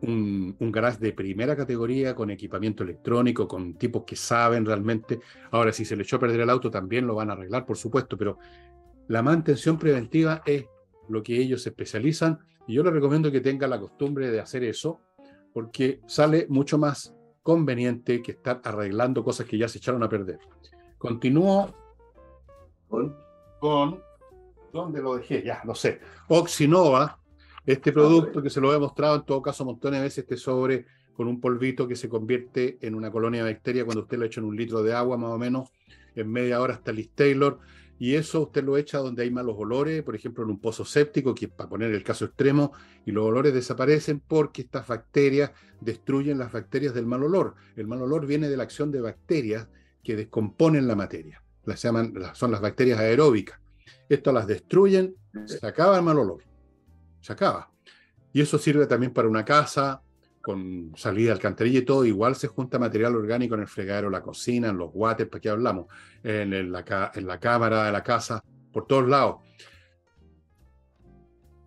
un, 0.07 0.71
garage 0.71 0.99
de 0.99 1.13
primera 1.13 1.55
categoría 1.55 2.15
con 2.15 2.29
equipamiento 2.29 2.83
electrónico, 2.83 3.47
con 3.47 3.75
tipos 3.75 4.03
que 4.03 4.15
saben 4.15 4.65
realmente. 4.65 5.19
Ahora, 5.51 5.71
si 5.71 5.85
se 5.85 5.95
le 5.95 6.03
echó 6.03 6.17
a 6.17 6.19
perder 6.19 6.41
el 6.41 6.49
auto, 6.49 6.69
también 6.69 7.07
lo 7.07 7.15
van 7.15 7.29
a 7.29 7.33
arreglar, 7.33 7.65
por 7.65 7.77
supuesto, 7.77 8.17
pero 8.17 8.37
la 9.07 9.21
mantención 9.21 9.77
preventiva 9.77 10.41
es 10.45 10.65
lo 11.09 11.21
que 11.21 11.37
ellos 11.37 11.61
se 11.63 11.69
especializan 11.69 12.39
y 12.67 12.73
yo 12.73 12.83
les 12.83 12.93
recomiendo 12.93 13.31
que 13.31 13.41
tenga 13.41 13.67
la 13.67 13.79
costumbre 13.79 14.31
de 14.31 14.39
hacer 14.39 14.63
eso 14.63 15.01
porque 15.53 16.01
sale 16.07 16.47
mucho 16.49 16.77
más 16.77 17.15
conveniente 17.43 18.21
que 18.21 18.31
estar 18.31 18.61
arreglando 18.63 19.23
cosas 19.23 19.45
que 19.45 19.57
ya 19.57 19.67
se 19.67 19.77
echaron 19.77 20.03
a 20.03 20.09
perder. 20.09 20.39
Continúo 20.97 21.75
con, 22.87 23.15
con 23.59 24.01
¿dónde 24.73 25.01
lo 25.01 25.15
dejé? 25.15 25.43
Ya, 25.43 25.61
no 25.63 25.75
sé. 25.75 25.99
Oxinova 26.27 27.19
este 27.65 27.91
producto 27.91 28.41
que 28.41 28.49
se 28.49 28.61
lo 28.61 28.73
he 28.73 28.79
mostrado 28.79 29.15
en 29.15 29.25
todo 29.25 29.41
caso 29.41 29.65
montones 29.65 29.99
de 29.99 30.03
veces, 30.03 30.19
este 30.19 30.37
sobre 30.37 30.85
con 31.15 31.27
un 31.27 31.39
polvito 31.39 31.87
que 31.87 31.95
se 31.95 32.09
convierte 32.09 32.77
en 32.81 32.93
una 32.93 33.09
colonia 33.09 33.43
de 33.43 33.53
bacterias 33.53 33.85
cuando 33.85 34.03
usted 34.03 34.17
lo 34.17 34.25
echa 34.25 34.41
en 34.41 34.47
un 34.47 34.55
litro 34.55 34.83
de 34.83 34.93
agua 34.93 35.17
más 35.17 35.31
o 35.31 35.37
menos, 35.37 35.69
en 36.15 36.29
media 36.29 36.61
hora 36.61 36.73
hasta 36.73 36.91
Liz 36.91 37.09
Taylor, 37.15 37.59
y 37.97 38.15
eso 38.15 38.41
usted 38.41 38.63
lo 38.63 38.77
echa 38.77 38.97
donde 38.97 39.23
hay 39.23 39.31
malos 39.31 39.55
olores, 39.57 40.03
por 40.03 40.15
ejemplo 40.15 40.43
en 40.43 40.49
un 40.49 40.59
pozo 40.59 40.83
séptico, 40.83 41.33
que 41.33 41.47
para 41.47 41.69
poner 41.69 41.93
el 41.93 42.03
caso 42.03 42.25
extremo, 42.25 42.73
y 43.05 43.11
los 43.11 43.25
olores 43.25 43.53
desaparecen 43.53 44.19
porque 44.19 44.63
estas 44.63 44.87
bacterias 44.87 45.51
destruyen 45.79 46.37
las 46.37 46.51
bacterias 46.51 46.93
del 46.93 47.05
mal 47.05 47.23
olor. 47.23 47.55
El 47.77 47.87
mal 47.87 48.01
olor 48.01 48.25
viene 48.25 48.49
de 48.49 48.57
la 48.57 48.63
acción 48.63 48.91
de 48.91 48.99
bacterias 48.99 49.69
que 50.03 50.15
descomponen 50.15 50.87
la 50.87 50.95
materia. 50.95 51.41
las 51.63 51.81
llaman, 51.81 52.13
son 52.33 52.51
las 52.51 52.61
bacterias 52.61 52.99
aeróbicas. 52.99 53.59
Estas 54.09 54.33
las 54.33 54.47
destruyen, 54.47 55.15
se 55.45 55.65
acaba 55.65 55.97
el 55.97 56.03
mal 56.03 56.19
olor. 56.19 56.43
Se 57.25 57.33
acaba. 57.33 57.71
Y 58.33 58.41
eso 58.41 58.59
sirve 58.59 58.85
también 58.85 59.11
para 59.11 59.27
una 59.27 59.43
casa, 59.43 60.03
con 60.39 60.91
salida 60.95 61.29
de 61.29 61.31
alcantarilla 61.31 61.79
y 61.79 61.85
todo, 61.85 62.05
igual 62.05 62.35
se 62.35 62.45
junta 62.45 62.77
material 62.77 63.15
orgánico 63.15 63.55
en 63.55 63.61
el 63.61 63.67
fregadero, 63.67 64.11
la 64.11 64.21
cocina, 64.21 64.69
en 64.69 64.77
los 64.77 64.91
guates, 64.91 65.25
¿para 65.25 65.41
qué 65.41 65.49
hablamos? 65.49 65.87
En, 66.21 66.71
la, 66.71 67.11
en 67.15 67.25
la 67.25 67.39
cámara 67.39 67.85
de 67.85 67.91
la 67.91 68.03
casa, 68.03 68.43
por 68.71 68.85
todos 68.85 69.09
lados. 69.09 69.37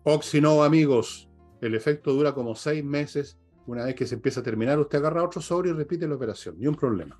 Oxinova, 0.03 0.65
amigos, 0.65 1.29
el 1.59 1.75
efecto 1.75 2.13
dura 2.13 2.33
como 2.33 2.55
seis 2.55 2.81
meses. 2.81 3.37
Una 3.65 3.83
vez 3.83 3.95
que 3.95 4.07
se 4.07 4.15
empieza 4.15 4.39
a 4.39 4.43
terminar, 4.43 4.79
usted 4.79 4.99
agarra 4.99 5.25
otro 5.25 5.41
sobre 5.41 5.71
y 5.71 5.73
repite 5.73 6.07
la 6.07 6.15
operación. 6.15 6.55
Ni 6.57 6.67
un 6.67 6.75
problema. 6.75 7.19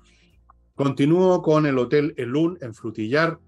Continúo 0.74 1.42
con 1.42 1.66
el 1.66 1.76
Hotel 1.76 2.14
Elun 2.16 2.56
en 2.62 2.72
Frutillar, 2.72 3.38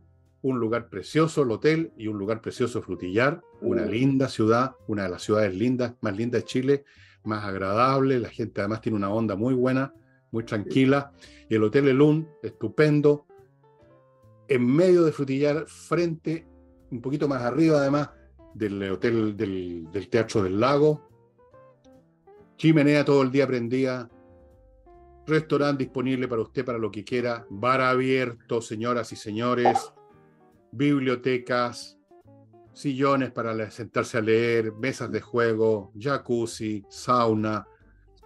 un 0.43 0.59
lugar 0.59 0.89
precioso, 0.89 1.43
el 1.43 1.51
hotel 1.51 1.93
y 1.97 2.09
un 2.09 2.19
lugar 2.19 2.41
precioso, 2.41 2.83
Frutillar, 2.83 3.41
una 3.61 3.87
linda 3.87 4.29
ciudad, 4.29 4.73
una 4.89 5.05
de 5.05 5.09
las 5.09 5.23
ciudades 5.23 5.55
lindas, 5.55 5.95
más 6.01 6.17
lindas 6.17 6.43
de 6.43 6.47
Chile 6.47 6.85
más 7.25 7.45
agradable, 7.45 8.19
la 8.19 8.29
gente 8.29 8.61
además 8.61 8.81
tiene 8.81 8.97
una 8.97 9.11
onda 9.11 9.37
muy 9.37 9.55
buena, 9.55 9.95
muy 10.31 10.45
tranquila, 10.45 11.13
y 11.49 11.55
el 11.55 11.63
Hotel 11.63 11.89
Elun, 11.89 12.29
estupendo, 12.43 13.27
en 14.49 14.67
medio 14.67 15.05
de 15.05 15.13
Frutillar, 15.13 15.67
frente, 15.67 16.47
un 16.91 17.01
poquito 17.01 17.29
más 17.29 17.43
arriba 17.43 17.79
además, 17.79 18.11
del 18.55 18.83
hotel 18.91 19.37
del, 19.37 20.09
Teatro 20.11 20.43
del 20.43 20.61
Lago, 20.61 21.09
chimenea 22.57 23.05
todo 23.05 23.23
el 23.23 23.31
día 23.31 23.47
prendida, 23.47 24.11
restaurante 25.27 25.85
disponible 25.85 26.29
para 26.29 26.43
usted, 26.43 26.65
para 26.65 26.79
lo 26.79 26.91
que 26.91 27.05
quiera, 27.05 27.47
bar 27.49 27.81
abierto, 27.81 28.61
señoras 28.61 29.13
y 29.13 29.17
señores, 29.17 29.93
bibliotecas, 30.73 31.99
sillones 32.73 33.31
para 33.31 33.71
sentarse 33.71 34.19
a 34.19 34.23
leer, 34.23 34.73
mesas 34.73 35.13
de 35.13 35.21
juego, 35.21 35.93
jacuzzi, 35.99 36.85
sauna, 36.89 37.67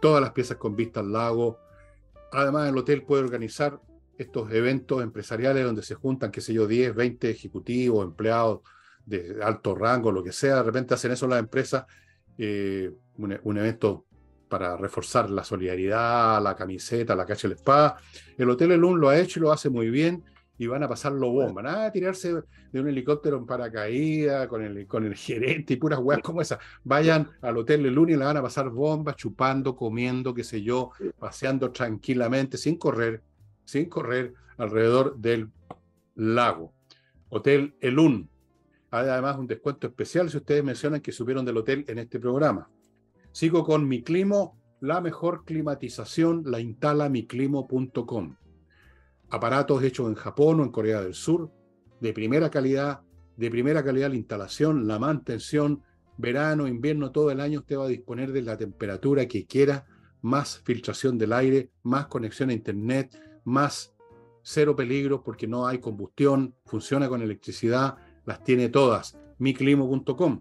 todas 0.01 0.21
las 0.23 0.31
piezas 0.31 0.57
con 0.57 0.77
vista 0.77 1.01
al 1.01 1.13
lago. 1.13 1.59
Además, 2.33 2.69
el 2.69 2.79
hotel 2.79 3.03
puede 3.03 3.25
organizar 3.25 3.81
estos 4.17 4.51
eventos 4.53 5.03
empresariales 5.03 5.65
donde 5.65 5.83
se 5.83 5.95
juntan, 5.95 6.31
qué 6.31 6.41
sé 6.41 6.55
yo, 6.55 6.67
10, 6.67 6.95
20 6.95 7.29
ejecutivos, 7.29 8.05
empleados 8.05 8.61
de 9.05 9.39
alto 9.43 9.75
rango, 9.75 10.13
lo 10.13 10.23
que 10.23 10.33
sea. 10.33 10.57
De 10.57 10.63
repente 10.63 10.95
hacen 10.95 11.13
eso 11.13 11.27
las 11.27 11.41
empresas, 11.41 11.85
eh, 12.39 12.91
un, 13.19 13.59
evento 13.59 14.07
para 14.49 14.77
reforzar 14.77 15.29
la 15.31 15.43
solidaridad, 15.43 16.41
la 16.43 16.55
camiseta, 16.55 17.17
la 17.17 17.27
cacha 17.27 17.49
de 17.49 17.55
la 17.55 17.59
espada. 17.59 17.97
El 18.39 18.49
Hotel 18.49 18.73
Elun 18.73 19.01
lo 19.01 19.09
ha 19.09 19.19
hecho 19.19 19.41
y 19.41 19.43
lo 19.43 19.53
hace 19.53 19.69
muy 19.69 19.91
bien 19.91 20.23
y 20.59 20.67
van 20.67 20.83
a 20.83 20.89
pasarlo 20.89 21.31
bomba. 21.31 21.63
Nada, 21.63 21.93
tirarse 21.93 22.33
de 22.73 22.81
un 22.81 22.89
helicóptero 22.89 23.37
en 23.37 23.47
paracaídas 23.47 24.49
con 24.49 24.63
el, 24.63 24.87
con 24.87 25.05
el 25.05 25.15
gerente 25.17 25.75
y 25.75 25.77
puras 25.77 25.99
weas 26.01 26.21
como 26.23 26.41
esas. 26.41 26.59
Vayan 26.85 27.29
al 27.43 27.57
hotel 27.57 27.83
de 27.83 27.91
lunes 27.91 28.17
y 28.17 28.19
le 28.19 28.25
van 28.25 28.37
a 28.37 28.43
pasar 28.43 28.71
bombas, 28.71 29.17
chupando, 29.17 29.77
comiendo, 29.77 30.35
qué 30.35 30.45
sé 30.45 30.63
yo, 30.63 30.91
paseando 31.19 31.71
tranquilamente, 31.71 32.57
sin 32.57 32.77
correr, 32.77 33.23
sin 33.65 33.89
correr 33.89 34.35
alrededor 34.57 35.17
del 35.17 35.51
lago. 36.15 36.73
Hotel 37.29 37.75
Elun. 37.81 38.29
Hay 38.91 39.09
además 39.09 39.37
un 39.37 39.47
descuento 39.47 39.87
especial 39.87 40.31
si 40.31 40.37
ustedes 40.39 40.65
mencionan 40.65 41.01
que 41.01 41.13
subieron 41.13 41.45
del 41.45 41.57
hotel 41.57 41.85
en 41.89 41.99
este 41.99 42.19
programa. 42.19 42.71
Sigo 43.33 43.65
con 43.65 43.87
mi 43.87 44.03
climo, 44.03 44.57
la 44.81 45.01
mejor 45.01 45.45
climatización 45.45 46.45
la 46.47 46.61
instala 46.61 47.09
miclimo.com 47.09 48.37
aparatos 49.31 49.83
hechos 49.83 50.09
en 50.09 50.15
Japón 50.15 50.61
o 50.61 50.65
en 50.65 50.71
Corea 50.71 51.01
del 51.01 51.15
Sur, 51.15 51.51
de 52.01 52.13
primera 52.13 52.51
calidad, 52.51 53.01
de 53.37 53.51
primera 53.51 53.85
calidad 53.85 54.11
la 54.11 54.17
instalación, 54.17 54.87
la 54.87 54.99
mantención, 54.99 55.83
verano, 56.17 56.67
invierno, 56.67 57.13
todo 57.13 57.31
el 57.31 57.41
año 57.41 57.61
usted 57.61 57.79
va 57.79 57.85
a 57.85 57.89
disponer 57.89 58.33
de 58.33 58.43
la 58.43 58.57
temperatura 58.57 59.27
que 59.27 59.47
quiera, 59.47 59.87
más 60.23 60.61
filtración 60.65 61.19
del 61.19 61.33
aire, 61.33 61.71
más 61.83 62.07
conexión 62.07 62.51
a 62.51 62.55
internet, 62.55 63.17
más 63.45 63.95
cero 64.43 64.77
peligro 64.77 65.23
porque 65.23 65.47
no 65.47 65.67
hay 65.67 65.79
combustión, 65.79 66.55
funciona 66.65 67.09
con 67.09 67.23
electricidad, 67.23 67.97
las 68.25 68.43
tiene 68.43 68.69
todas, 68.69 69.19
miclimo.com. 69.39 70.41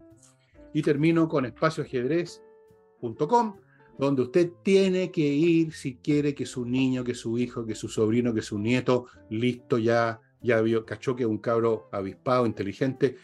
Y 0.73 0.81
termino 0.81 1.27
con 1.27 1.45
espacioajedrez.com, 1.45 3.55
donde 3.97 4.23
usted 4.23 4.51
tiene 4.63 5.11
que 5.11 5.21
ir 5.21 5.73
si 5.73 5.95
quiere 5.95 6.35
que 6.35 6.45
su 6.45 6.65
niño, 6.65 7.03
que 7.03 7.15
su 7.15 7.37
hijo, 7.37 7.65
que 7.65 7.75
su 7.75 7.87
sobrino, 7.87 8.33
que 8.33 8.41
su 8.41 8.59
nieto, 8.59 9.05
listo 9.29 9.77
ya, 9.77 10.19
ya 10.41 10.61
vio, 10.61 10.85
cachó 10.85 11.15
que 11.15 11.25
un 11.25 11.37
cabro 11.37 11.87
avispado, 11.91 12.45
inteligente, 12.45 13.15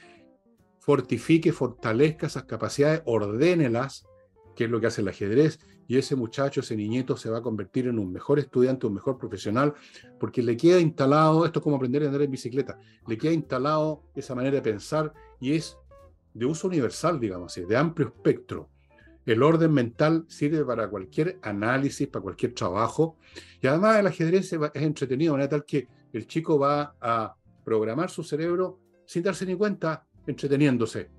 fortifique, 0.79 1.51
fortalezca 1.51 2.27
esas 2.27 2.43
capacidades, 2.43 3.01
ordénelas, 3.05 4.05
que 4.55 4.65
es 4.65 4.69
lo 4.69 4.79
que 4.79 4.87
hace 4.87 5.01
el 5.01 5.07
ajedrez, 5.07 5.59
y 5.87 5.97
ese 5.97 6.15
muchacho, 6.15 6.61
ese 6.61 6.75
niñito 6.75 7.17
se 7.17 7.29
va 7.29 7.39
a 7.39 7.41
convertir 7.41 7.87
en 7.87 7.99
un 7.99 8.13
mejor 8.13 8.39
estudiante, 8.39 8.87
un 8.87 8.93
mejor 8.93 9.17
profesional, 9.17 9.73
porque 10.19 10.41
le 10.41 10.55
queda 10.55 10.79
instalado, 10.79 11.45
esto 11.45 11.59
es 11.59 11.63
como 11.63 11.75
aprender 11.75 12.03
a 12.03 12.05
andar 12.05 12.21
en 12.21 12.31
bicicleta, 12.31 12.79
le 13.07 13.17
queda 13.17 13.33
instalado 13.33 14.03
esa 14.15 14.33
manera 14.33 14.55
de 14.55 14.61
pensar 14.61 15.11
y 15.39 15.53
es 15.53 15.77
de 16.33 16.45
uso 16.45 16.67
universal, 16.67 17.19
digamos 17.19 17.51
así, 17.51 17.65
de 17.65 17.75
amplio 17.75 18.07
espectro. 18.07 18.69
El 19.25 19.43
orden 19.43 19.71
mental 19.71 20.25
sirve 20.27 20.65
para 20.65 20.89
cualquier 20.89 21.37
análisis, 21.41 22.07
para 22.07 22.23
cualquier 22.23 22.53
trabajo. 22.53 23.17
Y 23.61 23.67
además 23.67 23.99
el 23.99 24.07
ajedrez 24.07 24.51
es 24.53 24.81
entretenido, 24.81 25.33
de 25.33 25.37
manera 25.37 25.49
tal 25.49 25.65
que 25.65 25.87
el 26.13 26.27
chico 26.27 26.57
va 26.57 26.95
a 26.99 27.35
programar 27.63 28.09
su 28.09 28.23
cerebro 28.23 28.79
sin 29.05 29.23
darse 29.23 29.45
ni 29.45 29.55
cuenta, 29.55 30.05
entreteniéndose. 30.25 31.09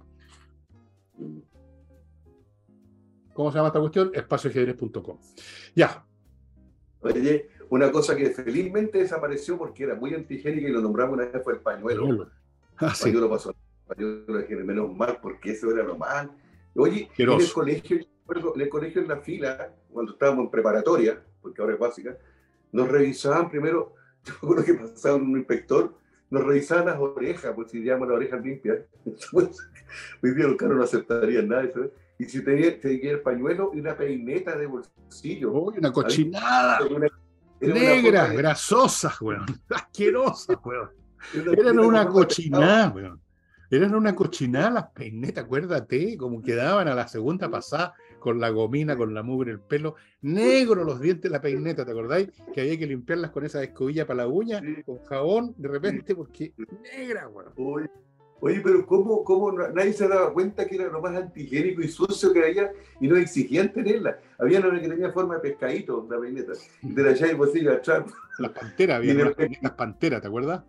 ¿Cómo 3.33 3.51
se 3.51 3.59
llama 3.59 3.69
esta 3.69 3.81
cuestión? 3.81 4.11
Espacioajedrez.com. 4.13 5.19
Ya. 5.75 6.05
Oye, 7.01 7.49
una 7.71 7.91
cosa 7.91 8.15
que 8.17 8.31
felizmente 8.31 8.99
desapareció 8.99 9.57
porque 9.57 9.85
era 9.85 9.95
muy 9.95 10.15
antigénica 10.15 10.69
y 10.69 10.73
lo 10.73 10.81
nombramos 10.81 11.15
una 11.15 11.27
vez 11.27 11.43
fue 11.43 11.55
el 11.55 11.61
pañuelo. 11.61 12.31
Ah, 12.77 12.93
el 12.95 13.03
pañuelo 13.03 13.31
pasó. 13.31 13.51
El 13.51 14.27
pañuelo 14.27 14.65
menos 14.65 14.95
mal 14.95 15.19
porque 15.23 15.53
eso 15.53 15.71
era 15.71 15.83
lo 15.83 15.97
más 15.97 16.29
Oye, 16.75 17.09
en 17.18 17.31
el 17.31 17.53
colegio, 17.53 17.97
en 17.99 18.61
el 18.61 18.68
colegio 18.68 19.03
en 19.03 19.09
la 19.09 19.18
fila, 19.18 19.75
cuando 19.91 20.12
estábamos 20.12 20.45
en 20.45 20.51
preparatoria, 20.51 21.23
porque 21.41 21.61
ahora 21.61 21.75
es 21.75 21.81
básica, 21.81 22.16
nos 22.73 22.89
revisaban 22.89 23.51
primero, 23.51 23.95
yo 24.25 24.33
recuerdo 24.35 24.64
que 24.64 24.75
pasaba 24.75 25.16
un 25.16 25.37
inspector, 25.37 25.95
nos 26.31 26.45
revisaban 26.45 26.87
las 26.87 26.99
orejas, 26.99 27.53
pues 27.55 27.70
si 27.70 27.81
llevamos 27.81 28.09
las 28.09 28.16
orejas 28.16 28.43
limpias. 28.43 28.79
Hoy 29.33 30.35
día 30.35 30.47
los 30.47 30.57
carros 30.57 30.79
no 30.79 30.83
aceptarían 30.83 31.49
nada 31.49 31.64
eso. 31.64 31.91
Y 32.18 32.25
si 32.25 32.43
tenía, 32.43 32.81
tenía 32.81 33.12
el 33.12 33.20
pañuelo 33.20 33.70
y 33.75 33.81
una 33.81 33.97
peineta 33.97 34.57
de 34.57 34.66
bolsillo. 34.66 35.53
Uy, 35.53 35.75
una 35.79 35.93
cochinada. 35.93 36.81
Negra, 37.61 38.29
grasosa, 38.29 39.14
weón. 39.20 39.45
Asquerosa, 39.68 40.59
weón. 40.64 40.91
Eran 41.35 41.79
una 41.79 42.09
cochinada, 42.09 42.91
weón. 42.91 43.22
Eran 43.73 43.95
una 43.95 44.14
cochinada 44.14 44.68
las 44.68 44.91
peinetas, 44.91 45.45
acuérdate, 45.45 46.18
como 46.18 46.43
quedaban 46.43 46.89
a 46.89 46.95
la 46.95 47.09
segunda 47.09 47.51
pasada 47.51 47.95
con 48.18 48.39
la 48.39 48.51
gomina, 48.51 48.99
con 48.99 49.14
la 49.14 49.23
mugre, 49.23 49.51
el 49.51 49.61
pelo, 49.61 49.95
negro 50.20 50.85
los 50.85 51.01
dientes 51.01 51.31
la 51.31 51.41
peineta, 51.41 51.83
¿te 51.87 51.93
acordáis? 51.93 52.29
Que 52.53 52.61
había 52.61 52.79
que 52.79 52.87
limpiarlas 52.87 53.31
con 53.31 53.47
esa 53.47 53.62
escobilla 53.62 54.07
para 54.07 54.25
la 54.25 54.29
uña, 54.29 54.61
con 54.85 54.99
jabón, 55.05 55.55
de 55.57 55.68
repente, 55.68 56.14
porque 56.14 56.53
negra, 56.83 57.31
Oye, 57.57 57.89
oye, 58.41 58.61
pero 58.62 58.85
¿cómo, 58.85 59.25
¿cómo 59.25 59.51
nadie 59.53 59.95
se 59.95 60.07
daba 60.07 60.35
cuenta 60.35 60.66
que 60.66 60.75
era 60.75 60.91
lo 60.91 61.01
más 61.01 61.16
antigénico 61.16 61.81
y 61.81 61.89
sucio 61.89 62.31
que 62.31 62.45
había 62.45 62.73
y 63.01 63.09
no 63.09 63.16
exigían 63.16 63.73
tenerla? 63.73 64.18
Había 64.39 64.61
una 64.61 64.83
que 64.83 64.89
tenía 64.91 65.11
forma 65.12 65.37
de 65.37 65.41
pescadito, 65.41 66.07
la 66.11 66.20
peineta, 66.20 66.53
de 66.83 67.03
la 67.03 67.12
llave 67.14 67.33
bolsillo 67.33 67.73
atrás. 67.73 68.05
Las 68.39 68.53
panteras, 68.53 68.99
había 68.99 69.14
unas 69.14 69.73
panteras, 69.73 70.20
¿te 70.20 70.29
acuerdas? 70.29 70.62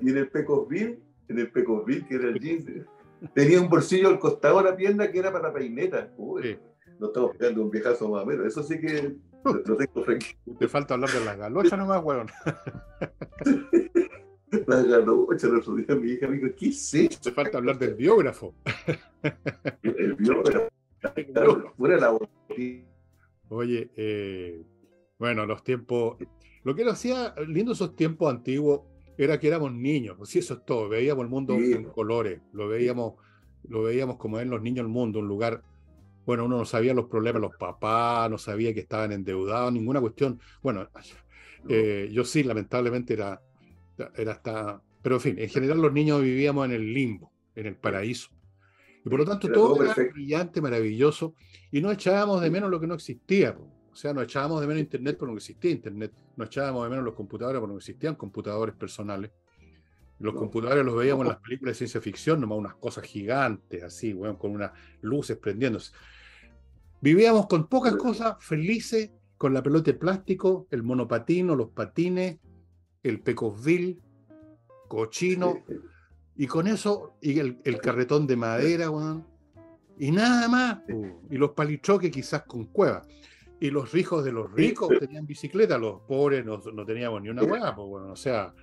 Y 0.00 0.10
en 0.10 0.18
el 0.18 0.28
Pecosville 0.28 1.05
en 1.28 1.38
el 1.38 1.50
Pecosville, 1.50 2.06
que 2.06 2.14
era 2.16 2.28
el 2.28 2.40
jeans. 2.40 2.66
Tenía 3.34 3.60
un 3.60 3.68
bolsillo 3.68 4.08
al 4.08 4.18
costado 4.18 4.58
de 4.58 4.70
la 4.70 4.76
pierna 4.76 5.10
que 5.10 5.18
era 5.18 5.32
para 5.32 5.48
la 5.48 5.54
peineta. 5.54 6.12
Uy, 6.16 6.58
No 6.98 7.08
estamos 7.08 7.36
pegando 7.36 7.62
un 7.62 7.70
viejazo 7.70 8.08
más 8.08 8.22
o 8.22 8.26
menos. 8.26 8.46
Eso 8.46 8.62
sí 8.62 8.78
que 8.80 9.16
lo 9.44 9.76
tengo 9.76 10.02
tranquilo. 10.02 10.38
Te 10.58 10.68
falta 10.68 10.94
hablar 10.94 11.10
de 11.10 11.24
las 11.24 11.38
galochas 11.38 11.78
nomás, 11.78 12.02
weón. 12.04 12.28
Las 14.66 14.86
galochas, 14.86 15.44
el 15.44 15.56
otro 15.56 15.74
día 15.74 15.96
mi 15.96 16.12
hija 16.12 16.28
me 16.28 16.36
dijo, 16.36 16.54
¿qué 16.56 16.68
es 16.68 16.94
eso? 16.94 17.20
Te 17.20 17.32
falta 17.32 17.58
hablar 17.58 17.78
del 17.78 17.94
biógrafo. 17.94 18.54
El 19.82 20.14
biógrafo. 20.14 20.68
Fuera 21.76 21.96
la 21.98 22.18
Oye, 23.48 23.90
eh, 23.96 24.64
bueno, 25.18 25.46
los 25.46 25.62
tiempos. 25.62 26.16
Lo 26.62 26.74
que 26.74 26.84
lo 26.84 26.92
hacía 26.92 27.34
lindo 27.46 27.72
esos 27.72 27.94
tiempos 27.96 28.32
antiguos 28.32 28.82
era 29.18 29.38
que 29.38 29.48
éramos 29.48 29.72
niños, 29.72 30.16
pues 30.16 30.30
sí, 30.30 30.40
eso 30.40 30.54
es 30.54 30.64
todo, 30.64 30.88
veíamos 30.88 31.24
el 31.24 31.30
mundo 31.30 31.54
en 31.54 31.84
colores, 31.84 32.40
lo 32.52 32.68
veíamos, 32.68 33.14
lo 33.68 33.82
veíamos 33.82 34.16
como 34.16 34.38
en 34.40 34.50
los 34.50 34.62
niños 34.62 34.84
del 34.84 34.92
mundo, 34.92 35.20
un 35.20 35.28
lugar, 35.28 35.62
bueno, 36.26 36.44
uno 36.44 36.58
no 36.58 36.64
sabía 36.64 36.92
los 36.92 37.06
problemas 37.06 37.40
los 37.40 37.56
papás, 37.56 38.28
no 38.28 38.36
sabía 38.36 38.74
que 38.74 38.80
estaban 38.80 39.12
endeudados, 39.12 39.72
ninguna 39.72 40.00
cuestión. 40.00 40.40
Bueno, 40.60 40.88
eh, 41.68 42.10
yo 42.12 42.24
sí, 42.24 42.42
lamentablemente 42.42 43.14
era, 43.14 43.40
Era 44.16 44.32
hasta. 44.32 44.82
Pero 45.02 45.16
en 45.16 45.20
fin, 45.20 45.38
en 45.38 45.48
general 45.48 45.80
los 45.80 45.92
niños 45.92 46.20
vivíamos 46.20 46.66
en 46.66 46.72
el 46.72 46.92
limbo, 46.92 47.30
en 47.54 47.66
el 47.66 47.76
paraíso. 47.76 48.30
Y 49.04 49.08
por 49.08 49.20
lo 49.20 49.24
tanto 49.24 49.50
todo, 49.52 49.80
era 49.84 49.94
brillante, 50.12 50.60
maravilloso, 50.60 51.34
y 51.70 51.80
no 51.80 51.92
echábamos 51.92 52.40
de 52.40 52.50
menos 52.50 52.70
lo 52.70 52.80
que 52.80 52.88
no 52.88 52.94
existía. 52.94 53.56
O 53.96 53.98
sea, 53.98 54.12
no 54.12 54.20
echábamos 54.20 54.60
de 54.60 54.66
menos 54.66 54.82
Internet 54.82 55.16
por 55.16 55.26
no 55.26 55.34
existía 55.38 55.70
Internet, 55.70 56.12
no 56.36 56.44
echábamos 56.44 56.84
de 56.84 56.90
menos 56.90 57.02
los 57.02 57.14
computadores 57.14 57.60
por 57.60 57.70
no 57.70 57.78
existían 57.78 58.14
computadores 58.14 58.74
personales. 58.74 59.30
Los 60.18 60.34
computadores 60.34 60.84
los 60.84 60.94
veíamos 60.94 61.24
en 61.24 61.28
las 61.28 61.40
películas 61.40 61.72
de 61.72 61.78
ciencia 61.78 62.02
ficción, 62.02 62.38
nomás 62.38 62.58
unas 62.58 62.74
cosas 62.74 63.04
gigantes, 63.04 63.82
así, 63.82 64.12
bueno, 64.12 64.38
con 64.38 64.50
unas 64.50 64.72
luces 65.00 65.38
prendiéndose. 65.38 65.92
Vivíamos 67.00 67.46
con 67.46 67.68
pocas 67.68 67.96
cosas, 67.96 68.36
felices, 68.38 69.12
con 69.38 69.54
la 69.54 69.62
pelota 69.62 69.92
de 69.92 69.96
plástico, 69.96 70.66
el 70.70 70.82
monopatino, 70.82 71.56
los 71.56 71.70
patines, 71.70 72.38
el 73.02 73.22
pecosville, 73.22 73.98
cochino, 74.88 75.64
y 76.36 76.46
con 76.46 76.66
eso, 76.66 77.16
y 77.22 77.38
el, 77.38 77.80
carretón 77.80 78.26
de 78.26 78.36
madera, 78.36 78.90
y 79.98 80.10
nada 80.10 80.48
más, 80.48 80.80
y 81.30 81.38
los 81.38 81.52
palitroques 81.52 82.10
quizás 82.10 82.42
con 82.42 82.66
cuevas. 82.66 83.08
Y 83.58 83.70
los 83.70 83.92
ricos 83.92 84.24
de 84.24 84.32
los 84.32 84.52
ricos 84.52 84.88
tenían 84.98 85.26
bicicleta, 85.26 85.78
los 85.78 86.02
pobres 86.02 86.44
no, 86.44 86.60
teníamos 86.84 87.22
ni 87.22 87.30
una 87.30 87.42
hueá, 87.42 87.74
pues 87.74 87.88
bueno, 87.88 88.12
o 88.12 88.16
sea, 88.16 88.54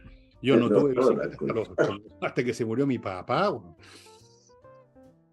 yo 0.41 0.55
no 0.55 0.69
tuve 0.69 0.93
bicicleta 0.93 1.61
hasta, 2.21 2.43
que 2.43 2.53
se 2.53 2.63
murió 2.63 2.85
mi 2.85 2.99
papá. 2.99 3.59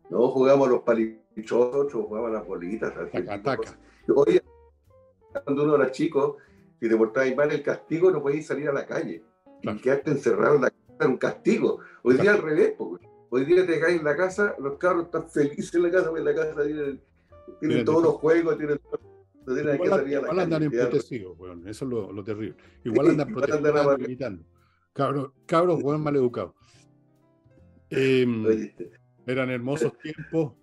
No, 0.08 0.28
jugamos 0.28 0.68
los 0.68 0.80
palitroques, 0.80 1.92
jugábamos 1.92 2.32
las 2.32 2.46
bolitas. 2.46 2.92
Taca, 3.42 3.78
Oye, 4.14 4.42
cuando 5.44 5.64
uno 5.64 5.76
era 5.76 5.90
chico, 5.90 6.38
si 6.80 6.88
te 6.88 6.96
portabas 6.96 7.36
mal 7.36 7.52
el 7.52 7.62
castigo, 7.62 8.10
no 8.10 8.22
podías 8.22 8.46
salir 8.46 8.68
a 8.68 8.72
la 8.72 8.86
calle. 8.86 9.22
Y 9.62 9.76
quedarte 9.76 10.10
encerrado 10.10 10.56
en 10.56 10.62
la 10.62 10.70
casa 10.70 10.94
era 10.98 11.08
un 11.08 11.18
castigo. 11.18 11.80
Hoy 12.02 12.16
día 12.16 12.32
al 12.32 12.42
revés, 12.42 12.74
hoy 12.78 13.44
día 13.44 13.66
te 13.66 13.78
caes 13.78 13.98
en 13.98 14.04
la 14.04 14.16
casa, 14.16 14.54
los 14.58 14.78
carros 14.78 15.04
están 15.04 15.28
felices 15.28 15.74
en 15.74 15.82
la 15.82 15.90
casa, 15.90 16.06
porque 16.06 16.20
en 16.20 16.24
la 16.24 16.34
casa 16.34 17.00
tienen, 17.60 17.84
todos 17.84 18.02
los 18.02 18.14
juegos, 18.14 18.56
tienen 18.56 18.80
igual, 19.46 20.40
andan 20.40 20.62
emputecidos, 20.62 21.36
bueno, 21.36 21.68
eso 21.68 21.84
es 21.84 21.90
lo, 21.90 22.24
terrible. 22.24 22.56
Igual 22.84 23.08
andan 23.08 23.32
protestando. 23.32 24.44
Cabros, 24.92 25.32
cabros, 25.46 25.82
buen 25.82 26.00
mal 26.00 26.16
educados. 26.16 26.54
Em, 27.90 28.44
eran 29.26 29.50
hermosos 29.50 29.92
tiempos 29.98 30.54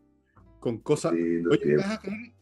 con 0.60 0.80
cosas. 0.80 1.14
Oye, 1.14 1.78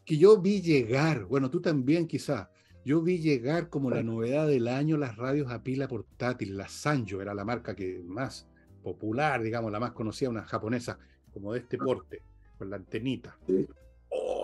que 0.04 0.18
yo 0.18 0.40
vi 0.40 0.60
llegar, 0.60 1.24
bueno, 1.24 1.50
tú 1.50 1.60
también 1.60 2.06
quizás, 2.06 2.48
yo 2.84 3.02
vi 3.02 3.18
llegar 3.18 3.68
como 3.68 3.90
la 3.90 4.02
novedad 4.02 4.46
del 4.46 4.68
año 4.68 4.96
las 4.96 5.16
radios 5.16 5.50
a 5.50 5.62
pila 5.62 5.88
portátil, 5.88 6.56
la 6.56 6.68
Sanjo 6.68 7.20
era 7.20 7.34
la 7.34 7.44
marca 7.44 7.74
que 7.74 8.00
más 8.04 8.48
popular, 8.82 9.42
digamos, 9.42 9.72
la 9.72 9.80
más 9.80 9.90
conocida, 9.90 10.30
una 10.30 10.44
japonesa, 10.44 10.98
como 11.32 11.52
de 11.52 11.58
este 11.58 11.76
porte, 11.76 12.22
con 12.56 12.70
la 12.70 12.76
antenita. 12.76 13.36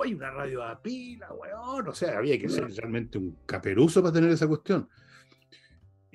¡Uy, 0.00 0.14
una 0.14 0.30
radio 0.30 0.62
a 0.64 0.80
pila, 0.80 1.32
weón! 1.32 1.88
O 1.88 1.94
sea, 1.94 2.18
había 2.18 2.38
que 2.38 2.48
ser 2.48 2.70
realmente 2.72 3.18
un 3.18 3.36
caperuzo 3.46 4.02
para 4.02 4.14
tener 4.14 4.30
esa 4.30 4.46
cuestión. 4.46 4.88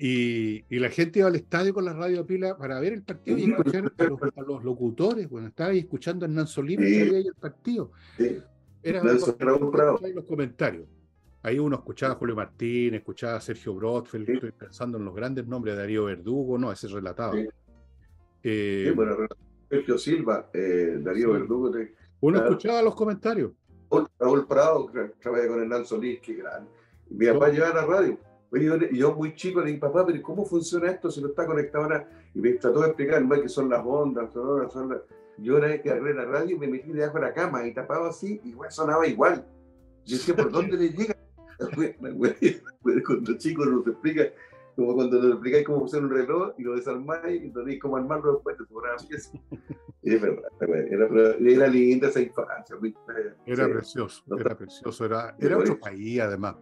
Y, 0.00 0.62
la 0.78 0.90
gente 0.90 1.18
iba 1.18 1.28
al 1.28 1.34
estadio 1.34 1.74
con 1.74 1.84
la 1.84 1.92
radio 1.92 2.20
a 2.20 2.26
pila 2.26 2.56
para 2.56 2.78
ver 2.78 2.92
el 2.92 3.02
partido 3.02 3.36
y 3.36 3.50
escuchar 3.50 3.92
a 3.98 4.42
los, 4.42 4.62
locutores. 4.62 5.28
Bueno, 5.28 5.48
estaba 5.48 5.70
ahí 5.70 5.80
escuchando 5.80 6.24
a 6.24 6.28
Hernán 6.28 6.46
Solís 6.46 6.78
y 6.80 7.26
el 7.26 7.34
partido. 7.34 7.90
Era 8.82 9.02
los 9.02 10.24
comentarios. 10.26 10.86
Ahí 11.42 11.58
uno 11.58 11.76
escuchaba 11.76 12.14
a 12.14 12.16
Julio 12.16 12.36
Martín, 12.36 12.94
escuchaba 12.94 13.36
a 13.36 13.40
Sergio 13.40 13.74
Brotfeld, 13.74 14.28
estoy 14.28 14.52
pensando 14.52 14.98
en 14.98 15.04
los 15.04 15.14
grandes 15.14 15.46
nombres 15.46 15.74
de 15.74 15.80
Darío 15.80 16.04
Verdugo, 16.04 16.58
no, 16.58 16.70
ese 16.70 16.88
relatado. 16.88 17.34
Eh, 18.42 18.92
bueno, 18.94 19.16
Sergio 19.68 19.98
Silva, 19.98 20.50
eh, 20.52 20.98
Darío 21.00 21.32
Verdugo. 21.32 21.72
Uno 22.20 22.38
escuchaba 22.38 22.82
los 22.82 22.94
comentarios. 22.94 23.52
Raúl 24.18 24.46
Prado, 24.46 24.90
trabajaba 25.20 25.48
con 25.48 25.62
Hernán 25.62 25.86
Solís, 25.86 26.20
qué 26.20 26.34
grande. 26.34 26.70
Mi 27.10 27.26
papá 27.26 27.48
llevaba 27.48 27.74
la 27.74 27.86
radio 27.86 28.18
Oye, 28.50 28.88
yo, 28.92 29.14
muy 29.14 29.34
chico 29.34 29.60
le 29.60 29.66
dije, 29.66 29.78
papá, 29.78 30.06
pero 30.06 30.22
¿cómo 30.22 30.44
funciona 30.46 30.90
esto 30.90 31.10
si 31.10 31.20
no 31.20 31.28
está 31.28 31.44
conectado 31.44 31.84
ahora? 31.84 32.08
Y 32.34 32.40
me 32.40 32.52
trató 32.52 32.80
de 32.80 32.88
explicar, 32.88 33.22
no 33.22 33.42
que 33.42 33.48
son 33.48 33.68
las 33.68 33.84
ondas, 33.84 34.32
son, 34.32 34.70
son 34.70 34.88
las... 34.88 35.00
Yo 35.36 35.56
una 35.56 35.66
vez 35.66 35.82
que 35.82 35.90
agarré 35.90 36.14
la 36.14 36.24
radio 36.24 36.56
y 36.56 36.58
me 36.58 36.66
metí 36.66 36.90
debajo 36.90 37.18
de 37.18 37.26
la 37.26 37.34
cama 37.34 37.66
y 37.66 37.74
tapaba 37.74 38.08
así, 38.08 38.40
y 38.42 38.50
igual 38.50 38.72
sonaba 38.72 39.06
igual. 39.06 39.46
Yo 40.04 40.16
decía, 40.16 40.34
¿por 40.34 40.50
dónde 40.50 40.76
le 40.76 40.88
llega? 40.88 41.16
Cuando 43.06 43.36
chicos 43.36 43.66
nos 43.66 43.86
explica, 43.86 44.24
como 44.78 44.94
cuando 44.94 45.20
nos 45.20 45.32
explicáis 45.32 45.66
cómo 45.66 45.80
funciona 45.80 46.06
un 46.06 46.12
reloj 46.12 46.52
y 46.56 46.62
lo 46.62 46.76
desarmáis 46.76 47.42
y 47.42 47.50
tenéis 47.50 47.80
cómo 47.80 47.96
armarlo 47.96 48.34
después, 48.34 48.56
te 48.56 48.64
y 50.02 50.14
es 50.14 50.22
verdad, 50.22 50.48
era, 50.60 51.34
era, 51.34 51.66
linda 51.66 52.06
esa 52.06 52.20
infancia. 52.20 52.76
Era 53.44 53.68
precioso, 53.68 54.22
era 54.38 54.56
precioso, 54.56 55.04
era, 55.04 55.34
era 55.40 55.58
otro 55.58 55.80
país 55.80 56.20
además. 56.20 56.54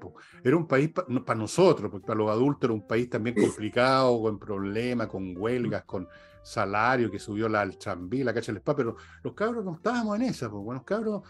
Era 0.43 0.57
un 0.57 0.67
país 0.67 0.93
para 0.93 1.39
nosotros, 1.39 1.91
porque 1.91 2.07
para 2.07 2.19
los 2.19 2.31
adultos 2.31 2.65
era 2.65 2.73
un 2.73 2.87
país 2.87 3.11
también 3.11 3.37
complicado, 3.37 4.19
con 4.23 4.39
problemas, 4.39 5.09
con 5.09 5.37
huelgas, 5.37 5.85
con 5.85 6.09
salario 6.43 7.11
que 7.11 7.19
subió 7.19 7.51
la 7.51 7.61
Alchambí, 7.61 8.25
la 8.25 8.33
Cacha 8.33 8.51
del 8.51 8.63
Spa, 8.63 8.75
pero 8.75 8.97
los 9.23 9.35
cabros 9.35 9.63
no 9.63 9.75
estábamos 9.75 10.17
en 10.17 10.23
esa, 10.23 10.49
bueno, 10.49 10.79
los 10.79 10.85
cabros, 10.85 11.23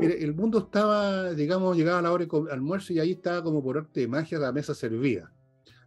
el 0.00 0.34
mundo 0.34 0.60
estaba, 0.60 1.34
digamos, 1.34 1.76
llegaba 1.76 2.00
la 2.00 2.10
hora 2.12 2.24
de 2.24 2.50
almuerzo 2.50 2.94
y 2.94 2.98
ahí 2.98 3.12
estaba 3.12 3.42
como 3.42 3.62
por 3.62 3.76
arte 3.76 4.00
de 4.00 4.08
magia 4.08 4.38
la 4.38 4.52
mesa 4.52 4.74
servida. 4.74 5.30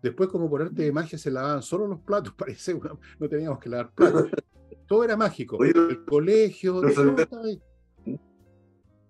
Después, 0.04 0.30
como 0.30 0.50
por 0.50 0.62
arte 0.62 0.84
de 0.84 0.92
magia, 0.92 1.18
se 1.18 1.32
lavaban 1.32 1.64
solo 1.64 1.88
los 1.88 2.02
platos, 2.02 2.34
parece, 2.38 2.78
no 3.20 3.30
teníamos 3.30 3.58
que 3.60 3.70
lavar 3.70 3.92
platos. 3.94 4.30
Todo 4.88 5.06
era 5.06 5.16
mágico. 5.16 5.64
el 5.64 6.04
colegio, 6.06 6.82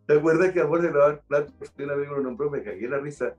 ¿Te 0.06 0.18
acuerdas 0.18 0.52
que 0.52 0.62
amor 0.62 0.82
de 0.82 0.92
lavar 0.92 1.24
platos? 1.28 1.54
Un 1.80 1.90
amigo 1.90 2.18
lo 2.18 2.22
nombró, 2.22 2.52
me 2.52 2.62
cagué 2.64 2.88
la 2.88 3.00
risa. 3.00 3.36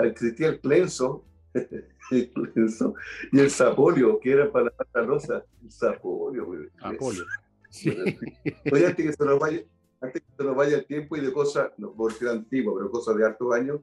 Existía 0.00 0.48
el 0.48 0.60
clenso, 0.60 1.24
el 2.10 2.30
clenso 2.32 2.94
y 3.30 3.38
el 3.38 3.50
sapolio, 3.50 4.18
que 4.18 4.32
era 4.32 4.50
para 4.50 4.72
la 4.92 5.02
rosa. 5.02 5.44
El 5.62 5.70
sapolio, 5.70 6.46
güey. 6.46 6.68
Sapolio. 6.80 7.24
Oye, 8.72 8.86
antes 8.86 9.06
que 9.06 9.12
se 9.12 9.24
nos 9.24 9.38
vaya, 9.38 9.62
antes 10.00 10.22
que 10.22 10.28
se 10.36 10.44
nos 10.44 10.56
vaya 10.56 10.78
el 10.78 10.86
tiempo 10.86 11.16
y 11.16 11.20
de 11.20 11.32
cosas, 11.32 11.70
no 11.78 11.92
por 11.92 12.12
ser 12.12 12.28
antiguo, 12.28 12.76
pero 12.76 12.90
cosas 12.90 13.16
de 13.16 13.26
hartos 13.26 13.54
años, 13.54 13.80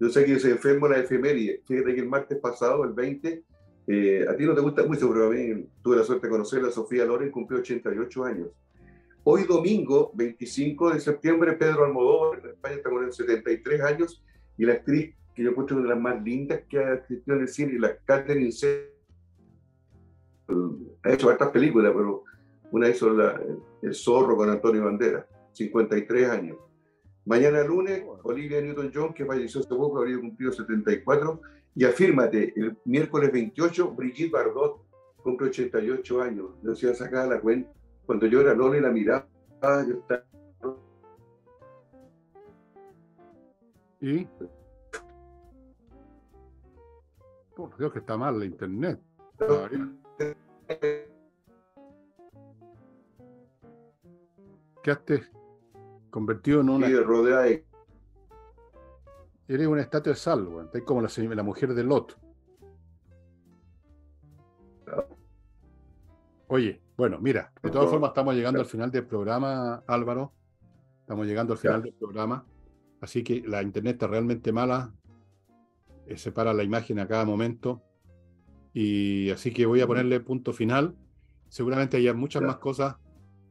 yo 0.00 0.08
sé 0.08 0.24
que 0.24 0.38
soy 0.38 0.52
enfermo 0.52 0.86
en 0.86 0.92
la 0.92 0.98
efeméride. 0.98 1.62
Fíjate 1.66 1.94
que 1.94 2.00
el 2.00 2.08
martes 2.08 2.38
pasado, 2.38 2.84
el 2.84 2.92
20, 2.92 3.44
eh, 3.86 4.26
a 4.28 4.36
ti 4.36 4.44
no 4.44 4.54
te 4.54 4.60
gusta 4.60 4.84
mucho, 4.84 5.08
pero 5.12 5.26
a 5.26 5.30
mí 5.30 5.66
tuve 5.82 5.96
la 5.96 6.04
suerte 6.04 6.26
de 6.26 6.30
conocerla, 6.30 6.70
Sofía 6.70 7.04
Loren 7.04 7.30
cumplió 7.30 7.60
88 7.60 8.24
años. 8.24 8.48
Hoy 9.22 9.44
domingo, 9.44 10.10
25 10.14 10.94
de 10.94 11.00
septiembre, 11.00 11.54
Pedro 11.54 11.84
Almodóvar, 11.84 12.40
en 12.40 12.50
España 12.50 12.76
está 12.76 12.90
con 12.90 13.12
73 13.12 13.80
años, 13.80 14.22
y 14.58 14.64
la 14.64 14.74
actriz 14.74 15.14
que 15.34 15.42
yo 15.42 15.50
encuentro 15.50 15.76
una 15.76 15.88
de 15.88 15.94
las 15.94 16.02
más 16.02 16.22
lindas 16.22 16.60
que 16.68 16.78
ha 16.78 16.94
existido 16.94 17.36
en 17.36 17.42
el 17.42 17.48
cine, 17.48 17.78
la 17.78 17.96
Catherine 17.96 18.50
ha 21.02 21.12
hecho 21.12 21.30
estas 21.30 21.50
películas, 21.50 21.92
pero 21.94 22.24
una 22.70 22.88
hizo 22.88 23.08
El 23.82 23.94
Zorro 23.94 24.36
con 24.36 24.50
Antonio 24.50 24.84
Bandera, 24.84 25.26
53 25.52 26.28
años. 26.28 26.58
Mañana 27.26 27.62
lunes, 27.62 28.04
Olivia 28.22 28.60
Newton-John, 28.60 29.14
que 29.14 29.24
falleció 29.24 29.60
hace 29.60 29.70
poco, 29.70 29.98
habría 29.98 30.20
cumplido 30.20 30.52
74. 30.52 31.40
Y 31.74 31.84
afírmate, 31.84 32.52
el 32.54 32.76
miércoles 32.84 33.32
28, 33.32 33.92
Brigitte 33.92 34.30
Bardot 34.30 34.84
cumple 35.22 35.48
88 35.48 36.22
años. 36.22 36.50
Yo 36.62 36.74
se 36.74 36.86
iba 36.86 36.92
a 36.92 36.96
sacar 36.96 37.28
la 37.28 37.40
cuenta. 37.40 37.70
Cuando 38.04 38.26
yo 38.26 38.42
era 38.42 38.54
Lola 38.54 38.76
y 38.76 38.80
la 38.80 38.90
miraba, 38.90 39.26
yo 39.62 39.94
estaba... 39.94 40.24
¿Y? 44.00 44.28
Por 47.56 47.76
Dios 47.78 47.92
que 47.92 48.00
está 48.00 48.18
mal 48.18 48.38
la 48.38 48.44
internet. 48.44 49.00
Quedaste 54.82 55.24
convertido 56.14 56.60
en 56.60 56.68
una. 56.68 56.86
Eres 59.48 59.66
una 59.66 59.82
estatua 59.82 60.12
de 60.12 60.16
sal, 60.16 60.44
güey. 60.44 60.66
Estás 60.66 60.82
como 60.82 61.02
la, 61.02 61.10
la, 61.34 61.42
mujer 61.42 61.74
de 61.74 61.82
Lot. 61.82 62.16
Oye, 66.46 66.80
bueno, 66.96 67.18
mira, 67.20 67.52
de 67.60 67.68
todas 67.68 67.90
formas 67.90 68.10
estamos 68.10 68.36
llegando 68.36 68.60
al 68.60 68.66
final 68.66 68.92
del 68.92 69.04
programa, 69.04 69.82
Álvaro. 69.88 70.32
Estamos 71.00 71.26
llegando 71.26 71.54
al 71.54 71.58
final 71.58 71.82
del 71.82 71.94
programa. 71.94 72.46
Así 73.00 73.24
que 73.24 73.42
la 73.44 73.60
internet 73.60 73.94
está 73.94 74.06
realmente 74.06 74.52
mala. 74.52 74.94
Eh, 76.06 76.16
separa 76.16 76.54
la 76.54 76.62
imagen 76.62 77.00
a 77.00 77.08
cada 77.08 77.24
momento. 77.24 77.82
Y 78.72 79.30
así 79.30 79.52
que 79.52 79.66
voy 79.66 79.80
a 79.80 79.86
ponerle 79.88 80.20
punto 80.20 80.52
final. 80.52 80.94
Seguramente 81.48 81.96
haya 81.96 82.14
muchas 82.14 82.42
más 82.42 82.58
cosas 82.58 82.98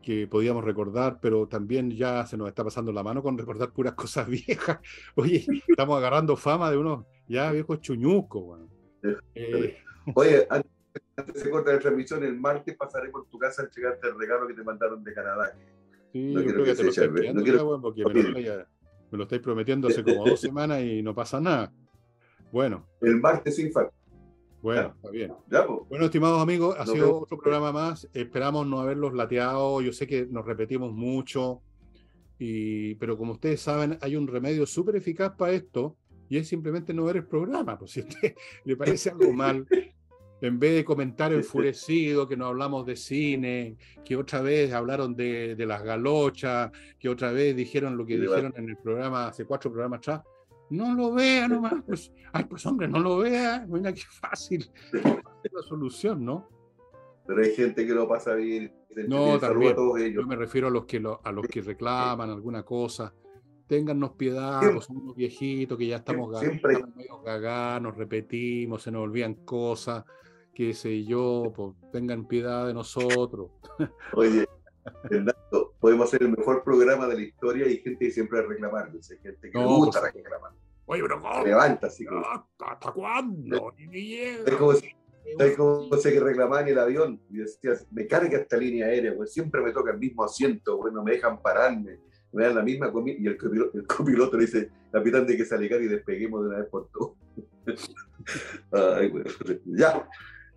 que 0.03 0.27
podíamos 0.27 0.63
recordar, 0.63 1.19
pero 1.21 1.47
también 1.47 1.89
ya 1.89 2.25
se 2.27 2.37
nos 2.37 2.47
está 2.47 2.63
pasando 2.63 2.91
la 2.91 3.01
mano 3.01 3.23
con 3.23 3.37
recordar 3.37 3.71
puras 3.71 3.93
cosas 3.95 4.27
viejas. 4.27 4.79
Oye, 5.15 5.45
estamos 5.67 5.97
agarrando 5.97 6.35
fama 6.35 6.69
de 6.69 6.77
unos 6.77 7.05
ya 7.27 7.51
viejos 7.51 7.81
chuñucos. 7.81 8.59
Eh, 9.33 9.77
Oye, 10.15 10.47
antes 10.49 11.41
se 11.41 11.49
corta 11.49 11.73
la 11.73 11.79
transmisión, 11.79 12.23
el 12.23 12.39
martes 12.39 12.75
pasaré 12.75 13.09
por 13.09 13.25
tu 13.27 13.39
casa 13.39 13.63
a 13.63 13.65
entregarte 13.65 14.07
el 14.07 14.19
regalo 14.19 14.47
que 14.47 14.53
te 14.53 14.63
mandaron 14.63 15.03
de 15.03 15.13
Canadá. 15.13 15.57
Sí, 16.11 16.33
no 16.33 16.41
yo 16.41 16.53
creo 16.53 16.65
que, 16.65 16.75
te 16.75 16.83
lo 16.83 16.89
estoy 16.89 17.33
no 17.33 17.41
quiero... 17.41 17.81
porque 17.81 18.03
me 18.03 18.13
lo, 18.13 18.65
me 19.11 19.17
lo, 19.17 19.23
estáis 19.23 19.41
prometiendo 19.41 19.87
hace 19.87 20.03
como 20.03 20.25
dos 20.25 20.39
semanas 20.39 20.81
y 20.81 21.01
no 21.01 21.15
pasa 21.15 21.39
nada. 21.39 21.71
Bueno. 22.51 22.85
El 23.01 23.19
martes 23.19 23.55
sin 23.55 23.71
falta. 23.71 23.93
Bueno, 24.63 24.93
está 24.95 25.09
bien. 25.09 25.33
Bueno, 25.89 26.05
estimados 26.05 26.41
amigos, 26.41 26.77
ha 26.79 26.85
sido 26.85 27.19
otro 27.19 27.37
programa 27.37 27.73
más. 27.73 28.07
Esperamos 28.13 28.65
no 28.65 28.79
haberlos 28.79 29.13
lateado. 29.13 29.81
Yo 29.81 29.91
sé 29.91 30.07
que 30.07 30.25
nos 30.25 30.45
repetimos 30.45 30.93
mucho, 30.93 31.61
y, 32.39 32.95
pero 32.95 33.17
como 33.17 33.33
ustedes 33.33 33.59
saben, 33.59 33.97
hay 33.99 34.15
un 34.15 34.25
remedio 34.25 34.65
súper 34.65 34.95
eficaz 34.95 35.33
para 35.35 35.51
esto 35.51 35.97
y 36.29 36.37
es 36.37 36.47
simplemente 36.47 36.93
no 36.93 37.03
ver 37.03 37.17
el 37.17 37.25
programa. 37.25 37.77
Pues 37.77 37.91
si 37.91 37.99
a 37.99 38.03
usted 38.05 38.35
le 38.63 38.77
parece 38.77 39.09
algo 39.09 39.33
mal, 39.33 39.67
en 40.39 40.59
vez 40.59 40.75
de 40.75 40.85
comentar 40.85 41.33
enfurecido 41.33 42.25
que 42.25 42.37
no 42.37 42.45
hablamos 42.45 42.85
de 42.85 42.95
cine, 42.95 43.75
que 44.05 44.15
otra 44.15 44.41
vez 44.41 44.71
hablaron 44.71 45.13
de, 45.13 45.55
de 45.57 45.65
las 45.65 45.83
galochas, 45.83 46.71
que 46.97 47.09
otra 47.09 47.33
vez 47.33 47.53
dijeron 47.53 47.97
lo 47.97 48.05
que 48.05 48.17
dijeron 48.17 48.53
en 48.55 48.69
el 48.69 48.77
programa 48.77 49.27
hace 49.27 49.43
cuatro 49.43 49.69
programas 49.69 49.97
atrás, 49.97 50.21
no 50.69 50.93
lo 50.93 51.13
vea 51.13 51.47
nomás. 51.47 51.75
Pues, 51.85 52.11
ay, 52.31 52.45
pues 52.45 52.65
hombre, 52.65 52.87
no 52.87 52.99
lo 52.99 53.17
vea. 53.19 53.65
Mira 53.67 53.93
qué 53.93 54.03
fácil. 54.09 54.69
la 54.93 55.61
solución, 55.61 56.23
¿no? 56.23 56.49
Pero 57.25 57.41
hay 57.41 57.51
gente 57.51 57.85
que 57.85 57.93
lo 57.93 58.07
pasa 58.07 58.35
bien. 58.35 58.73
No, 59.07 59.39
también. 59.39 59.75
Yo 60.13 60.23
me 60.25 60.35
refiero 60.35 60.67
a 60.67 60.71
los 60.71 60.85
que, 60.85 60.97
a 61.23 61.31
los 61.31 61.47
que 61.47 61.61
reclaman 61.61 62.29
alguna 62.29 62.63
cosa. 62.63 63.13
Téngannos 63.67 64.11
piedad, 64.11 64.59
pues, 64.71 64.85
somos 64.85 65.03
unos 65.03 65.15
viejitos 65.15 65.77
que 65.77 65.87
ya 65.87 65.97
estamos 65.97 66.29
gagados, 67.23 67.81
nos 67.81 67.97
repetimos, 67.97 68.83
se 68.83 68.91
nos 68.91 69.03
olvidan 69.03 69.35
cosas, 69.45 70.03
qué 70.53 70.73
sé 70.73 71.05
yo, 71.05 71.51
pues 71.55 71.73
tengan 71.91 72.27
piedad 72.27 72.67
de 72.67 72.73
nosotros. 72.73 73.51
Oye, 74.13 74.45
Fernando, 75.03 75.33
podemos 75.83 76.07
hacer 76.07 76.23
el 76.23 76.29
mejor 76.29 76.63
programa 76.63 77.09
de 77.09 77.15
la 77.15 77.21
historia 77.23 77.67
y 77.67 77.79
gente 77.79 78.05
que 78.05 78.11
siempre 78.11 78.39
va 78.39 78.45
a 78.45 78.47
reclamar, 78.47 78.89
gente 78.89 79.51
que 79.51 79.51
no, 79.53 79.63
le 79.63 79.67
gusta 79.67 79.99
pues, 79.99 80.13
reclamar. 80.13 80.51
Oye, 80.85 81.01
pero 81.01 81.21
¿cómo? 81.21 81.43
Levanta, 81.43 81.87
así 81.87 82.05
que... 82.05 82.21
¿Hasta 82.65 82.91
cuándo? 82.93 83.73
Es 84.45 84.55
como 84.55 84.73
si, 84.75 84.95
es 85.25 85.57
como 85.57 85.97
si 85.97 86.09
que 86.09 86.21
reclamaban 86.21 86.69
el 86.69 86.79
avión 86.79 87.19
y 87.29 87.39
decías, 87.39 87.85
me 87.91 88.07
carga 88.07 88.37
esta 88.37 88.55
línea 88.55 88.85
aérea, 88.85 89.13
pues 89.13 89.33
siempre 89.33 89.59
me 89.59 89.73
toca 89.73 89.91
el 89.91 89.99
mismo 89.99 90.23
asiento, 90.23 90.77
bueno, 90.77 91.03
me 91.03 91.11
dejan 91.11 91.41
pararme, 91.41 91.99
me 92.31 92.45
dan 92.45 92.55
la 92.55 92.63
misma 92.63 92.89
comida 92.89 93.17
y 93.19 93.27
el 93.27 93.37
copiloto, 93.37 93.77
el 93.77 93.85
copiloto 93.85 94.37
le 94.37 94.45
dice, 94.45 94.69
capitán, 94.89 95.27
de 95.27 95.35
que 95.35 95.43
se 95.43 95.65
y 95.65 95.67
despeguemos 95.67 96.43
de 96.43 96.47
una 96.47 96.59
vez 96.59 96.69
por 96.69 96.87
todo. 96.91 97.17
Ay, 98.71 99.09
bueno. 99.09 99.29
Ya, 99.65 100.07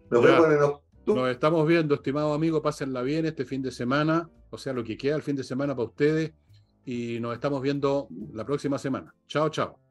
nos 0.09 0.23
vemos 0.23 0.53
en 0.53 0.87
nos 1.07 1.31
estamos 1.31 1.67
viendo, 1.69 1.95
estimado 1.95 2.35
amigo. 2.35 2.61
Pásenla 2.61 3.03
bien 3.03 3.27
este 3.27 3.45
fin 3.45 3.63
de 3.63 3.71
semana, 3.71 4.29
o 4.51 4.59
sea, 4.59 4.73
lo 4.73 4.85
que 4.85 4.97
queda 4.97 5.17
el 5.17 5.23
fin 5.23 5.37
de 5.37 5.45
semana 5.45 5.75
para 5.75 5.89
ustedes. 5.89 6.33
Y 6.85 7.19
nos 7.21 7.35
estamos 7.35 7.61
viendo 7.63 8.09
la 8.33 8.45
próxima 8.45 8.79
semana. 8.79 9.13
Chao, 9.27 9.49
chao. 9.51 9.86